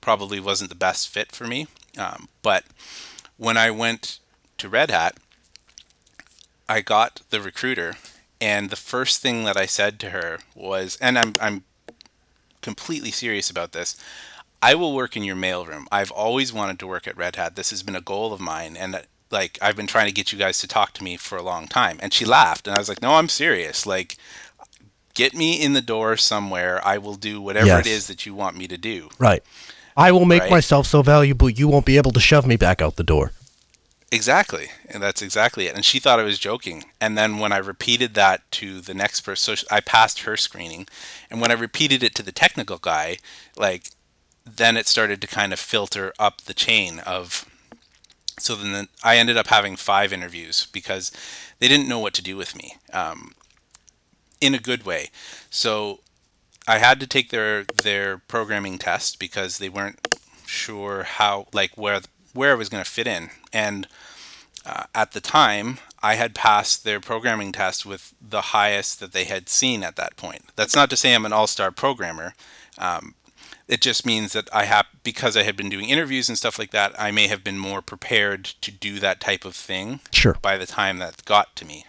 probably 0.00 0.40
wasn't 0.40 0.70
the 0.70 0.76
best 0.76 1.10
fit 1.10 1.30
for 1.30 1.46
me. 1.46 1.66
Um, 1.98 2.28
but 2.40 2.64
when 3.36 3.58
I 3.58 3.70
went 3.70 4.20
to 4.56 4.70
Red 4.70 4.90
Hat, 4.90 5.18
I 6.70 6.82
got 6.82 7.20
the 7.30 7.40
recruiter, 7.40 7.96
and 8.40 8.70
the 8.70 8.76
first 8.76 9.20
thing 9.20 9.42
that 9.42 9.56
I 9.56 9.66
said 9.66 9.98
to 10.00 10.10
her 10.10 10.38
was, 10.54 10.96
and 11.00 11.18
I'm, 11.18 11.32
I'm 11.40 11.64
completely 12.62 13.10
serious 13.10 13.50
about 13.50 13.72
this. 13.72 13.96
I 14.62 14.76
will 14.76 14.94
work 14.94 15.16
in 15.16 15.24
your 15.24 15.34
mailroom. 15.34 15.86
I've 15.90 16.12
always 16.12 16.52
wanted 16.52 16.78
to 16.78 16.86
work 16.86 17.08
at 17.08 17.16
Red 17.16 17.34
Hat. 17.34 17.56
This 17.56 17.70
has 17.70 17.82
been 17.82 17.96
a 17.96 18.00
goal 18.00 18.32
of 18.32 18.38
mine, 18.38 18.76
and 18.76 19.02
like 19.32 19.58
I've 19.60 19.74
been 19.74 19.88
trying 19.88 20.06
to 20.06 20.12
get 20.12 20.32
you 20.32 20.38
guys 20.38 20.58
to 20.58 20.68
talk 20.68 20.92
to 20.92 21.02
me 21.02 21.16
for 21.16 21.36
a 21.36 21.42
long 21.42 21.66
time. 21.66 21.98
And 22.00 22.14
she 22.14 22.24
laughed, 22.24 22.68
and 22.68 22.76
I 22.76 22.78
was 22.78 22.88
like, 22.88 23.02
no, 23.02 23.14
I'm 23.14 23.28
serious. 23.28 23.84
Like, 23.84 24.16
get 25.14 25.34
me 25.34 25.60
in 25.60 25.72
the 25.72 25.82
door 25.82 26.16
somewhere. 26.16 26.80
I 26.86 26.98
will 26.98 27.16
do 27.16 27.42
whatever 27.42 27.66
yes. 27.66 27.84
it 27.84 27.90
is 27.90 28.06
that 28.06 28.26
you 28.26 28.34
want 28.36 28.56
me 28.56 28.68
to 28.68 28.78
do. 28.78 29.08
Right. 29.18 29.42
I 29.96 30.12
will 30.12 30.24
make 30.24 30.42
right? 30.42 30.52
myself 30.52 30.86
so 30.86 31.02
valuable 31.02 31.50
you 31.50 31.66
won't 31.66 31.84
be 31.84 31.96
able 31.96 32.12
to 32.12 32.20
shove 32.20 32.46
me 32.46 32.56
back 32.56 32.80
out 32.80 32.94
the 32.94 33.02
door. 33.02 33.32
Exactly. 34.12 34.68
And 34.88 35.02
that's 35.02 35.22
exactly 35.22 35.66
it. 35.66 35.76
And 35.76 35.84
she 35.84 36.00
thought 36.00 36.18
I 36.18 36.24
was 36.24 36.38
joking. 36.38 36.84
And 37.00 37.16
then 37.16 37.38
when 37.38 37.52
I 37.52 37.58
repeated 37.58 38.14
that 38.14 38.48
to 38.52 38.80
the 38.80 38.94
next 38.94 39.20
person, 39.20 39.56
so 39.56 39.66
I 39.70 39.80
passed 39.80 40.20
her 40.20 40.36
screening. 40.36 40.88
And 41.30 41.40
when 41.40 41.52
I 41.52 41.54
repeated 41.54 42.02
it 42.02 42.14
to 42.16 42.22
the 42.22 42.32
technical 42.32 42.78
guy, 42.78 43.18
like, 43.56 43.84
then 44.44 44.76
it 44.76 44.88
started 44.88 45.20
to 45.20 45.28
kind 45.28 45.52
of 45.52 45.60
filter 45.60 46.12
up 46.18 46.42
the 46.42 46.54
chain 46.54 46.98
of 47.00 47.46
so 48.38 48.54
then 48.56 48.72
the, 48.72 48.88
I 49.04 49.18
ended 49.18 49.36
up 49.36 49.48
having 49.48 49.76
five 49.76 50.12
interviews 50.12 50.66
because 50.72 51.12
they 51.58 51.68
didn't 51.68 51.88
know 51.88 51.98
what 51.98 52.14
to 52.14 52.22
do 52.22 52.36
with 52.36 52.56
me 52.56 52.76
um, 52.92 53.34
in 54.40 54.54
a 54.54 54.58
good 54.58 54.84
way. 54.84 55.10
So 55.50 56.00
I 56.68 56.78
had 56.78 57.00
to 57.00 57.06
take 57.06 57.30
their 57.30 57.64
their 57.64 58.18
programming 58.18 58.78
test 58.78 59.18
because 59.18 59.58
they 59.58 59.68
weren't 59.68 60.18
sure 60.46 61.04
how 61.04 61.48
like 61.52 61.76
where 61.76 62.00
where 62.32 62.52
I 62.52 62.56
was 62.56 62.68
going 62.68 62.84
to 62.84 62.90
fit 62.90 63.06
in. 63.06 63.30
And 63.52 63.88
uh, 64.64 64.84
at 64.94 65.12
the 65.12 65.20
time, 65.20 65.78
I 66.02 66.14
had 66.14 66.34
passed 66.34 66.84
their 66.84 67.00
programming 67.00 67.52
test 67.52 67.84
with 67.84 68.14
the 68.20 68.40
highest 68.40 69.00
that 69.00 69.12
they 69.12 69.24
had 69.24 69.48
seen 69.48 69.82
at 69.82 69.96
that 69.96 70.16
point. 70.16 70.44
That's 70.56 70.76
not 70.76 70.90
to 70.90 70.96
say 70.96 71.14
I'm 71.14 71.26
an 71.26 71.32
all-star 71.32 71.70
programmer, 71.70 72.34
um, 72.78 73.14
it 73.70 73.80
just 73.80 74.04
means 74.04 74.32
that 74.32 74.48
I 74.52 74.64
have 74.64 74.86
because 75.04 75.36
I 75.36 75.44
had 75.44 75.56
been 75.56 75.68
doing 75.68 75.88
interviews 75.88 76.28
and 76.28 76.36
stuff 76.36 76.58
like 76.58 76.72
that. 76.72 76.92
I 77.00 77.12
may 77.12 77.28
have 77.28 77.44
been 77.44 77.56
more 77.56 77.80
prepared 77.80 78.44
to 78.62 78.72
do 78.72 78.98
that 78.98 79.20
type 79.20 79.44
of 79.44 79.54
thing. 79.54 80.00
Sure. 80.10 80.36
By 80.42 80.58
the 80.58 80.66
time 80.66 80.98
that 80.98 81.24
got 81.24 81.54
to 81.56 81.64
me, 81.64 81.86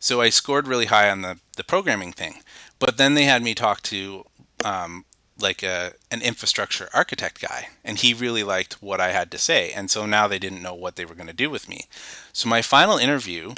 so 0.00 0.20
I 0.20 0.30
scored 0.30 0.66
really 0.66 0.86
high 0.86 1.08
on 1.08 1.22
the 1.22 1.38
the 1.56 1.62
programming 1.62 2.12
thing, 2.12 2.40
but 2.80 2.96
then 2.96 3.14
they 3.14 3.24
had 3.24 3.42
me 3.42 3.54
talk 3.54 3.80
to 3.84 4.24
um, 4.64 5.04
like 5.38 5.62
a 5.62 5.92
an 6.10 6.22
infrastructure 6.22 6.88
architect 6.92 7.40
guy, 7.40 7.68
and 7.84 7.98
he 7.98 8.14
really 8.14 8.42
liked 8.42 8.82
what 8.82 9.00
I 9.00 9.12
had 9.12 9.30
to 9.32 9.38
say, 9.38 9.72
and 9.72 9.90
so 9.90 10.06
now 10.06 10.28
they 10.28 10.38
didn't 10.38 10.62
know 10.62 10.74
what 10.74 10.96
they 10.96 11.04
were 11.04 11.14
going 11.14 11.28
to 11.28 11.32
do 11.32 11.50
with 11.50 11.68
me. 11.68 11.86
So 12.32 12.48
my 12.48 12.62
final 12.62 12.98
interview 12.98 13.54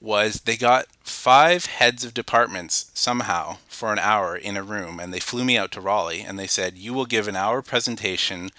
was 0.00 0.42
they 0.42 0.56
got 0.56 0.86
five 1.02 1.66
heads 1.66 2.04
of 2.04 2.14
departments 2.14 2.90
somehow 2.94 3.56
for 3.68 3.92
an 3.92 3.98
hour 3.98 4.36
in 4.36 4.56
a 4.56 4.62
room 4.62 5.00
and 5.00 5.12
they 5.12 5.20
flew 5.20 5.44
me 5.44 5.56
out 5.56 5.72
to 5.72 5.80
Raleigh 5.80 6.20
and 6.20 6.38
they 6.38 6.46
said 6.46 6.76
you 6.76 6.92
will 6.92 7.06
give 7.06 7.26
an 7.26 7.36
hour 7.36 7.62
presentation 7.62 8.50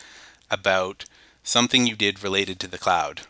about 0.50 1.06
something 1.44 1.86
you 1.86 1.96
did 1.96 2.24
related 2.24 2.60
to 2.60 2.68
the 2.68 2.80
cloud 2.80 3.22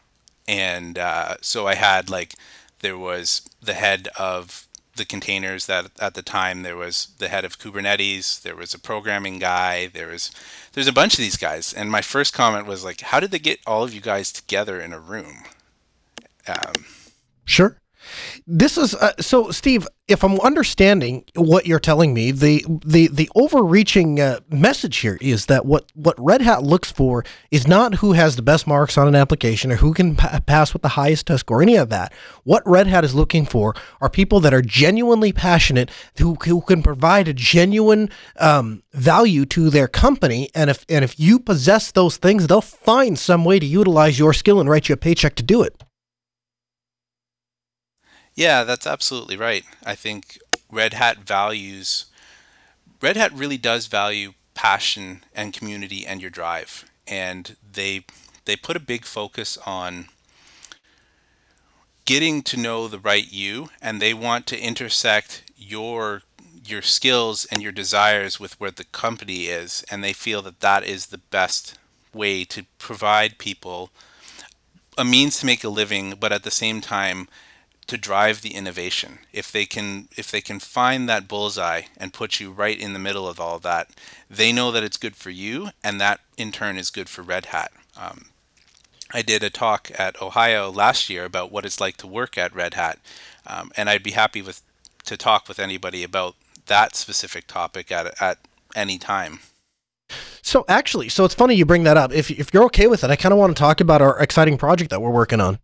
and 0.47 0.97
uh, 0.97 1.35
so 1.41 1.67
I 1.67 1.75
had 1.75 2.09
like 2.09 2.35
there 2.79 2.97
was 2.97 3.41
the 3.61 3.73
head 3.73 4.07
of 4.17 4.67
the 4.95 5.05
containers 5.05 5.65
that 5.65 5.91
at 5.99 6.13
the 6.13 6.21
time 6.21 6.63
there 6.63 6.75
was 6.75 7.09
the 7.19 7.27
head 7.27 7.45
of 7.45 7.59
Kubernetes 7.59 8.41
there 8.41 8.55
was 8.55 8.73
a 8.73 8.79
programming 8.79 9.39
guy 9.39 9.87
there 9.87 10.07
was 10.07 10.31
there's 10.73 10.87
a 10.87 10.93
bunch 10.93 11.13
of 11.13 11.19
these 11.19 11.37
guys. 11.37 11.73
And 11.73 11.91
my 11.91 12.01
first 12.01 12.33
comment 12.33 12.65
was 12.65 12.83
like 12.83 13.01
how 13.01 13.19
did 13.19 13.31
they 13.31 13.39
get 13.39 13.59
all 13.67 13.83
of 13.83 13.93
you 13.93 14.01
guys 14.01 14.31
together 14.31 14.79
in 14.79 14.93
a 14.93 14.99
room? 14.99 15.43
Um, 16.47 16.85
sure 17.45 17.77
This 18.47 18.77
is 18.77 18.95
uh, 18.95 19.13
so, 19.19 19.51
Steve. 19.51 19.87
If 20.07 20.23
I'm 20.23 20.39
understanding 20.41 21.25
what 21.35 21.65
you're 21.65 21.79
telling 21.79 22.13
me, 22.13 22.29
the 22.29 22.63
the 22.85 23.07
the 23.07 23.29
overreaching 23.35 24.19
uh, 24.19 24.39
message 24.49 24.97
here 24.97 25.17
is 25.19 25.47
that 25.47 25.65
what 25.65 25.91
what 25.95 26.13
Red 26.19 26.41
Hat 26.41 26.61
looks 26.61 26.91
for 26.91 27.23
is 27.49 27.67
not 27.67 27.95
who 27.95 28.13
has 28.13 28.35
the 28.35 28.43
best 28.43 28.67
marks 28.67 28.99
on 28.99 29.07
an 29.07 29.15
application 29.15 29.71
or 29.71 29.77
who 29.77 29.95
can 29.95 30.15
pa- 30.15 30.41
pass 30.45 30.73
with 30.73 30.83
the 30.83 30.89
highest 30.89 31.25
test 31.25 31.39
score, 31.39 31.61
any 31.61 31.75
of 31.75 31.89
that. 31.89 32.13
What 32.43 32.61
Red 32.67 32.85
Hat 32.85 33.03
is 33.03 33.15
looking 33.15 33.47
for 33.47 33.73
are 33.99 34.09
people 34.09 34.39
that 34.41 34.53
are 34.53 34.61
genuinely 34.61 35.33
passionate, 35.33 35.89
who 36.19 36.35
who 36.35 36.61
can 36.61 36.83
provide 36.83 37.27
a 37.27 37.33
genuine 37.33 38.11
um, 38.37 38.83
value 38.93 39.45
to 39.47 39.71
their 39.71 39.87
company, 39.87 40.49
and 40.53 40.69
if 40.69 40.85
and 40.87 41.03
if 41.03 41.19
you 41.19 41.39
possess 41.39 41.91
those 41.91 42.17
things, 42.17 42.45
they'll 42.45 42.61
find 42.61 43.17
some 43.17 43.43
way 43.43 43.57
to 43.57 43.65
utilize 43.65 44.19
your 44.19 44.33
skill 44.33 44.59
and 44.59 44.69
write 44.69 44.87
you 44.87 44.93
a 44.93 44.97
paycheck 44.97 45.33
to 45.35 45.43
do 45.43 45.63
it. 45.63 45.83
Yeah, 48.35 48.63
that's 48.63 48.87
absolutely 48.87 49.37
right. 49.37 49.63
I 49.85 49.95
think 49.95 50.39
Red 50.71 50.93
Hat 50.93 51.19
values 51.19 52.05
Red 53.01 53.17
Hat 53.17 53.31
really 53.33 53.57
does 53.57 53.87
value 53.87 54.33
passion 54.55 55.23
and 55.35 55.53
community 55.53 56.05
and 56.07 56.21
your 56.21 56.29
drive. 56.31 56.85
And 57.07 57.55
they 57.73 58.05
they 58.45 58.55
put 58.55 58.77
a 58.77 58.81
big 58.81 59.05
focus 59.05 59.57
on 59.65 60.09
getting 62.05 62.41
to 62.43 62.57
know 62.57 62.87
the 62.87 62.99
right 62.99 63.31
you 63.31 63.69
and 63.81 64.01
they 64.01 64.13
want 64.13 64.45
to 64.47 64.59
intersect 64.59 65.43
your 65.57 66.21
your 66.67 66.81
skills 66.81 67.45
and 67.51 67.61
your 67.61 67.71
desires 67.71 68.39
with 68.39 68.59
where 68.59 68.71
the 68.71 68.83
company 68.85 69.45
is 69.45 69.83
and 69.91 70.03
they 70.03 70.13
feel 70.13 70.41
that 70.41 70.61
that 70.61 70.83
is 70.83 71.07
the 71.07 71.17
best 71.17 71.77
way 72.13 72.43
to 72.43 72.63
provide 72.79 73.37
people 73.37 73.89
a 74.97 75.03
means 75.05 75.39
to 75.39 75.45
make 75.45 75.63
a 75.63 75.69
living 75.69 76.13
but 76.19 76.31
at 76.31 76.43
the 76.43 76.51
same 76.51 76.81
time 76.81 77.27
to 77.87 77.97
drive 77.97 78.41
the 78.41 78.55
innovation. 78.55 79.19
If 79.31 79.51
they 79.51 79.65
can 79.65 80.07
if 80.17 80.31
they 80.31 80.41
can 80.41 80.59
find 80.59 81.07
that 81.07 81.27
bullseye 81.27 81.83
and 81.97 82.13
put 82.13 82.39
you 82.39 82.51
right 82.51 82.79
in 82.79 82.93
the 82.93 82.99
middle 82.99 83.27
of 83.27 83.39
all 83.39 83.57
of 83.57 83.61
that, 83.63 83.89
they 84.29 84.51
know 84.51 84.71
that 84.71 84.83
it's 84.83 84.97
good 84.97 85.15
for 85.15 85.29
you, 85.29 85.69
and 85.83 86.01
that 86.01 86.19
in 86.37 86.51
turn 86.51 86.77
is 86.77 86.89
good 86.89 87.09
for 87.09 87.21
Red 87.21 87.47
Hat. 87.47 87.71
Um, 87.95 88.27
I 89.13 89.21
did 89.21 89.43
a 89.43 89.49
talk 89.49 89.91
at 89.97 90.21
Ohio 90.21 90.71
last 90.71 91.09
year 91.09 91.25
about 91.25 91.51
what 91.51 91.65
it's 91.65 91.79
like 91.79 91.97
to 91.97 92.07
work 92.07 92.37
at 92.37 92.55
Red 92.55 92.73
Hat, 92.73 92.99
um, 93.45 93.71
and 93.77 93.89
I'd 93.89 94.03
be 94.03 94.11
happy 94.11 94.41
with 94.41 94.61
to 95.05 95.15
talk 95.15 95.47
with 95.47 95.59
anybody 95.59 96.03
about 96.03 96.35
that 96.65 96.95
specific 96.95 97.45
topic 97.47 97.91
at 97.91 98.19
at 98.21 98.39
any 98.75 98.97
time. 98.97 99.39
So 100.41 100.65
actually, 100.67 101.09
so 101.09 101.25
it's 101.25 101.33
funny 101.33 101.55
you 101.55 101.65
bring 101.65 101.83
that 101.83 101.97
up. 101.97 102.11
If 102.11 102.31
if 102.31 102.53
you're 102.53 102.65
okay 102.65 102.87
with 102.87 103.03
it, 103.03 103.11
I 103.11 103.15
kind 103.15 103.33
of 103.33 103.39
want 103.39 103.55
to 103.55 103.59
talk 103.59 103.79
about 103.79 104.01
our 104.01 104.19
exciting 104.19 104.57
project 104.57 104.89
that 104.89 105.01
we're 105.01 105.11
working 105.11 105.41
on. 105.41 105.59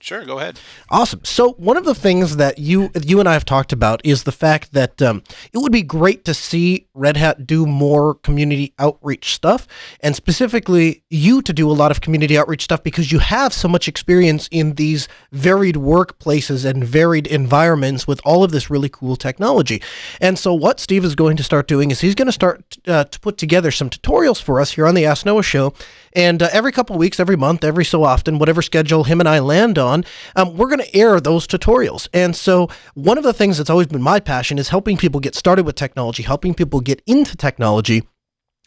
Sure, 0.00 0.24
go 0.24 0.38
ahead. 0.38 0.60
Awesome. 0.90 1.24
So 1.24 1.54
one 1.54 1.76
of 1.76 1.84
the 1.84 1.94
things 1.94 2.36
that 2.36 2.58
you 2.58 2.90
you 3.02 3.18
and 3.18 3.28
I 3.28 3.32
have 3.32 3.44
talked 3.44 3.72
about 3.72 4.00
is 4.04 4.22
the 4.22 4.32
fact 4.32 4.72
that 4.72 5.02
um, 5.02 5.24
it 5.52 5.58
would 5.58 5.72
be 5.72 5.82
great 5.82 6.24
to 6.26 6.34
see 6.34 6.86
Red 6.94 7.16
Hat 7.16 7.48
do 7.48 7.66
more 7.66 8.14
community 8.14 8.74
outreach 8.78 9.34
stuff, 9.34 9.66
and 10.00 10.14
specifically 10.14 11.02
you 11.10 11.42
to 11.42 11.52
do 11.52 11.68
a 11.68 11.72
lot 11.72 11.90
of 11.90 12.00
community 12.00 12.38
outreach 12.38 12.62
stuff 12.62 12.84
because 12.84 13.10
you 13.10 13.18
have 13.18 13.52
so 13.52 13.66
much 13.66 13.88
experience 13.88 14.48
in 14.52 14.74
these 14.74 15.08
varied 15.32 15.74
workplaces 15.74 16.64
and 16.64 16.84
varied 16.84 17.26
environments 17.26 18.06
with 18.06 18.20
all 18.24 18.44
of 18.44 18.52
this 18.52 18.70
really 18.70 18.88
cool 18.88 19.16
technology. 19.16 19.82
And 20.20 20.38
so 20.38 20.54
what 20.54 20.78
Steve 20.78 21.04
is 21.04 21.16
going 21.16 21.36
to 21.38 21.42
start 21.42 21.66
doing 21.66 21.90
is 21.90 22.00
he's 22.00 22.14
going 22.14 22.26
to 22.26 22.32
start 22.32 22.78
uh, 22.86 23.02
to 23.02 23.18
put 23.18 23.36
together 23.36 23.72
some 23.72 23.90
tutorials 23.90 24.40
for 24.40 24.60
us 24.60 24.70
here 24.70 24.86
on 24.86 24.94
the 24.94 25.04
Ask 25.04 25.26
Noah 25.26 25.42
show, 25.42 25.74
and 26.12 26.40
uh, 26.40 26.48
every 26.52 26.70
couple 26.70 26.96
weeks, 26.96 27.18
every 27.18 27.36
month, 27.36 27.64
every 27.64 27.84
so 27.84 28.04
often, 28.04 28.38
whatever 28.38 28.62
schedule 28.62 29.02
him 29.02 29.18
and 29.18 29.28
I 29.28 29.40
land 29.40 29.76
on 29.76 29.87
on, 29.88 30.04
um, 30.36 30.56
we're 30.56 30.68
going 30.68 30.84
to 30.84 30.96
air 30.96 31.20
those 31.20 31.46
tutorials. 31.46 32.08
And 32.12 32.36
so, 32.36 32.68
one 32.94 33.18
of 33.18 33.24
the 33.24 33.32
things 33.32 33.58
that's 33.58 33.70
always 33.70 33.86
been 33.88 34.02
my 34.02 34.20
passion 34.20 34.58
is 34.58 34.68
helping 34.68 34.96
people 34.96 35.20
get 35.20 35.34
started 35.34 35.66
with 35.66 35.74
technology, 35.74 36.22
helping 36.22 36.54
people 36.54 36.80
get 36.80 37.02
into 37.06 37.36
technology. 37.36 38.02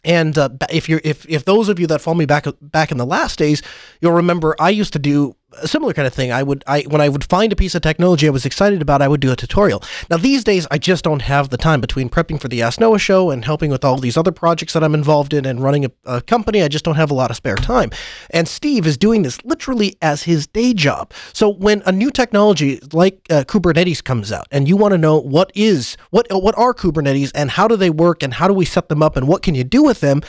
And 0.04 0.36
uh, 0.36 0.50
if 0.70 0.88
you're 0.88 1.00
if 1.04 1.24
if 1.28 1.44
those 1.44 1.68
of 1.68 1.78
you 1.78 1.86
that 1.86 2.00
follow 2.00 2.16
me 2.16 2.26
back 2.26 2.46
back 2.60 2.90
in 2.90 2.98
the 2.98 3.06
last 3.06 3.38
days, 3.38 3.62
you'll 4.00 4.12
remember 4.12 4.56
I 4.58 4.70
used 4.70 4.92
to 4.94 4.98
do 4.98 5.36
a 5.60 5.68
similar 5.68 5.92
kind 5.92 6.06
of 6.06 6.14
thing. 6.14 6.32
I 6.32 6.42
would, 6.42 6.64
I 6.66 6.82
when 6.82 7.00
I 7.00 7.08
would 7.08 7.24
find 7.24 7.52
a 7.52 7.56
piece 7.56 7.74
of 7.74 7.82
technology 7.82 8.26
I 8.26 8.30
was 8.30 8.46
excited 8.46 8.80
about, 8.82 9.02
I 9.02 9.08
would 9.08 9.20
do 9.20 9.32
a 9.32 9.36
tutorial. 9.36 9.82
Now 10.10 10.16
these 10.16 10.44
days, 10.44 10.66
I 10.70 10.78
just 10.78 11.04
don't 11.04 11.22
have 11.22 11.50
the 11.50 11.56
time 11.56 11.80
between 11.80 12.08
prepping 12.08 12.40
for 12.40 12.48
the 12.48 12.62
Ask 12.62 12.80
Noah 12.80 12.98
show 12.98 13.30
and 13.30 13.44
helping 13.44 13.70
with 13.70 13.84
all 13.84 13.98
these 13.98 14.16
other 14.16 14.32
projects 14.32 14.72
that 14.72 14.84
I'm 14.84 14.94
involved 14.94 15.34
in 15.34 15.44
and 15.44 15.62
running 15.62 15.84
a, 15.84 15.90
a 16.04 16.20
company. 16.20 16.62
I 16.62 16.68
just 16.68 16.84
don't 16.84 16.96
have 16.96 17.10
a 17.10 17.14
lot 17.14 17.30
of 17.30 17.36
spare 17.36 17.56
time. 17.56 17.90
And 18.30 18.48
Steve 18.48 18.86
is 18.86 18.96
doing 18.96 19.22
this 19.22 19.42
literally 19.44 19.96
as 20.00 20.22
his 20.22 20.46
day 20.46 20.74
job. 20.74 21.12
So 21.32 21.48
when 21.48 21.82
a 21.86 21.92
new 21.92 22.10
technology 22.10 22.80
like 22.92 23.26
uh, 23.30 23.44
Kubernetes 23.44 24.02
comes 24.02 24.32
out, 24.32 24.46
and 24.50 24.68
you 24.68 24.76
want 24.76 24.92
to 24.92 24.98
know 24.98 25.18
what 25.18 25.50
is 25.54 25.96
what 26.10 26.26
what 26.30 26.56
are 26.56 26.74
Kubernetes 26.74 27.30
and 27.34 27.50
how 27.50 27.68
do 27.68 27.76
they 27.76 27.90
work 27.90 28.22
and 28.22 28.34
how 28.34 28.48
do 28.48 28.54
we 28.54 28.64
set 28.64 28.88
them 28.88 29.02
up 29.02 29.16
and 29.16 29.28
what 29.28 29.42
can 29.42 29.54
you 29.54 29.64
do 29.64 29.82
with 29.82 30.00
them 30.00 30.22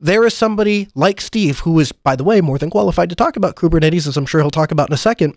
there 0.00 0.24
is 0.24 0.34
somebody 0.34 0.88
like 0.94 1.20
Steve, 1.20 1.60
who 1.60 1.78
is, 1.78 1.92
by 1.92 2.16
the 2.16 2.24
way, 2.24 2.40
more 2.40 2.58
than 2.58 2.70
qualified 2.70 3.10
to 3.10 3.14
talk 3.14 3.36
about 3.36 3.56
Kubernetes, 3.56 4.06
as 4.06 4.16
I'm 4.16 4.26
sure 4.26 4.40
he'll 4.40 4.50
talk 4.50 4.72
about 4.72 4.88
in 4.88 4.94
a 4.94 4.98
second. 4.98 5.36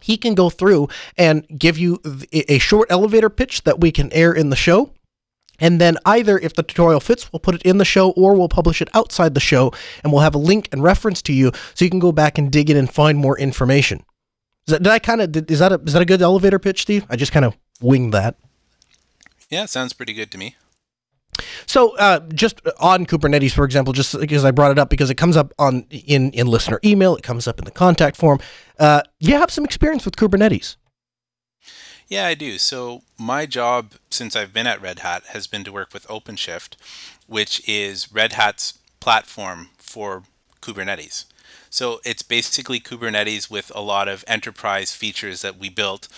He 0.00 0.16
can 0.16 0.34
go 0.34 0.48
through 0.48 0.88
and 1.16 1.46
give 1.58 1.76
you 1.76 2.00
a 2.32 2.58
short 2.58 2.88
elevator 2.90 3.28
pitch 3.28 3.64
that 3.64 3.80
we 3.80 3.90
can 3.90 4.12
air 4.12 4.32
in 4.32 4.50
the 4.50 4.56
show. 4.56 4.92
And 5.58 5.80
then 5.80 5.96
either 6.06 6.38
if 6.38 6.54
the 6.54 6.62
tutorial 6.62 7.00
fits, 7.00 7.32
we'll 7.32 7.40
put 7.40 7.56
it 7.56 7.62
in 7.62 7.78
the 7.78 7.84
show 7.84 8.10
or 8.10 8.34
we'll 8.36 8.48
publish 8.48 8.80
it 8.80 8.88
outside 8.94 9.34
the 9.34 9.40
show 9.40 9.72
and 10.04 10.12
we'll 10.12 10.22
have 10.22 10.36
a 10.36 10.38
link 10.38 10.68
and 10.70 10.84
reference 10.84 11.20
to 11.22 11.32
you 11.32 11.50
so 11.74 11.84
you 11.84 11.90
can 11.90 11.98
go 11.98 12.12
back 12.12 12.38
and 12.38 12.52
dig 12.52 12.70
in 12.70 12.76
and 12.76 12.92
find 12.92 13.18
more 13.18 13.36
information. 13.36 14.04
That, 14.66 14.84
did 14.84 14.92
I 14.92 15.00
kind 15.00 15.20
of, 15.20 15.50
is 15.50 15.58
that 15.58 15.72
a, 15.72 15.80
is 15.84 15.94
that 15.94 16.02
a 16.02 16.04
good 16.04 16.22
elevator 16.22 16.60
pitch, 16.60 16.82
Steve? 16.82 17.04
I 17.10 17.16
just 17.16 17.32
kind 17.32 17.44
of 17.44 17.56
winged 17.80 18.14
that. 18.14 18.36
Yeah, 19.50 19.64
sounds 19.66 19.92
pretty 19.94 20.12
good 20.12 20.30
to 20.30 20.38
me. 20.38 20.54
So, 21.66 21.96
uh, 21.96 22.20
just 22.34 22.60
on 22.80 23.06
Kubernetes, 23.06 23.52
for 23.52 23.64
example, 23.64 23.92
just 23.92 24.18
because 24.18 24.44
I 24.44 24.50
brought 24.50 24.70
it 24.70 24.78
up 24.78 24.90
because 24.90 25.10
it 25.10 25.16
comes 25.16 25.36
up 25.36 25.52
on 25.58 25.86
in 25.90 26.30
in 26.32 26.46
listener 26.46 26.80
email, 26.84 27.16
it 27.16 27.22
comes 27.22 27.46
up 27.46 27.58
in 27.58 27.64
the 27.64 27.70
contact 27.70 28.16
form. 28.16 28.38
Uh, 28.78 29.02
you 29.18 29.34
have 29.34 29.50
some 29.50 29.64
experience 29.64 30.04
with 30.04 30.16
Kubernetes. 30.16 30.76
Yeah, 32.08 32.26
I 32.26 32.34
do. 32.34 32.56
So 32.56 33.02
my 33.18 33.44
job 33.44 33.92
since 34.10 34.34
I've 34.34 34.54
been 34.54 34.66
at 34.66 34.80
Red 34.80 35.00
Hat 35.00 35.24
has 35.26 35.46
been 35.46 35.62
to 35.64 35.72
work 35.72 35.92
with 35.92 36.08
OpenShift, 36.08 36.76
which 37.26 37.66
is 37.68 38.10
Red 38.10 38.32
Hat's 38.32 38.78
platform 38.98 39.68
for 39.76 40.22
Kubernetes. 40.62 41.26
So 41.70 42.00
it's 42.04 42.22
basically 42.22 42.80
Kubernetes 42.80 43.50
with 43.50 43.70
a 43.74 43.82
lot 43.82 44.08
of 44.08 44.24
enterprise 44.26 44.94
features 44.94 45.42
that 45.42 45.58
we 45.58 45.68
built 45.68 46.08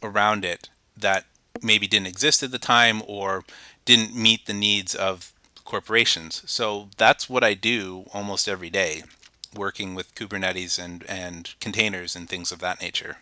around 0.00 0.44
it 0.44 0.68
that 0.96 1.24
maybe 1.60 1.86
didn't 1.88 2.06
exist 2.06 2.42
at 2.42 2.52
the 2.52 2.58
time 2.58 3.02
or 3.06 3.44
didn't 3.84 4.14
meet 4.14 4.46
the 4.46 4.54
needs 4.54 4.94
of 4.94 5.32
corporations. 5.64 6.42
So 6.46 6.88
that's 6.96 7.28
what 7.28 7.44
I 7.44 7.54
do 7.54 8.04
almost 8.12 8.48
every 8.48 8.70
day, 8.70 9.02
working 9.54 9.94
with 9.94 10.14
Kubernetes 10.14 10.82
and, 10.82 11.04
and 11.08 11.54
containers 11.60 12.16
and 12.16 12.28
things 12.28 12.52
of 12.52 12.60
that 12.60 12.80
nature. 12.80 13.18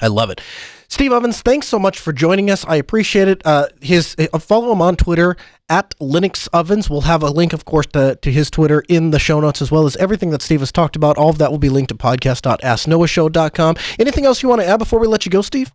I 0.00 0.06
love 0.06 0.30
it. 0.30 0.40
Steve 0.88 1.12
Ovens, 1.12 1.42
thanks 1.42 1.66
so 1.68 1.78
much 1.78 1.98
for 1.98 2.12
joining 2.12 2.50
us. 2.50 2.64
I 2.66 2.76
appreciate 2.76 3.28
it. 3.28 3.42
Uh, 3.44 3.68
his 3.80 4.16
uh, 4.18 4.38
follow 4.38 4.72
him 4.72 4.80
on 4.80 4.96
Twitter 4.96 5.36
at 5.68 5.94
Linux 5.98 6.48
Ovens. 6.52 6.88
We'll 6.88 7.02
have 7.02 7.22
a 7.22 7.30
link, 7.30 7.52
of 7.52 7.64
course, 7.64 7.86
to, 7.88 8.16
to 8.16 8.32
his 8.32 8.50
Twitter 8.50 8.82
in 8.88 9.10
the 9.10 9.18
show 9.18 9.40
notes, 9.40 9.60
as 9.60 9.70
well 9.70 9.84
as 9.84 9.96
everything 9.96 10.30
that 10.30 10.42
Steve 10.42 10.60
has 10.60 10.72
talked 10.72 10.96
about. 10.96 11.18
All 11.18 11.28
of 11.28 11.38
that 11.38 11.50
will 11.50 11.58
be 11.58 11.68
linked 11.68 11.90
to 11.90 11.94
podcast.asknoahshow.com. 11.94 13.76
Anything 13.98 14.24
else 14.24 14.42
you 14.42 14.48
want 14.48 14.62
to 14.62 14.66
add 14.66 14.78
before 14.78 14.98
we 14.98 15.06
let 15.06 15.26
you 15.26 15.30
go, 15.30 15.42
Steve? 15.42 15.72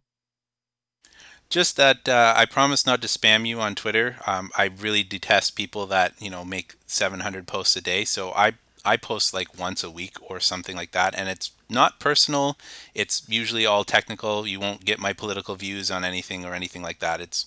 Just 1.50 1.78
that 1.78 2.10
uh, 2.10 2.34
I 2.36 2.46
promise 2.46 2.86
not 2.86 3.02
to 3.02 3.08
spam 3.08 3.48
you 3.48 3.60
on 3.62 3.74
Twitter. 3.74 4.18
Um, 4.28 4.52
I 4.58 4.66
really 4.66 5.04
detest 5.04 5.56
people 5.56 5.86
that 5.88 6.14
you 6.20 6.30
know 6.30 6.44
make 6.44 6.76
700 6.88 7.48
posts 7.48 7.76
a 7.76 7.82
day. 7.82 8.04
So 8.06 8.32
I 8.32 8.54
I 8.84 8.98
post 8.98 9.34
like 9.34 9.58
once 9.58 9.84
a 9.84 9.92
week 9.92 10.18
or 10.22 10.40
something 10.40 10.76
like 10.76 10.92
that, 10.92 11.16
and 11.16 11.30
it's 11.30 11.52
not 11.70 12.00
personal. 12.00 12.58
It's 12.94 13.24
usually 13.28 13.66
all 13.66 13.84
technical. 13.84 14.48
You 14.48 14.60
won't 14.60 14.86
get 14.86 15.00
my 15.00 15.14
political 15.14 15.56
views 15.56 15.92
on 15.92 16.04
anything 16.04 16.46
or 16.46 16.54
anything 16.54 16.82
like 16.82 17.00
that. 17.00 17.22
It's 17.22 17.46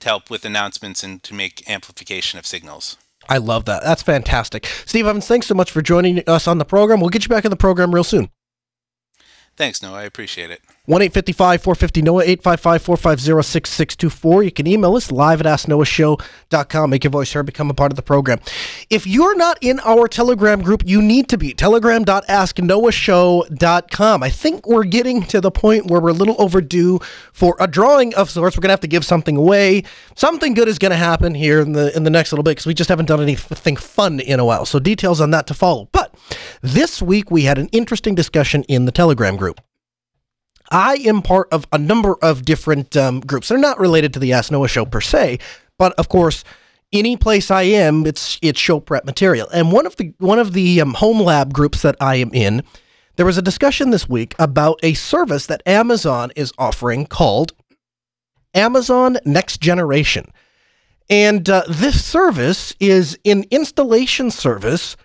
to 0.00 0.08
help 0.08 0.30
with 0.30 0.44
announcements 0.44 1.02
and 1.02 1.22
to 1.22 1.34
make 1.34 1.68
amplification 1.70 2.38
of 2.38 2.46
signals. 2.46 2.96
I 3.28 3.38
love 3.38 3.66
that. 3.66 3.82
That's 3.82 4.02
fantastic. 4.02 4.66
Steve 4.84 5.06
Ovens, 5.06 5.26
thanks 5.26 5.46
so 5.46 5.54
much 5.54 5.70
for 5.70 5.80
joining 5.80 6.22
us 6.26 6.48
on 6.48 6.58
the 6.58 6.64
program. 6.64 7.00
We'll 7.00 7.10
get 7.10 7.24
you 7.24 7.28
back 7.28 7.44
in 7.44 7.50
the 7.50 7.56
program 7.56 7.94
real 7.94 8.04
soon. 8.04 8.28
Thanks, 9.62 9.80
Noah. 9.80 9.98
I 9.98 10.02
appreciate 10.02 10.50
it. 10.50 10.60
1 10.86 11.02
855 11.02 11.62
450 11.62 12.02
Noah, 12.02 12.24
855 12.24 12.82
450 12.82 13.48
6624. 13.48 14.42
You 14.42 14.50
can 14.50 14.66
email 14.66 14.96
us 14.96 15.12
live 15.12 15.38
at 15.38 15.46
asknoahshow.com. 15.46 16.90
Make 16.90 17.04
your 17.04 17.12
voice 17.12 17.32
heard, 17.32 17.46
become 17.46 17.70
a 17.70 17.74
part 17.74 17.92
of 17.92 17.96
the 17.96 18.02
program. 18.02 18.40
If 18.90 19.06
you're 19.06 19.36
not 19.36 19.58
in 19.60 19.78
our 19.84 20.08
Telegram 20.08 20.62
group, 20.62 20.82
you 20.84 21.00
need 21.00 21.28
to 21.28 21.38
be. 21.38 21.54
Telegram.asknoahshow.com. 21.54 24.22
I 24.24 24.28
think 24.28 24.66
we're 24.66 24.82
getting 24.82 25.22
to 25.22 25.40
the 25.40 25.52
point 25.52 25.86
where 25.86 26.00
we're 26.00 26.08
a 26.08 26.14
little 26.14 26.34
overdue 26.40 26.98
for 27.32 27.56
a 27.60 27.68
drawing 27.68 28.12
of 28.16 28.30
sorts. 28.30 28.56
We're 28.56 28.62
going 28.62 28.70
to 28.70 28.72
have 28.72 28.80
to 28.80 28.88
give 28.88 29.04
something 29.04 29.36
away. 29.36 29.84
Something 30.16 30.54
good 30.54 30.66
is 30.66 30.80
going 30.80 30.90
to 30.90 30.96
happen 30.96 31.36
here 31.36 31.60
in 31.60 31.70
the, 31.70 31.96
in 31.96 32.02
the 32.02 32.10
next 32.10 32.32
little 32.32 32.42
bit 32.42 32.56
because 32.56 32.66
we 32.66 32.74
just 32.74 32.90
haven't 32.90 33.06
done 33.06 33.22
anything 33.22 33.76
fun 33.76 34.18
in 34.18 34.40
a 34.40 34.44
while. 34.44 34.66
So 34.66 34.80
details 34.80 35.20
on 35.20 35.30
that 35.30 35.46
to 35.46 35.54
follow. 35.54 35.88
But 35.92 36.01
this 36.60 37.02
week 37.02 37.30
we 37.30 37.42
had 37.42 37.58
an 37.58 37.68
interesting 37.72 38.14
discussion 38.14 38.64
in 38.64 38.84
the 38.84 38.92
Telegram 38.92 39.36
group. 39.36 39.60
I 40.70 40.94
am 41.04 41.20
part 41.22 41.48
of 41.52 41.66
a 41.70 41.78
number 41.78 42.16
of 42.22 42.44
different 42.44 42.96
um, 42.96 43.20
groups. 43.20 43.48
They're 43.48 43.58
not 43.58 43.78
related 43.78 44.14
to 44.14 44.18
the 44.18 44.32
Ask 44.32 44.50
Noah 44.50 44.68
show 44.68 44.86
per 44.86 45.00
se, 45.00 45.38
but 45.78 45.92
of 45.94 46.08
course, 46.08 46.44
any 46.92 47.16
place 47.16 47.50
I 47.50 47.62
am, 47.62 48.06
it's 48.06 48.38
it's 48.42 48.60
show 48.60 48.80
prep 48.80 49.04
material. 49.04 49.48
And 49.52 49.72
one 49.72 49.86
of 49.86 49.96
the 49.96 50.14
one 50.18 50.38
of 50.38 50.52
the 50.52 50.80
um, 50.80 50.94
home 50.94 51.20
lab 51.20 51.52
groups 51.52 51.82
that 51.82 51.96
I 52.00 52.16
am 52.16 52.30
in, 52.32 52.62
there 53.16 53.26
was 53.26 53.38
a 53.38 53.42
discussion 53.42 53.90
this 53.90 54.08
week 54.08 54.34
about 54.38 54.78
a 54.82 54.94
service 54.94 55.46
that 55.46 55.62
Amazon 55.66 56.32
is 56.36 56.52
offering 56.58 57.06
called 57.06 57.52
Amazon 58.54 59.18
Next 59.24 59.60
Generation. 59.60 60.30
And 61.08 61.48
uh, 61.48 61.64
this 61.68 62.04
service 62.04 62.74
is 62.80 63.18
an 63.24 63.44
installation 63.50 64.30
service 64.30 64.96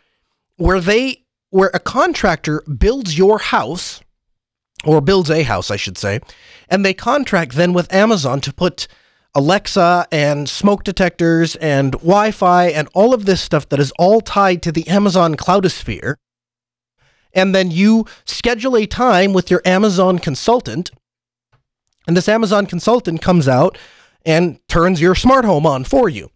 where 0.58 0.80
they 0.80 1.24
where 1.49 1.72
a 1.74 1.80
contractor 1.80 2.62
builds 2.62 3.18
your 3.18 3.39
house 3.39 4.01
or 4.84 5.01
builds 5.01 5.32
a 5.32 5.43
house, 5.43 5.72
I 5.72 5.78
should 5.78 5.97
say, 5.97 6.20
and 6.70 6.86
they 6.86 6.93
contract 6.93 7.53
then 7.53 7.74
with 7.74 7.91
Amazon 7.93 8.41
to 8.41 8.53
put 8.53 8.88
Alexa 9.34 10.08
and 10.12 10.49
smoke 10.49 10.84
detectors 10.84 11.55
and 11.58 11.93
Wi-Fi 11.93 12.68
and 12.70 12.89
all 12.93 13.14
of 13.14 13.26
this 13.26 13.41
stuff 13.41 13.70
that 13.70 13.80
is 13.80 13.93
all 13.97 14.20
tied 14.20 14.62
to 14.64 14.72
the 14.72 14.88
Amazon 14.88 15.36
cloudosphere. 15.36 16.16
And 17.34 17.53
then 17.53 17.70
you 17.72 18.05
schedule 18.26 18.76
a 18.76 18.86
time 18.86 19.34
with 19.34 19.51
your 19.51 19.62
Amazon 19.64 20.18
consultant, 20.20 20.91
and 22.08 22.18
this 22.18 22.30
Amazon 22.30 22.66
consultant 22.66 23.22
comes 23.22 23.47
out 23.47 23.78
and 24.26 24.60
turns 24.68 25.01
your 25.01 25.14
smart 25.14 25.45
home 25.45 25.66
on 25.66 25.84
for 25.84 26.10
you. 26.10 26.30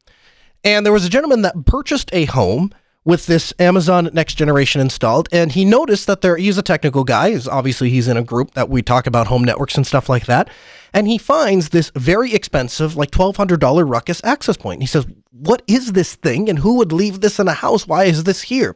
And 0.63 0.85
there 0.85 0.93
was 0.93 1.05
a 1.05 1.09
gentleman 1.09 1.41
that 1.41 1.65
purchased 1.65 2.09
a 2.13 2.25
home 2.25 2.71
with 3.03 3.25
this 3.25 3.51
Amazon 3.57 4.09
Next 4.13 4.35
Generation 4.35 4.79
installed, 4.79 5.27
and 5.31 5.51
he 5.51 5.65
noticed 5.65 6.05
that 6.07 6.21
there 6.21 6.37
he's 6.37 6.57
a 6.57 6.63
technical 6.63 7.03
guy. 7.03 7.35
Obviously, 7.49 7.89
he's 7.89 8.07
in 8.07 8.17
a 8.17 8.23
group 8.23 8.53
that 8.53 8.69
we 8.69 8.81
talk 8.81 9.07
about 9.07 9.27
home 9.27 9.43
networks 9.43 9.75
and 9.75 9.87
stuff 9.87 10.07
like 10.07 10.25
that. 10.27 10.49
And 10.93 11.07
he 11.07 11.17
finds 11.17 11.69
this 11.69 11.91
very 11.95 12.33
expensive, 12.33 12.95
like 12.95 13.11
twelve 13.11 13.37
hundred 13.37 13.59
dollar 13.59 13.85
Ruckus 13.85 14.23
access 14.23 14.57
point. 14.57 14.81
He 14.81 14.87
says, 14.87 15.07
"What 15.31 15.63
is 15.67 15.93
this 15.93 16.15
thing? 16.15 16.49
And 16.49 16.59
who 16.59 16.77
would 16.77 16.91
leave 16.91 17.21
this 17.21 17.39
in 17.39 17.47
a 17.47 17.53
house? 17.53 17.87
Why 17.87 18.03
is 18.05 18.23
this 18.23 18.43
here?" 18.43 18.75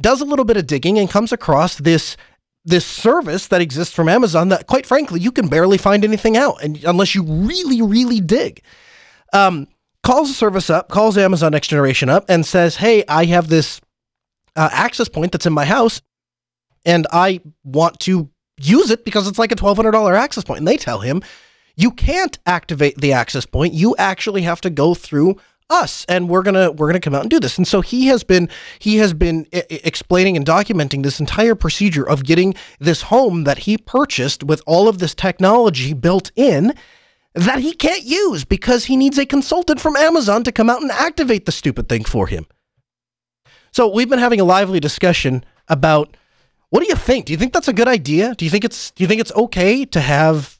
Does 0.00 0.20
a 0.20 0.24
little 0.24 0.44
bit 0.44 0.56
of 0.56 0.66
digging 0.66 0.98
and 0.98 1.08
comes 1.08 1.32
across 1.32 1.76
this 1.76 2.16
this 2.64 2.86
service 2.86 3.46
that 3.48 3.60
exists 3.60 3.94
from 3.94 4.08
Amazon 4.08 4.48
that, 4.48 4.66
quite 4.66 4.86
frankly, 4.86 5.20
you 5.20 5.30
can 5.30 5.48
barely 5.48 5.76
find 5.76 6.02
anything 6.02 6.36
out, 6.36 6.62
and 6.62 6.82
unless 6.84 7.14
you 7.14 7.22
really, 7.22 7.82
really 7.82 8.20
dig. 8.20 8.62
Um, 9.34 9.68
calls 10.04 10.28
the 10.28 10.34
service 10.34 10.70
up, 10.70 10.88
calls 10.90 11.18
Amazon 11.18 11.50
Next 11.52 11.68
Generation 11.68 12.08
up, 12.08 12.26
and 12.28 12.46
says, 12.46 12.76
"Hey, 12.76 13.02
I 13.08 13.24
have 13.24 13.48
this 13.48 13.80
uh, 14.54 14.68
access 14.70 15.08
point 15.08 15.32
that's 15.32 15.46
in 15.46 15.52
my 15.52 15.64
house, 15.64 16.00
and 16.84 17.08
I 17.10 17.40
want 17.64 17.98
to 18.00 18.30
use 18.60 18.90
it 18.90 19.04
because 19.04 19.26
it's 19.26 19.38
like 19.38 19.50
a 19.50 19.56
twelve 19.56 19.76
hundred 19.76 19.92
dollar 19.92 20.14
access 20.14 20.44
point." 20.44 20.58
And 20.58 20.68
they 20.68 20.76
tell 20.76 21.00
him, 21.00 21.22
"You 21.74 21.90
can't 21.90 22.38
activate 22.46 23.00
the 23.00 23.12
access 23.12 23.46
point. 23.46 23.74
You 23.74 23.96
actually 23.98 24.42
have 24.42 24.60
to 24.60 24.70
go 24.70 24.94
through." 24.94 25.36
us 25.70 26.04
and 26.10 26.28
we're 26.28 26.42
gonna 26.42 26.70
we're 26.72 26.86
gonna 26.86 27.00
come 27.00 27.14
out 27.14 27.22
and 27.22 27.30
do 27.30 27.40
this 27.40 27.56
and 27.56 27.66
so 27.66 27.80
he 27.80 28.08
has 28.08 28.22
been 28.22 28.50
he 28.78 28.98
has 28.98 29.14
been 29.14 29.46
I- 29.52 29.64
explaining 29.70 30.36
and 30.36 30.44
documenting 30.44 31.02
this 31.02 31.18
entire 31.18 31.54
procedure 31.54 32.06
of 32.06 32.22
getting 32.22 32.54
this 32.80 33.00
home 33.00 33.44
that 33.44 33.60
he 33.60 33.78
purchased 33.78 34.44
with 34.44 34.60
all 34.66 34.88
of 34.88 34.98
this 34.98 35.14
technology 35.14 35.94
built 35.94 36.30
in 36.36 36.74
that 37.34 37.58
he 37.58 37.72
can't 37.72 38.04
use 38.04 38.44
because 38.44 38.84
he 38.84 38.96
needs 38.96 39.18
a 39.18 39.26
consultant 39.26 39.80
from 39.80 39.96
Amazon 39.96 40.44
to 40.44 40.52
come 40.52 40.70
out 40.70 40.82
and 40.82 40.90
activate 40.90 41.46
the 41.46 41.52
stupid 41.52 41.88
thing 41.88 42.04
for 42.04 42.26
him. 42.28 42.46
So 43.72 43.88
we've 43.88 44.08
been 44.08 44.20
having 44.20 44.40
a 44.40 44.44
lively 44.44 44.78
discussion 44.78 45.44
about 45.68 46.16
what 46.70 46.80
do 46.80 46.88
you 46.88 46.94
think? 46.94 47.26
Do 47.26 47.32
you 47.32 47.36
think 47.36 47.52
that's 47.52 47.68
a 47.68 47.72
good 47.72 47.88
idea? 47.88 48.34
Do 48.34 48.44
you 48.44 48.50
think 48.50 48.64
it's 48.64 48.90
do 48.92 49.02
you 49.02 49.08
think 49.08 49.20
it's 49.20 49.32
okay 49.32 49.84
to 49.84 50.00
have 50.00 50.58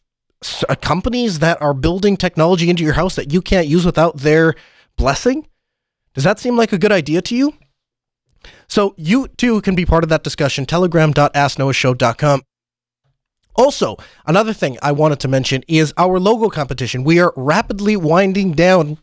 uh, 0.69 0.75
companies 0.75 1.39
that 1.39 1.61
are 1.63 1.75
building 1.75 2.17
technology 2.17 2.71
into 2.71 2.83
your 2.83 2.95
house 2.95 3.15
that 3.17 3.33
you 3.33 3.41
can't 3.41 3.67
use 3.67 3.87
without 3.87 4.19
their 4.19 4.55
blessing? 4.97 5.47
Does 6.15 6.25
that 6.25 6.39
seem 6.39 6.57
like 6.57 6.73
a 6.73 6.79
good 6.79 6.93
idea 6.93 7.23
to 7.23 7.37
you? 7.37 7.55
So 8.69 8.95
you 8.97 9.29
too 9.29 9.61
can 9.63 9.75
be 9.75 9.87
part 9.87 10.05
of 10.05 10.11
that 10.11 10.23
discussion. 10.23 10.67
Telegram.asknoahshow.com. 10.67 12.43
Also, 13.57 13.97
another 14.27 14.53
thing 14.53 14.79
I 14.83 14.93
wanted 14.93 15.21
to 15.21 15.29
mention 15.29 15.63
is 15.69 15.93
our 15.97 16.19
logo 16.19 16.49
competition. 16.49 17.05
We 17.05 17.21
are 17.21 17.33
rapidly 17.37 17.97
winding 17.97 18.53
down 18.53 18.99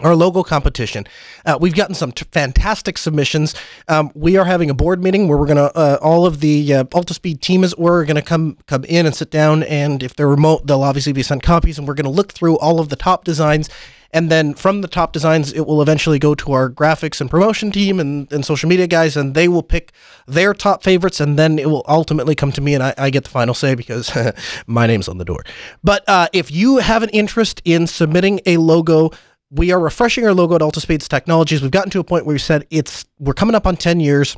our 0.00 0.14
logo 0.14 0.42
competition. 0.42 1.06
Uh, 1.44 1.58
we've 1.60 1.74
gotten 1.74 1.94
some 1.94 2.12
t- 2.12 2.24
fantastic 2.30 2.98
submissions. 2.98 3.54
Um, 3.88 4.12
we 4.14 4.36
are 4.36 4.44
having 4.44 4.70
a 4.70 4.74
board 4.74 5.02
meeting 5.02 5.28
where 5.28 5.36
we're 5.36 5.46
gonna 5.46 5.72
uh, 5.74 5.98
all 6.00 6.26
of 6.26 6.40
the 6.40 6.72
uh, 6.72 6.84
Altispeed 6.84 7.40
team 7.40 7.64
is 7.64 7.76
we're 7.76 8.04
gonna 8.04 8.22
come 8.22 8.58
come 8.66 8.84
in 8.84 9.06
and 9.06 9.14
sit 9.14 9.30
down, 9.30 9.62
and 9.64 10.02
if 10.02 10.14
they're 10.14 10.28
remote, 10.28 10.66
they'll 10.66 10.82
obviously 10.82 11.12
be 11.12 11.22
sent 11.22 11.42
copies, 11.42 11.78
and 11.78 11.88
we're 11.88 11.94
gonna 11.94 12.10
look 12.10 12.32
through 12.32 12.58
all 12.58 12.80
of 12.80 12.90
the 12.90 12.96
top 12.96 13.24
designs. 13.24 13.68
And 14.10 14.30
then 14.30 14.54
from 14.54 14.80
the 14.80 14.88
top 14.88 15.12
designs, 15.12 15.52
it 15.52 15.66
will 15.66 15.82
eventually 15.82 16.18
go 16.18 16.34
to 16.34 16.52
our 16.52 16.70
graphics 16.70 17.20
and 17.20 17.30
promotion 17.30 17.70
team 17.70 18.00
and, 18.00 18.30
and 18.32 18.44
social 18.44 18.68
media 18.68 18.86
guys, 18.86 19.16
and 19.16 19.34
they 19.34 19.48
will 19.48 19.62
pick 19.62 19.92
their 20.26 20.54
top 20.54 20.82
favorites, 20.82 21.20
and 21.20 21.38
then 21.38 21.58
it 21.58 21.68
will 21.68 21.84
ultimately 21.86 22.34
come 22.34 22.50
to 22.52 22.60
me, 22.60 22.74
and 22.74 22.82
I, 22.82 22.94
I 22.96 23.10
get 23.10 23.24
the 23.24 23.30
final 23.30 23.54
say 23.54 23.74
because 23.74 24.10
my 24.66 24.86
name's 24.86 25.08
on 25.08 25.18
the 25.18 25.24
door. 25.24 25.44
But 25.84 26.08
uh, 26.08 26.28
if 26.32 26.50
you 26.50 26.78
have 26.78 27.02
an 27.02 27.10
interest 27.10 27.60
in 27.64 27.86
submitting 27.86 28.40
a 28.46 28.56
logo, 28.56 29.10
we 29.50 29.72
are 29.72 29.80
refreshing 29.80 30.24
our 30.24 30.34
logo 30.34 30.54
at 30.54 30.60
Altispeeds 30.60 31.08
Technologies. 31.08 31.62
We've 31.62 31.70
gotten 31.70 31.90
to 31.90 32.00
a 32.00 32.04
point 32.04 32.26
where 32.26 32.34
we 32.34 32.38
said 32.38 32.66
it's 32.70 33.04
we're 33.18 33.34
coming 33.34 33.54
up 33.54 33.66
on 33.66 33.76
10 33.76 34.00
years. 34.00 34.36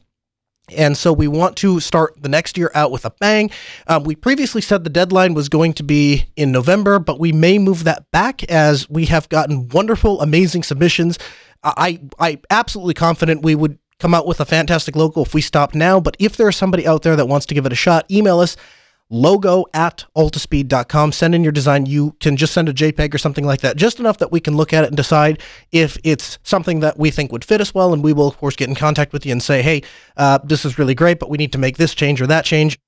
And 0.77 0.97
so 0.97 1.13
we 1.13 1.29
want 1.29 1.57
to 1.59 1.81
start 1.81 2.15
the 2.21 2.29
next 2.29 2.57
year 2.57 2.71
out 2.75 2.91
with 2.91 3.05
a 3.05 3.11
bang. 3.11 3.51
Um, 3.87 4.05
we 4.05 4.15
previously 4.15 4.61
said 4.61 4.85
the 4.85 4.91
deadline 4.91 5.35
was 5.35 5.49
going 5.49 5.73
to 5.75 5.83
be 5.83 6.27
in 6.37 6.53
November, 6.53 6.99
but 6.99 7.19
we 7.19 7.33
may 7.33 7.59
move 7.59 7.85
that 7.85 8.11
back 8.13 8.45
as 8.45 8.89
we 8.89 9.07
have 9.07 9.29
gotten 9.29 9.69
wonderful, 9.69 10.21
amazing 10.21 10.63
submissions. 10.63 11.19
I 11.63 12.01
I 12.19 12.39
absolutely 12.49 12.95
confident 12.95 13.43
we 13.43 13.55
would 13.55 13.79
come 13.99 14.15
out 14.15 14.27
with 14.27 14.41
a 14.41 14.47
fantastic 14.47 14.97
logo 14.97 15.23
if 15.23 15.35
we 15.35 15.43
stop 15.43 15.75
now. 15.75 16.01
But 16.01 16.17
if 16.19 16.37
there's 16.37 16.57
somebody 16.57 16.87
out 16.87 17.03
there 17.03 17.17
that 17.17 17.27
wants 17.27 17.47
to 17.47 17.55
give 17.55 17.67
it 17.67 17.73
a 17.73 17.77
shot, 17.77 18.11
email 18.11 18.41
us 18.41 18.57
logo 19.11 19.67
at 19.75 20.05
altispeed.com. 20.17 21.13
Send 21.13 21.35
in 21.35 21.43
your 21.43 21.53
design. 21.53 21.85
You 21.87 22.17
can 22.21 22.37
just 22.37 22.55
send 22.55 22.69
a 22.69 22.73
JPEG 22.73 23.13
or 23.13 23.19
something 23.19 23.45
like 23.45 23.61
that, 23.61 23.77
just 23.77 24.01
enough 24.01 24.19
that 24.19 24.33
we 24.33 24.41
can 24.41 24.57
look 24.57 24.73
at 24.73 24.85
it 24.85 24.89
and 24.89 24.97
decide 24.97 25.43
if 25.73 25.99
it's 26.05 26.39
something 26.43 26.81
that 26.81 26.99
we 26.99 27.11
think 27.11 27.33
would 27.33 27.45
fit 27.45 27.61
us 27.61 27.75
well. 27.75 27.93
And 27.93 28.03
we 28.03 28.13
will, 28.13 28.29
of 28.29 28.39
course, 28.39 28.57
get 28.57 28.69
in 28.69 28.75
contact 28.75 29.13
with 29.13 29.27
you 29.27 29.33
and 29.33 29.43
say, 29.43 29.63
hey, 29.63 29.83
uh, 30.17 30.39
this 30.45 30.65
is 30.65 30.79
really 30.79 30.95
great, 30.95 31.19
but 31.19 31.29
we 31.29 31.37
need 31.39 31.53
to 31.53 31.59
make 31.59 31.77
this 31.77 31.95
change 31.95 32.23
or 32.23 32.27
that 32.29 32.45
change. 32.45 32.79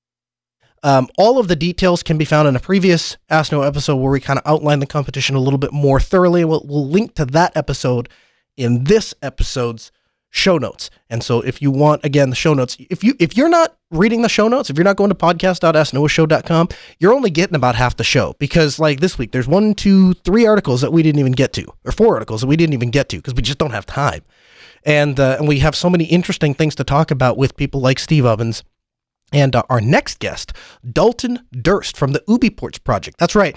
Um, 0.81 1.07
all 1.17 1.39
of 1.39 1.47
the 1.47 1.55
details 1.55 2.03
can 2.03 2.17
be 2.17 2.25
found 2.25 2.47
in 2.47 2.55
a 2.57 2.59
previous 2.59 3.17
Ask 3.29 3.51
Noah 3.51 3.67
episode 3.67 3.95
where 3.97 4.11
we 4.11 4.19
kind 4.19 4.37
of 4.37 4.45
outline 4.45 4.79
the 4.79 4.85
competition 4.85 5.35
a 5.35 5.39
little 5.39 5.57
bit 5.57 5.71
more 5.71 5.99
thoroughly. 5.99 6.43
We'll, 6.43 6.65
we'll 6.65 6.87
link 6.87 7.15
to 7.15 7.25
that 7.27 7.55
episode 7.55 8.09
in 8.57 8.83
this 8.83 9.13
episode's 9.21 9.91
show 10.33 10.57
notes. 10.57 10.89
And 11.11 11.23
so 11.23 11.41
if 11.41 11.61
you 11.61 11.69
want 11.69 12.03
again 12.03 12.31
the 12.31 12.35
show 12.35 12.55
notes, 12.55 12.75
if 12.89 13.03
you 13.03 13.15
if 13.19 13.37
you're 13.37 13.49
not 13.49 13.77
reading 13.91 14.23
the 14.23 14.29
show 14.29 14.47
notes, 14.47 14.71
if 14.71 14.75
you're 14.75 14.83
not 14.83 14.97
going 14.97 15.09
to 15.09 15.15
podcast.asknoahshow.com, 15.15 16.69
you're 16.99 17.13
only 17.13 17.29
getting 17.29 17.55
about 17.55 17.75
half 17.75 17.95
the 17.95 18.03
show 18.03 18.35
because 18.39 18.79
like 18.79 18.99
this 18.99 19.17
week 19.19 19.31
there's 19.31 19.47
one, 19.47 19.75
two, 19.75 20.15
three 20.15 20.47
articles 20.47 20.81
that 20.81 20.91
we 20.91 21.03
didn't 21.03 21.19
even 21.19 21.33
get 21.33 21.53
to, 21.53 21.65
or 21.85 21.91
four 21.91 22.15
articles 22.15 22.41
that 22.41 22.47
we 22.47 22.57
didn't 22.57 22.73
even 22.73 22.89
get 22.89 23.09
to 23.09 23.17
because 23.17 23.35
we 23.35 23.43
just 23.43 23.59
don't 23.59 23.71
have 23.71 23.85
time. 23.85 24.23
And 24.83 25.19
uh, 25.19 25.37
and 25.37 25.47
we 25.47 25.59
have 25.59 25.75
so 25.75 25.87
many 25.87 26.05
interesting 26.05 26.55
things 26.55 26.73
to 26.75 26.83
talk 26.83 27.11
about 27.11 27.37
with 27.37 27.55
people 27.55 27.79
like 27.79 27.99
Steve 27.99 28.25
Ovens. 28.25 28.63
And 29.31 29.55
uh, 29.55 29.63
our 29.69 29.81
next 29.81 30.19
guest, 30.19 30.53
Dalton 30.91 31.39
Durst 31.51 31.95
from 31.95 32.11
the 32.11 32.19
UBports 32.21 32.83
project. 32.83 33.17
That's 33.19 33.35
right 33.35 33.55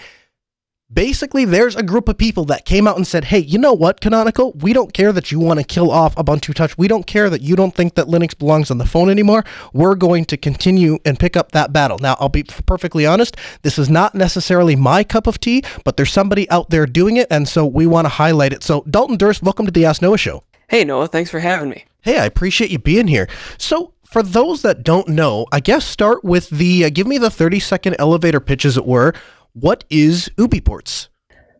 basically 0.92 1.44
there's 1.44 1.74
a 1.74 1.82
group 1.82 2.08
of 2.08 2.16
people 2.16 2.44
that 2.44 2.64
came 2.64 2.86
out 2.86 2.96
and 2.96 3.06
said 3.06 3.24
hey 3.24 3.38
you 3.38 3.58
know 3.58 3.72
what 3.72 4.00
canonical? 4.00 4.52
We 4.52 4.72
don't 4.72 4.92
care 4.92 5.12
that 5.12 5.32
you 5.32 5.40
want 5.40 5.58
to 5.58 5.64
kill 5.64 5.90
off 5.90 6.14
ubuntu 6.14 6.54
touch. 6.54 6.78
We 6.78 6.86
don't 6.88 7.06
care 7.06 7.28
that 7.28 7.42
you 7.42 7.56
don't 7.56 7.74
think 7.74 7.94
that 7.94 8.06
linux 8.06 8.38
belongs 8.38 8.70
on 8.70 8.78
the 8.78 8.86
phone 8.86 9.10
anymore. 9.10 9.44
We're 9.72 9.96
going 9.96 10.24
to 10.26 10.36
continue 10.36 10.98
and 11.04 11.18
pick 11.18 11.36
up 11.36 11.52
that 11.52 11.72
battle. 11.72 11.98
Now 12.00 12.16
i'll 12.20 12.28
be 12.28 12.44
perfectly 12.44 13.04
honest 13.04 13.36
this 13.62 13.78
is 13.78 13.90
not 13.90 14.14
necessarily 14.14 14.76
my 14.76 15.02
cup 15.02 15.26
of 15.26 15.40
tea 15.40 15.64
but 15.84 15.96
there's 15.96 16.12
somebody 16.12 16.48
out 16.50 16.70
there 16.70 16.86
doing 16.86 17.16
it 17.16 17.26
and 17.30 17.48
so 17.48 17.66
we 17.66 17.86
want 17.86 18.04
to 18.04 18.10
highlight 18.10 18.52
it. 18.52 18.62
So 18.62 18.84
dalton 18.88 19.16
durst 19.16 19.42
welcome 19.42 19.66
to 19.66 19.72
the 19.72 19.84
ask 19.84 20.02
noah 20.02 20.18
show. 20.18 20.44
Hey, 20.68 20.84
Noah, 20.84 21.06
thanks 21.06 21.30
for 21.30 21.40
having 21.40 21.70
me. 21.70 21.84
hey 22.02 22.18
i 22.18 22.24
appreciate 22.24 22.70
you 22.70 22.78
being 22.78 23.08
here. 23.08 23.28
So 23.58 23.92
for 24.04 24.22
those 24.22 24.62
that 24.62 24.84
don't 24.84 25.08
know 25.08 25.46
i 25.50 25.58
guess 25.58 25.84
start 25.84 26.22
with 26.22 26.48
the 26.48 26.84
uh, 26.84 26.90
give 26.90 27.08
me 27.08 27.18
the 27.18 27.28
30 27.28 27.58
second 27.58 27.96
elevator 27.98 28.38
pitch 28.38 28.64
as 28.64 28.76
it 28.76 28.86
were 28.86 29.12
what 29.58 29.84
is 29.88 30.30
UBports? 30.36 31.08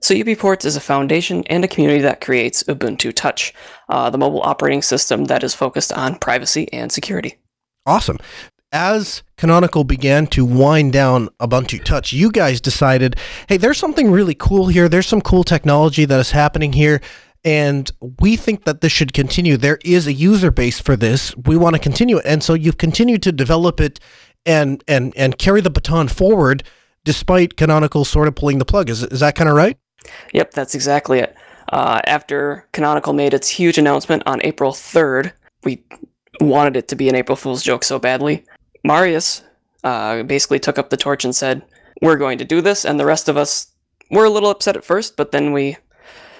So, 0.02 0.14
UBports 0.14 0.66
is 0.66 0.76
a 0.76 0.80
foundation 0.80 1.44
and 1.46 1.64
a 1.64 1.68
community 1.68 2.02
that 2.02 2.20
creates 2.20 2.62
Ubuntu 2.64 3.14
Touch, 3.14 3.54
uh, 3.88 4.10
the 4.10 4.18
mobile 4.18 4.42
operating 4.42 4.82
system 4.82 5.24
that 5.24 5.42
is 5.42 5.54
focused 5.54 5.92
on 5.94 6.18
privacy 6.18 6.70
and 6.74 6.92
security. 6.92 7.38
Awesome. 7.86 8.18
As 8.70 9.22
Canonical 9.38 9.84
began 9.84 10.26
to 10.28 10.44
wind 10.44 10.92
down 10.92 11.30
Ubuntu 11.40 11.82
Touch, 11.82 12.12
you 12.12 12.30
guys 12.30 12.60
decided, 12.60 13.16
hey, 13.48 13.56
there's 13.56 13.78
something 13.78 14.10
really 14.10 14.34
cool 14.34 14.66
here. 14.66 14.90
There's 14.90 15.06
some 15.06 15.22
cool 15.22 15.44
technology 15.44 16.04
that 16.04 16.20
is 16.20 16.32
happening 16.32 16.74
here. 16.74 17.00
And 17.44 17.90
we 18.20 18.36
think 18.36 18.64
that 18.64 18.82
this 18.82 18.92
should 18.92 19.14
continue. 19.14 19.56
There 19.56 19.78
is 19.84 20.06
a 20.06 20.12
user 20.12 20.50
base 20.50 20.80
for 20.80 20.96
this. 20.96 21.34
We 21.36 21.56
want 21.56 21.76
to 21.76 21.80
continue 21.80 22.18
it. 22.18 22.26
And 22.26 22.42
so 22.42 22.52
you've 22.52 22.76
continued 22.76 23.22
to 23.22 23.32
develop 23.32 23.80
it 23.80 24.00
and 24.44 24.84
and 24.86 25.12
and 25.16 25.38
carry 25.38 25.60
the 25.60 25.70
baton 25.70 26.08
forward 26.08 26.62
despite 27.06 27.56
Canonical 27.56 28.04
sort 28.04 28.28
of 28.28 28.34
pulling 28.34 28.58
the 28.58 28.66
plug. 28.66 28.90
Is, 28.90 29.02
is 29.04 29.20
that 29.20 29.34
kind 29.34 29.48
of 29.48 29.56
right? 29.56 29.78
Yep, 30.34 30.50
that's 30.50 30.74
exactly 30.74 31.20
it. 31.20 31.34
Uh, 31.72 32.00
after 32.04 32.68
Canonical 32.72 33.14
made 33.14 33.32
its 33.32 33.48
huge 33.48 33.78
announcement 33.78 34.22
on 34.26 34.40
April 34.44 34.72
3rd, 34.72 35.32
we 35.64 35.82
wanted 36.40 36.76
it 36.76 36.88
to 36.88 36.96
be 36.96 37.08
an 37.08 37.14
April 37.14 37.36
Fool's 37.36 37.62
joke 37.62 37.82
so 37.82 37.98
badly. 37.98 38.44
Marius 38.84 39.42
uh, 39.82 40.22
basically 40.24 40.60
took 40.60 40.78
up 40.78 40.90
the 40.90 40.96
torch 40.96 41.24
and 41.24 41.34
said, 41.34 41.62
We're 42.02 42.16
going 42.16 42.38
to 42.38 42.44
do 42.44 42.60
this, 42.60 42.84
and 42.84 43.00
the 43.00 43.06
rest 43.06 43.28
of 43.28 43.36
us 43.36 43.72
were 44.10 44.24
a 44.24 44.30
little 44.30 44.50
upset 44.50 44.76
at 44.76 44.84
first, 44.84 45.16
but 45.16 45.32
then 45.32 45.52
we 45.52 45.76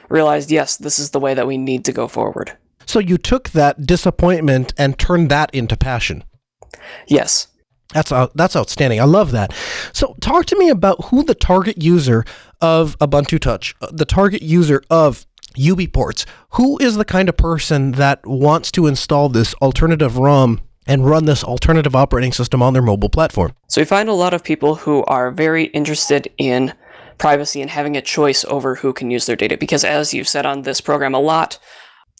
realized, 0.09 0.51
yes, 0.51 0.77
this 0.77 0.99
is 0.99 1.11
the 1.11 1.21
way 1.21 1.35
that 1.35 1.47
we 1.47 1.59
need 1.59 1.85
to 1.87 1.93
go 1.93 2.07
forward. 2.07 2.57
So 2.85 3.01
you 3.01 3.19
took 3.19 3.51
that 3.51 3.85
disappointment 3.85 4.73
and 4.79 4.97
turned 4.99 5.29
that 5.31 5.53
into 5.53 5.77
passion. 5.77 6.23
Yes. 7.09 7.49
That's 7.97 8.33
that's 8.35 8.55
outstanding. 8.55 9.01
I 9.01 9.05
love 9.05 9.31
that. 9.31 9.55
So 9.95 10.15
talk 10.21 10.45
to 10.47 10.59
me 10.59 10.69
about 10.69 11.07
who 11.07 11.23
the 11.23 11.35
target 11.35 11.83
user 11.83 12.27
of 12.61 12.99
Ubuntu 12.99 13.41
Touch, 13.41 13.75
uh, 13.81 13.89
the 13.91 14.05
target 14.05 14.43
user 14.43 14.83
of 14.91 15.27
UBports. 15.57 16.27
Who 16.51 16.77
is 16.79 16.97
the 16.97 17.07
kind 17.07 17.31
of 17.31 17.39
person 17.39 17.93
that 17.93 18.27
wants 18.27 18.71
to 18.73 18.87
install 18.87 19.31
this 19.31 19.55
alternative 19.55 20.19
ROM 20.19 20.61
and 20.87 21.07
run 21.07 21.25
this 21.25 21.43
alternative 21.43 21.97
operating 21.97 22.33
system 22.33 22.63
on 22.63 22.75
their 22.75 22.83
mobile 22.83 23.09
platform? 23.09 23.55
So 23.67 23.81
we 23.81 23.87
find 23.87 24.11
a 24.11 24.15
lot 24.15 24.35
of 24.35 24.45
people 24.45 24.75
who 24.75 25.03
are 25.05 25.31
very 25.31 25.65
interested 25.67 26.31
in 26.37 26.75
privacy 27.17 27.63
and 27.63 27.71
having 27.71 27.97
a 27.97 28.03
choice 28.03 28.45
over 28.45 28.75
who 28.75 28.93
can 28.93 29.11
use 29.11 29.25
their 29.25 29.37
data 29.37 29.57
because 29.57 29.85
as 29.85 30.13
you've 30.13 30.29
said 30.29 30.45
on 30.45 30.63
this 30.63 30.83
program 30.83 31.15
a 31.15 31.19
lot, 31.19 31.59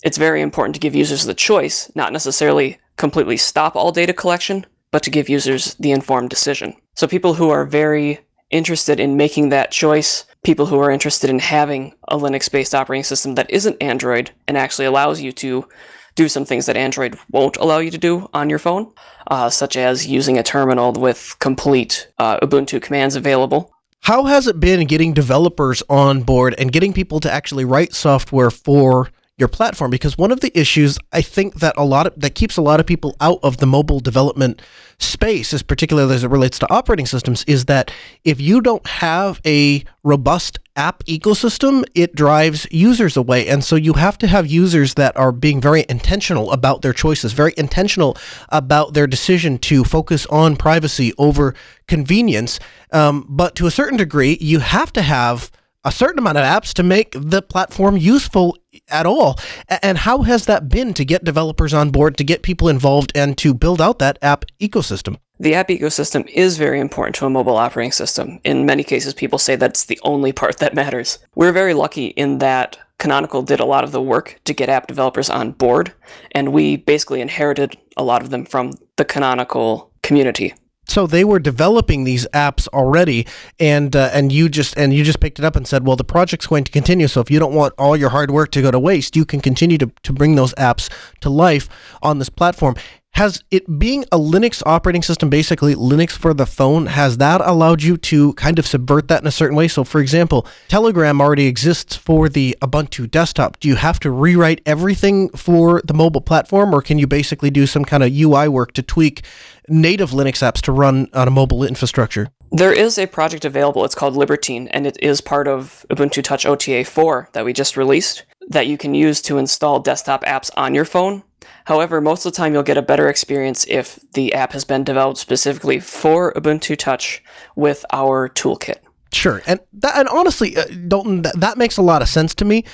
it's 0.03 0.17
very 0.17 0.41
important 0.41 0.75
to 0.75 0.81
give 0.81 0.95
users 0.95 1.25
the 1.25 1.35
choice, 1.35 1.93
not 1.95 2.15
necessarily 2.15 2.79
completely 2.97 3.37
stop 3.37 3.77
all 3.77 3.93
data 3.93 4.15
collection, 4.15 4.65
but 4.91 5.03
to 5.03 5.11
give 5.11 5.29
users 5.29 5.75
the 5.75 5.93
informed 5.93 6.31
decision. 6.31 6.75
So 6.95 7.07
people 7.07 7.35
who 7.35 7.51
are 7.51 7.65
very 7.65 8.21
interested 8.51 9.01
in 9.01 9.17
making 9.17 9.49
that 9.49 9.71
choice, 9.73 10.25
people 10.45 10.67
who 10.67 10.79
are 10.79 10.91
interested 10.91 11.31
in 11.31 11.41
having 11.41 11.95
a 12.09 12.17
Linux 12.17 12.51
based 12.51 12.75
operating 12.75 13.05
system 13.05 13.35
that 13.35 13.51
isn't 13.51 13.83
Android 13.83 14.31
and 14.47 14.57
actually 14.57 14.87
allows 14.87 15.21
you 15.21 15.33
to 15.33 15.69
do 16.15 16.29
some 16.29 16.45
things 16.45 16.67
that 16.67 16.77
Android 16.77 17.19
won't 17.31 17.57
allow 17.59 17.79
you 17.79 17.91
to 17.91 17.99
do 17.99 18.29
on 18.33 18.49
your 18.49 18.59
phone, 18.59 18.93
uh, 19.27 19.51
such 19.51 19.77
as 19.77 20.07
using 20.07 20.39
a 20.39 20.43
terminal 20.43 20.93
with 20.93 21.37
complete 21.41 22.11
uh, 22.19 22.41
Ubuntu 22.41 22.81
commands 22.81 23.17
available. 23.17 23.73
How 24.01 24.25
has 24.25 24.47
it 24.47 24.61
been 24.61 24.87
getting 24.87 25.13
developers 25.13 25.83
on 25.89 26.23
board 26.23 26.55
and 26.59 26.73
getting 26.73 26.93
people 26.93 27.21
to 27.21 27.31
actually 27.31 27.65
write 27.65 27.93
software 27.93 28.51
for 28.51 29.11
your 29.39 29.49
platform 29.49 29.91
because 29.91 30.17
one 30.17 30.33
of 30.33 30.41
the 30.41 30.57
issues 30.59 30.99
I 31.13 31.21
think 31.21 31.57
that 31.57 31.75
a 31.77 31.85
lot 31.85 32.07
of 32.07 32.19
that 32.21 32.35
keeps 32.35 32.57
a 32.57 32.63
lot 32.63 32.81
of 32.81 32.87
people 32.87 33.17
out 33.21 33.39
of 33.43 33.59
the 33.59 33.67
mobile 33.67 34.01
development 34.01 34.63
space, 34.99 35.53
is 35.53 35.63
particularly 35.63 36.15
as 36.15 36.25
it 36.25 36.31
relates 36.31 36.59
to 36.61 36.73
operating 36.73 37.05
systems, 37.05 37.45
is 37.45 37.67
that 37.67 37.91
if 38.25 38.41
you 38.41 38.63
don't 38.63 38.87
have 38.87 39.43
a 39.45 39.85
robust 40.03 40.59
app 40.75 41.05
ecosystem, 41.05 41.85
it 41.95 42.15
drives 42.15 42.67
users 42.71 43.15
away. 43.15 43.47
And 43.47 43.63
so 43.63 43.77
you 43.77 43.93
have 43.95 44.17
to 44.19 44.27
have 44.27 44.47
users 44.47 44.95
that 44.95 45.15
are 45.19 45.33
being 45.33 45.61
very 45.61 45.85
intentional 45.87 46.51
about 46.51 46.81
their 46.81 46.95
choices, 46.95 47.35
very 47.35 47.53
intentional 47.59 48.17
about 48.49 48.95
their 48.95 49.07
decision 49.07 49.59
to 49.59 49.85
focus 49.85 50.25
on 50.27 50.57
privacy 50.57 51.13
over 51.19 51.55
convenience. 51.89 52.59
Um, 52.91 53.27
but 53.29 53.55
to 53.57 53.67
a 53.67 53.71
certain 53.71 53.99
degree, 53.99 54.39
you 54.41 54.61
have 54.61 54.95
to 54.95 55.03
have 55.03 55.51
a 55.87 55.93
certain 55.93 56.19
amount 56.19 56.37
of 56.37 56.43
apps 56.43 56.75
to 56.75 56.83
make 56.83 57.15
the 57.17 57.41
platform 57.41 57.97
useful 57.97 58.57
at 58.89 59.07
all. 59.07 59.39
And 59.83 59.99
how 59.99 60.23
has 60.23 60.47
that 60.47 60.69
been 60.69 60.95
to 60.95 61.05
get 61.05 61.25
developers 61.25 61.75
on 61.75 61.91
board, 61.91 62.17
to 62.19 62.25
get 62.25 62.43
people 62.43 62.69
involved, 62.69 63.13
and 63.15 63.37
to 63.39 63.55
build 63.55 63.81
out 63.81 63.99
that 63.99 64.19
app 64.23 64.45
ecosystem? 64.61 65.19
The 65.39 65.55
app 65.55 65.69
ecosystem 65.69 66.27
is 66.29 66.57
very 66.57 66.81
important 66.81 67.15
to 67.17 67.27
a 67.27 67.31
mobile 67.31 67.57
operating 67.57 67.93
system. 67.93 68.41
In 68.43 68.65
many 68.65 68.83
cases, 68.83 69.13
people 69.13 69.39
say 69.39 69.55
that's 69.55 69.85
the 69.85 70.01
only 70.03 70.33
part 70.33 70.59
that 70.59 70.75
matters. 70.75 71.19
We're 71.35 71.53
very 71.53 71.75
lucky 71.75 72.07
in 72.07 72.39
that 72.39 72.79
Canonical 72.99 73.43
did 73.43 73.61
a 73.61 73.67
lot 73.67 73.85
of 73.85 73.93
the 73.93 74.01
work 74.01 74.41
to 74.45 74.55
get 74.55 74.71
app 74.71 74.87
developers 74.87 75.29
on 75.29 75.53
board, 75.53 75.93
and 76.33 76.53
we 76.53 76.77
basically 76.77 77.21
inherited 77.21 77.77
a 77.97 78.03
lot 78.03 78.23
of 78.23 78.31
them 78.31 78.47
from 78.47 78.73
the 78.97 79.05
Canonical 79.05 79.91
community 80.03 80.55
so 80.89 81.07
they 81.07 81.25
were 81.25 81.39
developing 81.39 82.05
these 82.05 82.27
apps 82.29 82.69
already 82.69 83.27
and 83.59 83.95
uh, 83.95 84.11
and 84.13 84.33
you 84.33 84.49
just 84.49 84.77
and 84.77 84.95
you 84.95 85.05
just 85.05 85.21
picked 85.21 85.39
it 85.39 85.45
up 85.45 85.57
and 85.57 85.67
said 85.67 85.87
well 85.87 85.97
the 85.97 86.05
project's 86.05 86.47
going 86.47 86.65
to 86.65 86.73
continue 86.73 87.09
so 87.09 87.21
if 87.21 87.31
you 87.31 87.39
don't 87.39 87.55
want 87.55 87.75
all 87.79 87.97
your 87.97 88.11
hard 88.11 88.31
work 88.31 88.51
to 88.51 88.63
go 88.63 88.71
to 88.71 88.79
waste 88.79 89.17
you 89.17 89.25
can 89.25 89.41
continue 89.41 89.79
to, 89.79 89.91
to 90.03 90.13
bring 90.13 90.35
those 90.35 90.55
apps 90.55 90.91
to 91.21 91.31
life 91.31 91.69
on 92.03 92.19
this 92.19 92.29
platform 92.29 92.75
has 93.17 93.43
it 93.51 93.79
being 93.79 94.05
a 94.13 94.19
Linux 94.19 94.63
operating 94.67 95.03
system, 95.03 95.31
basically 95.31 95.75
Linux 95.75 96.11
for 96.11 96.35
the 96.35 96.45
phone, 96.45 96.85
has 96.85 97.17
that 97.17 97.41
allowed 97.41 97.83
you 97.83 97.97
to 97.97 98.35
kind 98.35 98.59
of 98.59 98.67
subvert 98.67 99.09
that 99.09 99.23
in 99.23 99.27
a 99.27 99.31
certain 99.31 99.57
way? 99.57 99.69
So, 99.69 99.85
for 99.85 100.03
example, 100.03 100.47
Telegram 100.69 101.19
already 101.19 101.47
exists 101.47 101.97
for 101.97 102.29
the 102.29 102.55
Ubuntu 102.61 103.11
desktop. 103.11 103.59
Do 103.59 103.69
you 103.69 103.77
have 103.77 103.99
to 104.01 104.11
rewrite 104.11 104.61
everything 104.67 105.31
for 105.31 105.81
the 105.83 105.95
mobile 105.95 106.21
platform, 106.21 106.75
or 106.75 106.83
can 106.83 106.99
you 106.99 107.07
basically 107.07 107.51
do 107.51 107.67
some 107.67 107.87
kind 107.87 108.03
of 108.03 108.13
UI 108.15 108.49
work 108.49 108.73
to 108.73 108.83
tweak 108.83 109.25
native 109.67 110.11
Linux 110.11 110.43
apps 110.43 110.61
to 110.63 110.73
run 110.73 111.09
on 111.15 111.27
a 111.27 111.31
mobile 111.31 111.65
infrastructure? 111.65 112.29
There 112.51 112.73
is 112.73 112.99
a 112.99 113.07
project 113.07 113.45
available. 113.45 113.85
It's 113.85 113.95
called 113.95 114.17
Libertine, 114.17 114.69
and 114.69 114.87
it 114.87 114.97
is 115.03 115.21
part 115.21 115.49
of 115.49 115.85
Ubuntu 115.91 116.23
Touch 116.23 116.47
OTA 116.47 116.85
4 116.85 117.31
that 117.33 117.45
we 117.45 117.53
just 117.53 117.77
released 117.77 118.25
that 118.49 118.67
you 118.67 118.79
can 118.79 118.95
use 118.95 119.21
to 119.23 119.39
install 119.39 119.81
desktop 119.81 120.25
apps 120.25 120.51
on 120.57 120.75
your 120.75 120.85
phone 120.85 121.23
However, 121.67 122.01
most 122.01 122.25
of 122.25 122.33
the 122.33 122.37
time 122.37 122.53
you'll 122.53 122.63
get 122.63 122.79
a 122.79 122.83
better 122.83 123.09
experience 123.09 123.67
if 123.69 123.99
the 124.13 124.33
app 124.35 124.53
has 124.53 124.65
been 124.65 124.85
developed 124.85 125.19
specifically 125.19 125.81
for 125.81 126.33
Ubuntu 126.35 126.77
Touch 126.77 127.23
with 127.57 127.85
our 127.93 128.29
toolkit. 128.29 128.79
Sure, 129.13 129.41
and 129.47 129.61
that, 129.73 129.97
and 129.97 130.09
honestly, 130.09 130.57
uh, 130.57 130.65
Dalton, 130.89 131.23
that, 131.23 131.57
makes 131.57 131.77
a 131.77 131.83
lot 131.83 132.03
of 132.03 132.09
sense 132.09 132.35
to 132.35 132.45
me. 132.45 132.65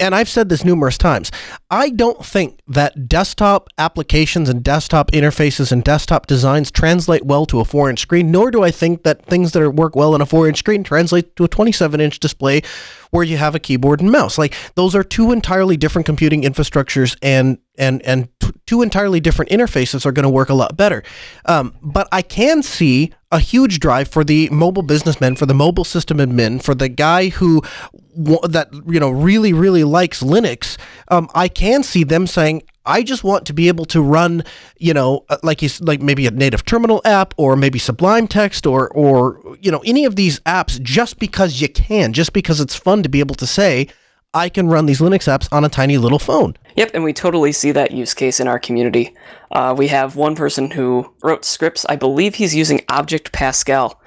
And 0.00 0.14
I've 0.14 0.28
said 0.28 0.48
this 0.48 0.64
numerous 0.64 0.98
times. 0.98 1.30
I 1.70 1.90
don't 1.90 2.24
think 2.24 2.60
that 2.66 3.08
desktop 3.08 3.68
applications 3.78 4.48
and 4.48 4.64
desktop 4.64 5.12
interfaces 5.12 5.70
and 5.70 5.84
desktop 5.84 6.26
designs 6.26 6.70
translate 6.70 7.24
well 7.24 7.46
to 7.46 7.60
a 7.60 7.64
four-inch 7.64 8.00
screen. 8.00 8.32
Nor 8.32 8.50
do 8.50 8.64
I 8.64 8.72
think 8.72 9.04
that 9.04 9.24
things 9.26 9.52
that 9.52 9.70
work 9.70 9.94
well 9.94 10.12
on 10.12 10.20
a 10.20 10.26
four-inch 10.26 10.58
screen 10.58 10.82
translate 10.82 11.34
to 11.36 11.44
a 11.44 11.48
27-inch 11.48 12.18
display 12.18 12.62
where 13.16 13.24
you 13.24 13.36
have 13.36 13.54
a 13.54 13.58
keyboard 13.58 14.00
and 14.00 14.12
mouse. 14.12 14.38
Like 14.38 14.54
those 14.74 14.94
are 14.94 15.02
two 15.02 15.32
entirely 15.32 15.76
different 15.76 16.06
computing 16.06 16.42
infrastructures, 16.42 17.16
and 17.22 17.58
and 17.78 18.02
and 18.02 18.28
t- 18.40 18.52
two 18.66 18.82
entirely 18.82 19.20
different 19.20 19.50
interfaces 19.50 20.06
are 20.06 20.12
going 20.12 20.24
to 20.24 20.30
work 20.30 20.48
a 20.50 20.54
lot 20.54 20.76
better. 20.76 21.02
Um, 21.46 21.74
but 21.82 22.08
I 22.12 22.22
can 22.22 22.62
see 22.62 23.12
a 23.32 23.38
huge 23.38 23.80
drive 23.80 24.08
for 24.08 24.22
the 24.22 24.48
mobile 24.50 24.82
businessman, 24.82 25.34
for 25.36 25.46
the 25.46 25.54
mobile 25.54 25.84
system 25.84 26.18
admin, 26.18 26.62
for 26.62 26.74
the 26.74 26.88
guy 26.88 27.28
who 27.28 27.62
that 28.14 28.68
you 28.86 29.00
know 29.00 29.10
really 29.10 29.52
really 29.52 29.84
likes 29.84 30.22
Linux. 30.22 30.76
Um, 31.08 31.28
I 31.34 31.48
can 31.48 31.82
see 31.82 32.04
them 32.04 32.26
saying, 32.26 32.62
I 32.86 33.02
just 33.02 33.24
want 33.24 33.46
to 33.46 33.52
be 33.52 33.68
able 33.68 33.84
to 33.86 34.00
run, 34.00 34.44
you 34.78 34.94
know, 34.94 35.24
uh, 35.28 35.38
like 35.42 35.62
you 35.62 35.68
like 35.80 36.00
maybe 36.00 36.26
a 36.26 36.30
native 36.30 36.64
terminal 36.64 37.02
app 37.04 37.34
or 37.36 37.56
maybe 37.56 37.78
Sublime 37.78 38.28
Text 38.28 38.66
or 38.66 38.88
or 38.90 39.56
you 39.60 39.70
know 39.70 39.82
any 39.84 40.04
of 40.04 40.16
these 40.16 40.40
apps 40.40 40.80
just 40.80 41.18
because 41.18 41.60
you 41.60 41.68
can, 41.68 42.12
just 42.12 42.32
because 42.32 42.60
it's 42.60 42.76
fun 42.76 43.02
to 43.02 43.08
be 43.08 43.20
able 43.20 43.34
to 43.36 43.46
say 43.46 43.88
I 44.36 44.50
can 44.50 44.68
run 44.68 44.84
these 44.84 45.00
Linux 45.00 45.26
apps 45.26 45.50
on 45.50 45.64
a 45.64 45.68
tiny 45.70 45.96
little 45.96 46.18
phone. 46.18 46.56
Yep, 46.76 46.90
and 46.92 47.02
we 47.02 47.14
totally 47.14 47.52
see 47.52 47.72
that 47.72 47.92
use 47.92 48.12
case 48.12 48.38
in 48.38 48.46
our 48.46 48.58
community. 48.58 49.14
Uh, 49.50 49.74
we 49.76 49.88
have 49.88 50.14
one 50.14 50.36
person 50.36 50.72
who 50.72 51.14
wrote 51.22 51.46
scripts. 51.46 51.86
I 51.88 51.96
believe 51.96 52.34
he's 52.34 52.54
using 52.54 52.82
Object 52.90 53.32
Pascal, 53.32 53.98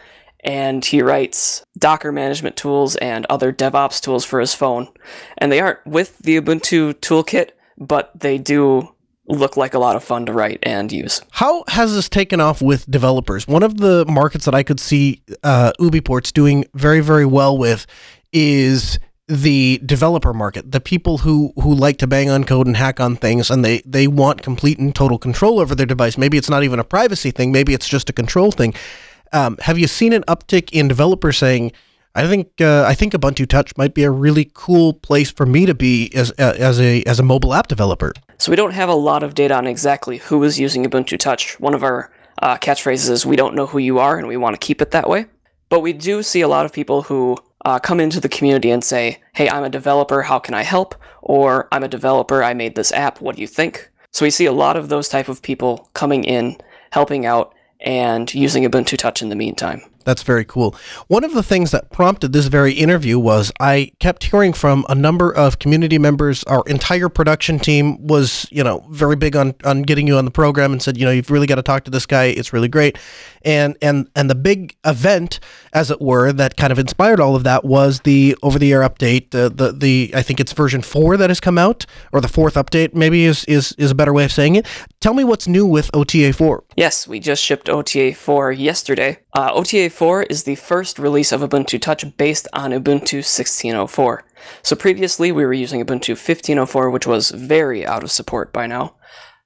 and 0.44 0.86
he 0.86 1.02
writes 1.02 1.64
Docker 1.78 2.12
management 2.12 2.56
tools 2.56 2.96
and 2.98 3.26
other 3.26 3.52
DevOps 3.52 4.00
tools 4.00 4.24
for 4.24 4.40
his 4.40 4.54
phone. 4.54 4.90
And 5.38 5.52
they 5.52 5.60
aren't 5.60 5.84
with 5.86 6.20
the 6.20 6.40
Ubuntu 6.40 6.94
toolkit, 6.94 7.50
but 7.80 8.12
they 8.20 8.38
do 8.38 8.94
look 9.28 9.56
like 9.56 9.74
a 9.74 9.80
lot 9.80 9.96
of 9.96 10.04
fun 10.04 10.26
to 10.26 10.34
write 10.34 10.60
and 10.64 10.92
use. 10.92 11.22
How 11.32 11.64
has 11.68 11.94
this 11.94 12.10
taken 12.10 12.42
off 12.42 12.62
with 12.62 12.90
developers? 12.90 13.48
One 13.48 13.64
of 13.64 13.78
the 13.78 14.06
markets 14.06 14.46
that 14.46 14.56
I 14.56 14.64
could 14.64 14.80
see 14.80 15.22
uh, 15.44 15.72
UBports 15.80 16.34
doing 16.34 16.66
very, 16.74 17.00
very 17.00 17.26
well 17.26 17.58
with 17.58 17.86
is 18.34 19.00
the 19.28 19.80
developer 19.86 20.34
market, 20.34 20.72
the 20.72 20.82
people 20.82 21.20
who 21.20 21.54
who 21.62 21.76
like 21.76 21.98
to 21.98 22.08
bang 22.08 22.32
on 22.32 22.44
code 22.44 22.66
and 22.66 22.76
hack 22.76 23.00
on 23.00 23.16
things, 23.16 23.52
and 23.52 23.64
they 23.64 23.80
they 23.86 24.08
want 24.08 24.42
complete 24.42 24.80
and 24.80 24.96
total 24.96 25.20
control 25.20 25.60
over 25.60 25.76
their 25.76 25.86
device. 25.86 26.18
Maybe 26.18 26.38
it's 26.38 26.50
not 26.50 26.64
even 26.64 26.80
a 26.80 26.84
privacy 26.84 27.30
thing. 27.30 27.52
Maybe 27.52 27.74
it's 27.74 27.88
just 27.88 28.10
a 28.10 28.14
control 28.14 28.52
thing. 28.52 28.74
Um, 29.32 29.58
have 29.62 29.78
you 29.78 29.86
seen 29.86 30.14
an 30.14 30.24
uptick 30.24 30.70
in 30.72 30.88
developers 30.88 31.38
saying? 31.38 31.72
I 32.16 32.28
think 32.28 32.60
uh, 32.60 32.86
I 32.88 32.96
think 32.96 33.14
Ubuntu 33.14 33.48
Touch 33.48 33.76
might 33.78 33.94
be 33.94 34.04
a 34.04 34.12
really 34.12 34.50
cool 34.54 34.94
place 34.94 35.32
for 35.32 35.46
me 35.46 35.66
to 35.66 35.76
be 35.76 36.12
as 36.16 36.32
uh, 36.40 36.56
as 36.58 36.80
a 36.80 37.04
as 37.04 37.20
a 37.20 37.24
mobile 37.24 37.54
app 37.54 37.68
developer. 37.68 38.14
So 38.38 38.52
we 38.52 38.56
don't 38.56 38.74
have 38.74 38.90
a 38.90 38.96
lot 38.96 39.24
of 39.24 39.36
data 39.36 39.56
on 39.56 39.68
exactly 39.68 40.18
who 40.18 40.44
is 40.44 40.60
using 40.60 40.84
Ubuntu 40.86 41.18
Touch. 41.18 41.60
One 41.60 41.76
of 41.76 41.84
our 41.84 42.12
uh, 42.42 42.58
catchphrases 42.58 43.10
is 43.10 43.26
"We 43.26 43.36
don't 43.36 43.56
know 43.56 43.68
who 43.68 43.78
you 43.78 44.00
are, 44.00 44.18
and 44.18 44.28
we 44.28 44.38
want 44.38 44.60
to 44.60 44.66
keep 44.66 44.82
it 44.82 44.92
that 44.92 45.10
way." 45.10 45.28
But 45.70 45.82
we 45.82 45.94
do 45.94 46.24
see 46.24 46.42
a 46.42 46.48
lot 46.48 46.66
of 46.66 46.74
people 46.74 47.04
who 47.04 47.38
uh, 47.64 47.78
come 47.78 48.00
into 48.00 48.20
the 48.20 48.30
community 48.30 48.72
and 48.72 48.84
say, 48.84 49.22
"Hey, 49.36 49.48
I'm 49.48 49.64
a 49.64 49.70
developer. 49.70 50.24
How 50.24 50.40
can 50.40 50.56
I 50.56 50.64
help?" 50.64 50.96
Or 51.22 51.68
"I'm 51.72 51.84
a 51.84 51.88
developer. 51.88 52.44
I 52.44 52.54
made 52.56 52.76
this 52.76 52.92
app. 52.92 53.22
What 53.22 53.36
do 53.36 53.42
you 53.42 53.48
think?" 53.48 53.92
So 54.12 54.26
we 54.26 54.32
see 54.32 54.48
a 54.48 54.52
lot 54.52 54.76
of 54.76 54.90
those 54.90 55.10
type 55.10 55.30
of 55.30 55.44
people 55.44 55.90
coming 55.94 56.24
in, 56.24 56.58
helping 56.92 57.28
out, 57.28 57.54
and 57.80 58.34
using 58.34 58.64
Ubuntu 58.64 58.98
Touch 58.98 59.22
in 59.22 59.30
the 59.30 59.36
meantime. 59.36 59.84
That's 60.06 60.24
very 60.24 60.46
cool. 60.46 60.76
One 61.08 61.24
of 61.24 61.34
the 61.34 61.44
things 61.44 61.72
that 61.72 61.92
prompted 61.92 62.34
this 62.34 62.48
very 62.48 62.74
interview 62.74 63.20
was 63.20 63.52
I 63.60 63.92
kept 64.00 64.24
hearing 64.24 64.54
from 64.54 64.86
a 64.90 64.96
number 64.96 65.32
of 65.32 65.60
community 65.60 65.98
members. 65.98 66.44
Our 66.46 66.64
entire 66.68 67.10
production 67.10 67.60
team 67.60 68.08
was, 68.08 68.48
you 68.52 68.64
know, 68.64 68.86
very 68.90 69.16
big 69.16 69.36
on, 69.36 69.56
on 69.66 69.84
getting 69.84 70.08
you 70.08 70.18
on 70.18 70.26
the 70.26 70.32
program 70.32 70.72
and 70.72 70.82
said, 70.82 70.98
you 70.98 71.06
know, 71.06 71.12
you've 71.12 71.30
really 71.30 71.48
got 71.48 71.56
to 71.56 71.64
talk 71.64 71.84
to 71.86 71.92
this 71.92 72.06
guy. 72.06 72.26
It's 72.26 72.54
really 72.54 72.68
great. 72.68 72.98
And 73.44 73.78
and 73.82 74.10
and 74.16 74.30
the 74.30 74.36
big 74.36 74.76
event, 74.86 75.40
as 75.72 75.92
it 75.92 76.02
were, 76.02 76.34
that 76.34 76.58
kind 76.58 76.72
of 76.72 76.80
inspired 76.80 77.20
all 77.20 77.36
of 77.36 77.44
that 77.44 77.64
was 77.64 78.02
the 78.02 78.36
over 78.44 78.60
the 78.60 78.74
air 78.74 78.82
update. 78.82 79.34
Uh, 79.34 79.50
the 79.50 79.72
the 79.72 80.12
I 80.14 80.22
think 80.22 80.40
it's 80.40 80.52
version 80.52 80.82
four 80.82 81.16
that 81.16 81.30
has 81.30 81.40
come 81.40 81.58
out, 81.58 81.86
or 82.12 82.20
the 82.20 82.28
fourth 82.28 82.56
update 82.56 82.94
maybe 82.94 83.24
is 83.26 83.46
is 83.46 83.74
is 83.78 83.92
a 83.92 83.96
better 83.96 84.14
way 84.14 84.26
of 84.26 84.32
saying 84.32 84.56
it. 84.56 84.68
Tell 85.02 85.14
me 85.14 85.24
what's 85.24 85.48
new 85.48 85.66
with 85.66 85.90
OTA 85.94 86.34
four. 86.34 86.66
Yes, 86.76 87.08
we 87.08 87.22
just 87.22 87.42
shipped 87.42 87.70
OTA 87.70 88.14
4 88.16 88.52
yesterday. 88.52 89.20
Uh, 89.34 89.50
OTA 89.54 89.90
4 89.90 90.24
is 90.24 90.44
the 90.44 90.56
first 90.56 91.00
release 91.00 91.32
of 91.32 91.40
Ubuntu 91.40 91.80
Touch 91.80 92.18
based 92.18 92.50
on 92.52 92.72
Ubuntu 92.72 93.20
16.04. 93.20 94.20
So 94.62 94.76
previously 94.76 95.32
we 95.32 95.46
were 95.46 95.54
using 95.54 95.84
Ubuntu 95.86 96.16
15.04, 96.16 96.92
which 96.92 97.08
was 97.08 97.32
very 97.32 97.86
out 97.86 98.04
of 98.04 98.12
support 98.12 98.52
by 98.52 98.68
now. 98.68 98.96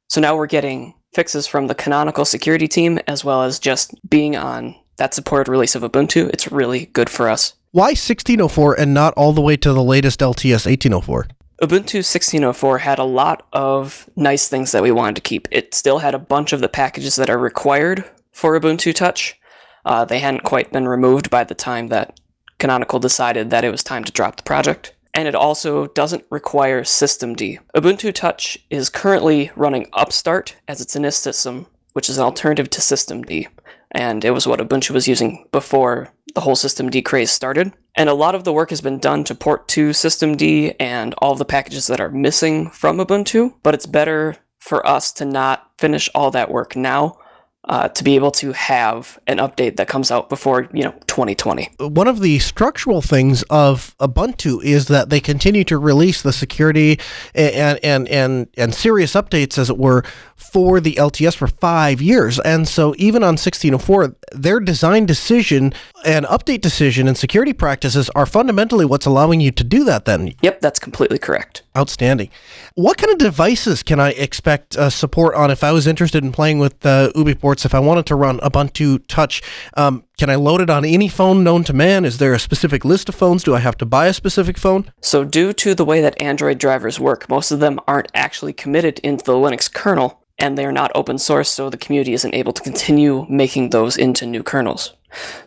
So 0.10 0.20
now 0.20 0.36
we're 0.36 0.48
getting 0.48 0.96
fixes 1.14 1.46
from 1.46 1.68
the 1.68 1.76
canonical 1.76 2.26
security 2.26 2.68
team 2.68 3.00
as 3.08 3.24
well 3.24 3.44
as 3.44 3.60
just 3.60 3.94
being 4.10 4.36
on 4.36 4.76
that 4.98 5.14
supported 5.14 5.52
release 5.52 5.76
of 5.76 5.84
Ubuntu. 5.84 6.30
It's 6.30 6.52
really 6.52 6.88
good 6.88 7.12
for 7.12 7.30
us. 7.30 7.54
Why 7.72 7.90
1604 7.90 8.80
and 8.80 8.94
not 8.94 9.14
all 9.16 9.34
the 9.34 9.42
way 9.42 9.58
to 9.58 9.72
the 9.72 9.84
latest 9.84 10.20
LTS 10.20 10.66
1804? 10.66 11.28
Ubuntu 11.64 12.00
16.04 12.00 12.82
had 12.82 13.00
a 13.00 13.06
lot 13.06 13.48
of 13.54 14.10
nice 14.18 14.50
things 14.50 14.74
that 14.74 14.84
we 14.84 14.92
wanted 14.92 15.16
to 15.16 15.22
keep. 15.22 15.48
It 15.50 15.74
still 15.74 16.00
had 16.00 16.14
a 16.14 16.20
bunch 16.20 16.52
of 16.52 16.60
the 16.60 16.68
packages 16.68 17.16
that 17.16 17.30
are 17.30 17.38
required 17.38 18.04
for 18.34 18.60
Ubuntu 18.60 18.94
Touch. 18.94 19.40
Uh, 19.86 20.04
they 20.04 20.20
hadn't 20.20 20.44
quite 20.44 20.74
been 20.74 20.90
removed 20.90 21.30
by 21.30 21.46
the 21.46 21.56
time 21.56 21.88
that 21.88 22.20
Canonical 22.60 23.00
decided 23.00 23.50
that 23.50 23.64
it 23.64 23.72
was 23.72 23.82
time 23.82 24.04
to 24.04 24.12
drop 24.12 24.36
the 24.36 24.44
project. 24.44 24.94
And 25.14 25.26
it 25.26 25.36
also 25.36 25.88
doesn't 25.88 26.26
require 26.30 26.82
systemd. 26.82 27.60
Ubuntu 27.74 28.14
Touch 28.14 28.58
is 28.70 28.90
currently 28.90 29.50
running 29.56 29.88
Upstart 29.94 30.58
as 30.68 30.82
its 30.82 30.98
init 30.98 31.14
system, 31.14 31.68
which 31.94 32.10
is 32.10 32.18
an 32.18 32.26
alternative 32.26 32.70
to 32.72 32.82
systemd. 32.82 33.48
And 33.92 34.26
it 34.26 34.32
was 34.32 34.46
what 34.46 34.60
Ubuntu 34.60 34.92
was 34.92 35.08
using 35.08 35.48
before 35.54 36.10
the 36.36 36.42
whole 36.42 36.58
systemd 36.58 37.06
craze 37.06 37.32
started. 37.32 37.72
And 37.96 38.10
a 38.10 38.14
lot 38.14 38.36
of 38.36 38.44
the 38.44 38.54
work 38.54 38.72
has 38.72 38.82
been 38.82 38.98
done 38.98 39.24
to 39.26 39.36
port 39.36 39.68
to 39.70 39.90
systemd 39.90 40.76
and 40.80 41.14
all 41.20 41.36
the 41.36 41.46
packages 41.46 41.88
that 41.88 42.02
are 42.02 42.10
missing 42.10 42.70
from 42.70 42.98
Ubuntu, 42.98 43.54
but 43.62 43.74
it's 43.74 43.86
better 43.86 44.38
for 44.58 44.86
us 44.88 45.12
to 45.14 45.26
not 45.26 45.72
finish 45.78 46.10
all 46.16 46.32
that 46.32 46.50
work 46.50 46.76
now 46.76 47.18
uh, 47.66 47.88
to 47.90 48.04
be 48.04 48.16
able 48.16 48.32
to 48.32 48.52
have 48.52 49.20
an 49.28 49.38
update 49.38 49.78
that 49.78 49.88
comes 49.88 50.12
out 50.12 50.30
before 50.30 50.68
you 50.74 50.84
know 50.84 50.92
2020 51.08 51.70
one 51.80 52.08
of 52.08 52.20
the 52.20 52.40
structural 52.40 53.02
things 53.02 53.44
of 53.44 53.96
ubuntu 54.00 54.64
is 54.64 54.88
that 54.88 55.10
they 55.10 55.20
continue 55.20 55.64
to 55.64 55.78
release 55.78 56.22
the 56.22 56.34
security 56.34 57.00
and 57.34 57.80
and 57.84 58.08
and 58.08 58.48
and 58.58 58.74
serious 58.74 59.14
updates 59.14 59.58
as 59.58 59.70
it 59.70 59.78
were 59.78 60.04
for 60.36 60.80
the 60.80 60.94
lts 60.94 61.36
for 61.36 61.48
five 61.48 62.02
years. 62.02 62.40
And 62.40 62.68
so 62.68 62.94
even 62.98 63.24
on 63.24 63.34
1604 63.34 64.16
their 64.32 64.60
design 64.60 65.06
decision 65.06 65.74
and 66.06 66.26
update 66.28 66.62
decision 66.62 67.08
and 67.08 67.18
security 67.18 67.54
practices 67.54 68.10
are 68.12 68.26
fundamentally 68.26 68.86
what's 68.86 69.06
allowing 69.06 69.42
you 69.42 69.52
to 69.52 69.64
do 69.64 69.84
that 69.86 70.06
then. 70.06 70.34
Yep 70.42 70.62
that's 70.62 70.80
completely 70.80 71.18
correct 71.18 71.63
outstanding 71.76 72.30
what 72.76 72.98
kind 72.98 73.12
of 73.12 73.18
devices 73.18 73.84
can 73.84 74.00
i 74.00 74.12
expect 74.12 74.78
uh, 74.78 74.90
support 74.90 75.34
on 75.36 75.50
if 75.50 75.64
i 75.64 75.72
was 75.72 75.88
interested 75.88 76.24
in 76.24 76.32
playing 76.32 76.60
with 76.60 76.86
uh, 76.86 77.10
UBport 77.16 77.64
if 77.66 77.74
I 77.74 77.80
wanted 77.80 78.06
to 78.08 78.16
run 78.16 78.40
Ubuntu 78.40 79.06
Touch, 79.08 79.42
um, 79.76 80.04
can 80.18 80.30
I 80.30 80.36
load 80.36 80.62
it 80.62 80.70
on 80.70 80.86
any 80.86 81.08
phone 81.08 81.44
known 81.44 81.64
to 81.66 81.74
man? 81.74 82.06
Is 82.06 82.18
there 82.18 82.34
a 82.34 82.40
specific 82.40 82.84
list 82.84 83.10
of 83.10 83.16
phones? 83.16 83.44
Do 83.44 83.56
I 83.56 83.60
have 83.60 83.78
to 83.78 83.86
buy 83.86 84.08
a 84.08 84.14
specific 84.14 84.58
phone? 84.58 84.92
So, 85.02 85.24
due 85.24 85.54
to 85.54 85.76
the 85.76 85.86
way 85.86 86.02
that 86.02 86.20
Android 86.22 86.58
drivers 86.58 87.00
work, 87.00 87.30
most 87.30 87.52
of 87.52 87.60
them 87.60 87.80
aren't 87.88 88.12
actually 88.14 88.54
committed 88.54 89.00
into 89.00 89.24
the 89.24 89.34
Linux 89.34 89.72
kernel, 89.72 90.24
and 90.38 90.58
they 90.58 90.66
are 90.66 90.72
not 90.72 90.92
open 90.96 91.18
source, 91.18 91.50
so 91.50 91.70
the 91.70 91.78
community 91.78 92.14
isn't 92.14 92.34
able 92.34 92.54
to 92.54 92.62
continue 92.62 93.26
making 93.30 93.70
those 93.70 93.98
into 93.98 94.26
new 94.26 94.44
kernels. 94.44 94.94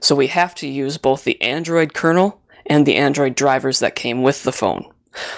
So, 0.01 0.15
we 0.15 0.29
have 0.29 0.55
to 0.57 0.67
use 0.67 0.99
both 0.99 1.25
the 1.25 1.41
Android 1.43 1.95
kernel 1.95 2.41
and 2.67 2.87
the 2.87 2.97
Android 2.97 3.35
drivers 3.35 3.79
that 3.79 3.95
came 3.95 4.23
with 4.23 4.43
the 4.43 4.53
phone. 4.53 4.87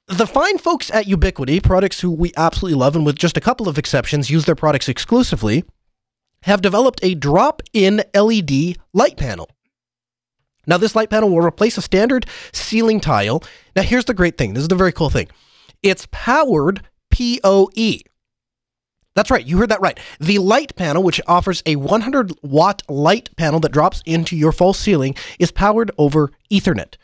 the 0.08 0.28
fine 0.28 0.58
folks 0.58 0.92
at 0.92 1.06
Ubiquiti, 1.06 1.64
products 1.64 2.02
who 2.02 2.12
we 2.12 2.34
absolutely 2.36 2.78
love 2.78 2.96
and 2.96 3.06
with 3.06 3.16
just 3.16 3.38
a 3.38 3.42
couple 3.42 3.70
of 3.70 3.78
exceptions 3.78 4.30
use 4.30 4.46
their 4.46 4.56
products 4.56 4.90
exclusively, 4.90 5.64
have 6.44 6.62
developed 6.62 7.00
a 7.04 7.16
drop 7.16 7.62
in 7.72 8.04
LED 8.14 8.78
light 8.94 9.18
panel. 9.18 9.50
Now, 10.68 10.78
this 10.78 10.96
light 10.96 11.10
panel 11.10 11.30
will 11.30 11.46
replace 11.46 11.78
a 11.78 11.82
standard 11.82 12.26
ceiling 12.52 13.00
tile. 13.00 13.44
Now, 13.76 13.82
here's 13.84 14.06
the 14.06 14.14
great 14.14 14.38
thing 14.38 14.54
this 14.54 14.62
is 14.64 14.70
the 14.70 14.76
very 14.76 14.92
cool 14.92 15.10
thing 15.10 15.30
it's 15.82 16.08
powered 16.12 16.82
PoE. 17.12 18.00
That's 19.16 19.30
right, 19.30 19.46
you 19.46 19.58
heard 19.58 19.70
that 19.70 19.82
right. 19.82 20.00
The 20.20 20.40
light 20.40 20.76
panel, 20.76 21.04
which 21.04 21.22
offers 21.28 21.62
a 21.66 21.76
100 21.76 22.32
watt 22.42 22.82
light 22.90 23.30
panel 23.38 23.60
that 23.60 23.72
drops 23.72 24.02
into 24.06 24.36
your 24.36 24.52
false 24.52 24.80
ceiling, 24.80 25.16
is 25.38 25.52
powered 25.52 25.92
over 25.98 26.32
Ethernet. 26.52 26.96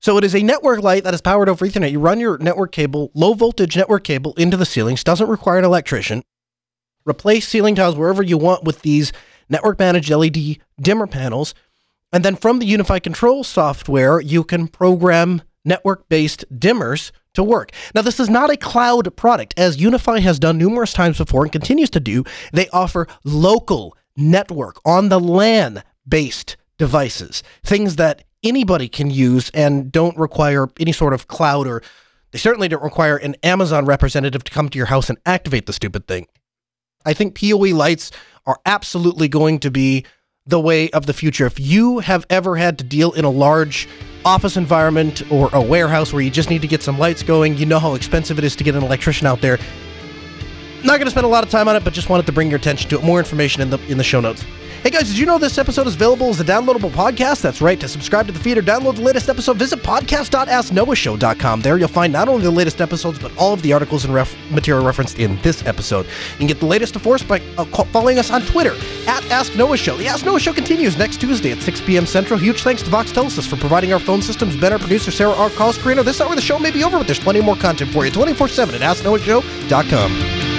So 0.00 0.18
it 0.18 0.24
is 0.24 0.34
a 0.34 0.42
network 0.42 0.82
light 0.82 1.04
that 1.04 1.14
is 1.14 1.20
powered 1.20 1.48
over 1.48 1.66
Ethernet. 1.66 1.90
You 1.90 2.00
run 2.00 2.20
your 2.20 2.38
network 2.38 2.72
cable, 2.72 3.10
low 3.14 3.34
voltage 3.34 3.76
network 3.76 4.04
cable 4.04 4.34
into 4.34 4.56
the 4.56 4.66
ceilings, 4.66 5.02
doesn't 5.02 5.28
require 5.28 5.58
an 5.58 5.64
electrician. 5.64 6.22
Replace 7.04 7.48
ceiling 7.48 7.74
tiles 7.74 7.96
wherever 7.96 8.22
you 8.22 8.36
want 8.36 8.64
with 8.64 8.82
these 8.82 9.12
network 9.48 9.78
managed 9.78 10.10
LED 10.10 10.58
dimmer 10.80 11.06
panels. 11.06 11.54
And 12.12 12.24
then 12.24 12.36
from 12.36 12.58
the 12.58 12.72
UniFi 12.72 13.02
Control 13.02 13.44
software, 13.44 14.20
you 14.20 14.44
can 14.44 14.68
program 14.68 15.42
network 15.64 16.08
based 16.08 16.44
dimmers 16.52 17.10
to 17.34 17.42
work. 17.42 17.70
Now, 17.94 18.02
this 18.02 18.18
is 18.18 18.30
not 18.30 18.50
a 18.50 18.56
cloud 18.56 19.14
product. 19.16 19.54
As 19.56 19.76
UniFi 19.76 20.20
has 20.20 20.38
done 20.38 20.58
numerous 20.58 20.92
times 20.92 21.18
before 21.18 21.42
and 21.44 21.52
continues 21.52 21.90
to 21.90 22.00
do, 22.00 22.24
they 22.52 22.68
offer 22.70 23.06
local 23.24 23.96
network 24.16 24.80
on 24.84 25.08
the 25.08 25.20
LAN 25.20 25.82
based 26.08 26.56
devices, 26.78 27.42
things 27.64 27.96
that 27.96 28.24
anybody 28.46 28.88
can 28.88 29.10
use 29.10 29.50
and 29.50 29.90
don't 29.90 30.16
require 30.16 30.68
any 30.78 30.92
sort 30.92 31.12
of 31.12 31.28
cloud 31.28 31.66
or 31.66 31.82
they 32.30 32.38
certainly 32.38 32.68
don't 32.68 32.82
require 32.82 33.16
an 33.16 33.36
Amazon 33.42 33.86
representative 33.86 34.44
to 34.44 34.52
come 34.52 34.68
to 34.68 34.78
your 34.78 34.86
house 34.86 35.08
and 35.08 35.18
activate 35.24 35.66
the 35.66 35.72
stupid 35.72 36.06
thing. 36.06 36.26
I 37.04 37.14
think 37.14 37.38
PoE 37.38 37.74
lights 37.74 38.10
are 38.46 38.58
absolutely 38.66 39.28
going 39.28 39.58
to 39.60 39.70
be 39.70 40.04
the 40.46 40.60
way 40.60 40.90
of 40.90 41.06
the 41.06 41.12
future. 41.12 41.46
If 41.46 41.58
you 41.58 41.98
have 42.00 42.26
ever 42.30 42.56
had 42.56 42.78
to 42.78 42.84
deal 42.84 43.12
in 43.12 43.24
a 43.24 43.30
large 43.30 43.88
office 44.24 44.56
environment 44.56 45.22
or 45.30 45.50
a 45.52 45.60
warehouse 45.60 46.12
where 46.12 46.22
you 46.22 46.30
just 46.30 46.50
need 46.50 46.62
to 46.62 46.68
get 46.68 46.82
some 46.82 46.98
lights 46.98 47.22
going, 47.22 47.56
you 47.56 47.66
know 47.66 47.78
how 47.78 47.94
expensive 47.94 48.38
it 48.38 48.44
is 48.44 48.54
to 48.56 48.64
get 48.64 48.74
an 48.74 48.82
electrician 48.82 49.26
out 49.26 49.40
there. 49.40 49.58
Not 50.84 50.98
going 50.98 51.06
to 51.06 51.10
spend 51.10 51.24
a 51.24 51.28
lot 51.28 51.42
of 51.42 51.50
time 51.50 51.68
on 51.68 51.74
it, 51.74 51.84
but 51.84 51.92
just 51.92 52.08
wanted 52.08 52.26
to 52.26 52.32
bring 52.32 52.48
your 52.48 52.58
attention 52.58 52.88
to 52.90 52.98
it. 52.98 53.04
More 53.04 53.18
information 53.18 53.62
in 53.62 53.70
the 53.70 53.78
in 53.86 53.98
the 53.98 54.04
show 54.04 54.20
notes. 54.20 54.44
Hey 54.86 54.90
guys, 54.90 55.08
did 55.08 55.18
you 55.18 55.26
know 55.26 55.36
this 55.36 55.58
episode 55.58 55.88
is 55.88 55.96
available 55.96 56.28
as 56.28 56.38
a 56.38 56.44
downloadable 56.44 56.92
podcast? 56.92 57.42
That's 57.42 57.60
right. 57.60 57.80
To 57.80 57.88
subscribe 57.88 58.28
to 58.28 58.32
the 58.32 58.38
feed 58.38 58.56
or 58.56 58.62
download 58.62 58.94
the 58.94 59.02
latest 59.02 59.28
episode, 59.28 59.56
visit 59.56 59.80
podcast.asknoahshow.com. 59.80 61.60
There 61.60 61.76
you'll 61.76 61.88
find 61.88 62.12
not 62.12 62.28
only 62.28 62.44
the 62.44 62.52
latest 62.52 62.80
episodes, 62.80 63.18
but 63.18 63.36
all 63.36 63.52
of 63.52 63.62
the 63.62 63.72
articles 63.72 64.04
and 64.04 64.14
ref- 64.14 64.36
material 64.48 64.86
referenced 64.86 65.18
in 65.18 65.42
this 65.42 65.66
episode. 65.66 66.06
You 66.06 66.38
can 66.38 66.46
get 66.46 66.60
the 66.60 66.66
latest, 66.66 66.94
of 66.94 67.02
course, 67.02 67.24
by 67.24 67.40
uh, 67.58 67.64
following 67.64 68.20
us 68.20 68.30
on 68.30 68.42
Twitter 68.42 68.76
at 69.08 69.28
Ask 69.28 69.56
Noah 69.56 69.76
Show. 69.76 69.96
The 69.96 70.06
Ask 70.06 70.24
Noah 70.24 70.38
Show 70.38 70.52
continues 70.52 70.96
next 70.96 71.20
Tuesday 71.20 71.50
at 71.50 71.60
6 71.62 71.80
p.m. 71.80 72.06
Central. 72.06 72.38
Huge 72.38 72.62
thanks 72.62 72.82
to 72.84 72.88
Voxtelesys 72.88 73.48
for 73.48 73.56
providing 73.56 73.92
our 73.92 73.98
phone 73.98 74.22
systems. 74.22 74.56
Ben, 74.56 74.72
our 74.72 74.78
producer, 74.78 75.10
Sarah 75.10 75.32
R. 75.32 75.50
Carlos. 75.50 75.78
This 76.04 76.20
hour 76.20 76.32
the 76.36 76.40
show 76.40 76.60
may 76.60 76.70
be 76.70 76.84
over, 76.84 76.98
but 76.98 77.08
there's 77.08 77.18
plenty 77.18 77.40
more 77.40 77.56
content 77.56 77.90
for 77.90 78.06
you 78.06 78.12
24 78.12 78.46
7 78.46 78.72
at 78.76 78.82
AskNoahShow.com. 78.82 80.55